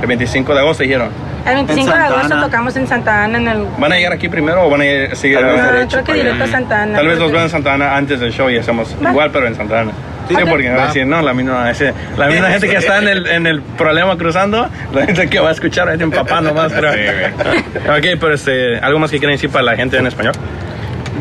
[0.00, 1.10] el 25 de agosto, dijeron.
[1.46, 2.42] El 25 de agosto Ana.
[2.44, 3.66] tocamos en Santa Ana en el...
[3.78, 6.04] ¿Van a llegar aquí primero o van a ir, seguir Tal vez Ah, derecho creo
[6.04, 6.46] que directo a.
[6.48, 6.96] Santa Ana.
[6.96, 9.10] Tal vez nos vean en Santa Ana antes del show y hacemos Va.
[9.10, 9.92] igual, pero en Santa Ana.
[10.28, 10.48] Sí, Ok.
[10.48, 10.86] porque va a Va.
[10.88, 14.16] decir, no, la misma, ese- la misma gente que está en el, en el problema
[14.18, 16.72] cruzando, la gente que va a escuchar es un papá nomás.
[16.72, 16.90] Pero...
[17.96, 20.32] ok, pero este, ¿algo más que quieren decir para la gente en español?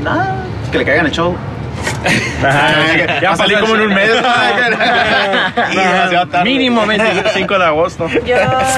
[0.04, 0.38] Nada,
[0.72, 1.36] que le caigan el show.
[3.22, 4.10] ya Va a salir pasó como en un mes.
[6.32, 6.44] Tarde.
[6.44, 8.08] Mínimo 25 de agosto.
[8.26, 8.36] Yo,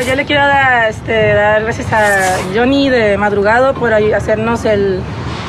[0.07, 5.01] yo le quiero dar, este, dar gracias a Johnny de Madrugado por hacernos el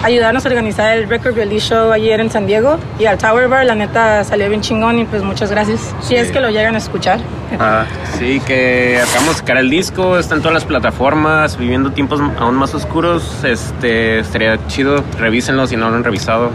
[0.03, 3.67] ayudarnos a organizar el Record Release Show ayer en San Diego y al Tower Bar,
[3.67, 5.95] la neta salió bien chingón y pues muchas gracias.
[6.03, 7.19] Si es que lo llegan a escuchar.
[7.59, 7.85] Ah,
[8.19, 12.57] Sí, que acabamos de sacar el disco, está en todas las plataformas, viviendo tiempos aún
[12.57, 13.45] más oscuros.
[13.45, 16.51] Este, estaría chido, revísenlo si no lo han revisado.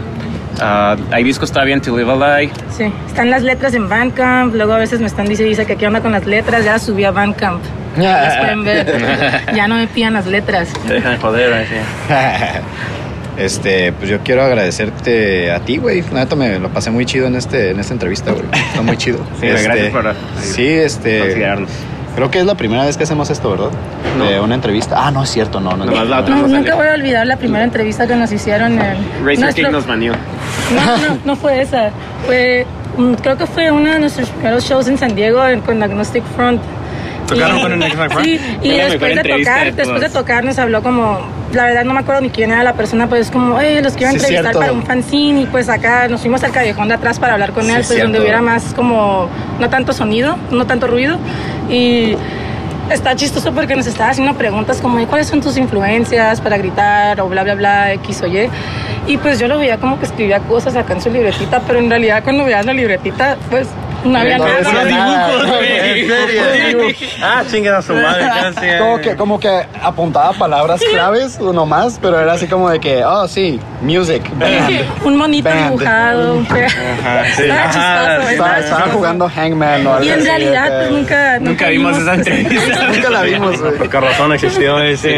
[0.60, 2.50] Ah, hay discos todavía en To Live a Lie.
[2.76, 5.86] Sí, están las letras en Bandcamp, luego a veces me están dice dice que qué
[5.86, 7.62] onda con las letras, ya las subí a Bandcamp.
[7.96, 9.42] Las pueden ver.
[9.54, 10.68] Ya no me pidan las letras.
[10.88, 11.74] dejan joder, así.
[13.36, 16.02] Este, pues yo quiero agradecerte a ti, güey.
[16.12, 18.44] La neta me lo pasé muy chido en este en esta entrevista, güey.
[18.52, 19.18] Está muy chido.
[19.40, 21.70] Sí, Este, gracias por Sí, este considerarnos.
[22.14, 23.70] Creo que es la primera vez que hacemos esto, ¿verdad?
[24.16, 24.24] No.
[24.26, 24.96] De una entrevista.
[25.06, 25.84] Ah, no es cierto, no, no.
[25.84, 26.34] Nomás la otra.
[26.36, 29.64] No, no nunca voy a olvidar la primera entrevista que nos hicieron en Razor nuestro-
[29.64, 30.12] King nos baneó.
[30.74, 31.90] No, no, no fue esa.
[32.26, 32.66] Fue,
[32.96, 36.60] mm, creo que fue uno de nuestros primeros shows en San Diego con Agnostic Front.
[37.26, 38.24] ¿Tocaron Y- con Front?
[38.24, 40.12] Sí, y después de tocar, de después de todas.
[40.12, 41.20] tocar nos habló como,
[41.52, 43.94] la verdad no me acuerdo ni quién era la persona, pero es como, oye, los
[43.94, 44.60] quiero Sí, entrevistar cierto.
[44.60, 47.64] para un fanzine y pues acá nos fuimos al callejón de atrás para hablar con
[47.64, 48.04] Sí, él, pues cierto.
[48.04, 49.28] donde hubiera más como,
[49.58, 51.18] no tanto sonido, no tanto ruido
[51.70, 52.16] y
[52.90, 57.18] está chistoso porque nos estaba haciendo preguntas como "¿Y cuáles son tus influencias para gritar
[57.22, 58.50] o bla bla bla X o Y
[59.06, 61.88] y pues yo lo veía como que escribía cosas acá en su libretita pero en
[61.88, 63.68] realidad cuando veía la libretita pues
[64.04, 66.00] no había No nada Unos dibujos, güey.
[66.00, 67.08] ¿En serio?
[67.22, 68.78] Ah, chingas a su madre.
[68.78, 73.04] Como que, como que apuntaba palabras claves o nomás, pero era así como de que,
[73.04, 75.04] oh sí, music, band.
[75.04, 75.64] un monito Band.
[75.64, 77.42] dibujado Ajá, sí.
[77.42, 78.54] estaba chistoso.
[78.58, 82.88] Estaba, jugando Hangman o algo y en realidad pues nunca Nunca vimos esa entrevista.
[82.94, 83.76] Nunca la vimos, güey.
[83.76, 85.08] Por razón existió sí,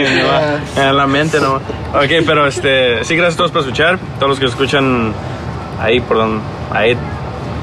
[0.77, 0.83] ¿no?
[0.83, 1.57] en la mente, ¿no?
[1.57, 3.99] Ok, pero este, sí, gracias a todos por escuchar.
[4.19, 5.13] Todos los que escuchan
[5.81, 6.43] ahí, por donde,
[6.73, 6.97] ahí,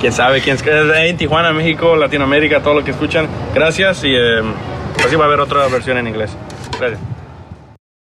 [0.03, 0.57] quién sabe, quién
[0.93, 3.25] ahí en Tijuana, México, Latinoamérica, todo lo que escuchan.
[3.55, 4.41] Gracias y eh,
[4.95, 6.35] pues sí va a haber otra versión en inglés.
[6.77, 7.12] Gracias.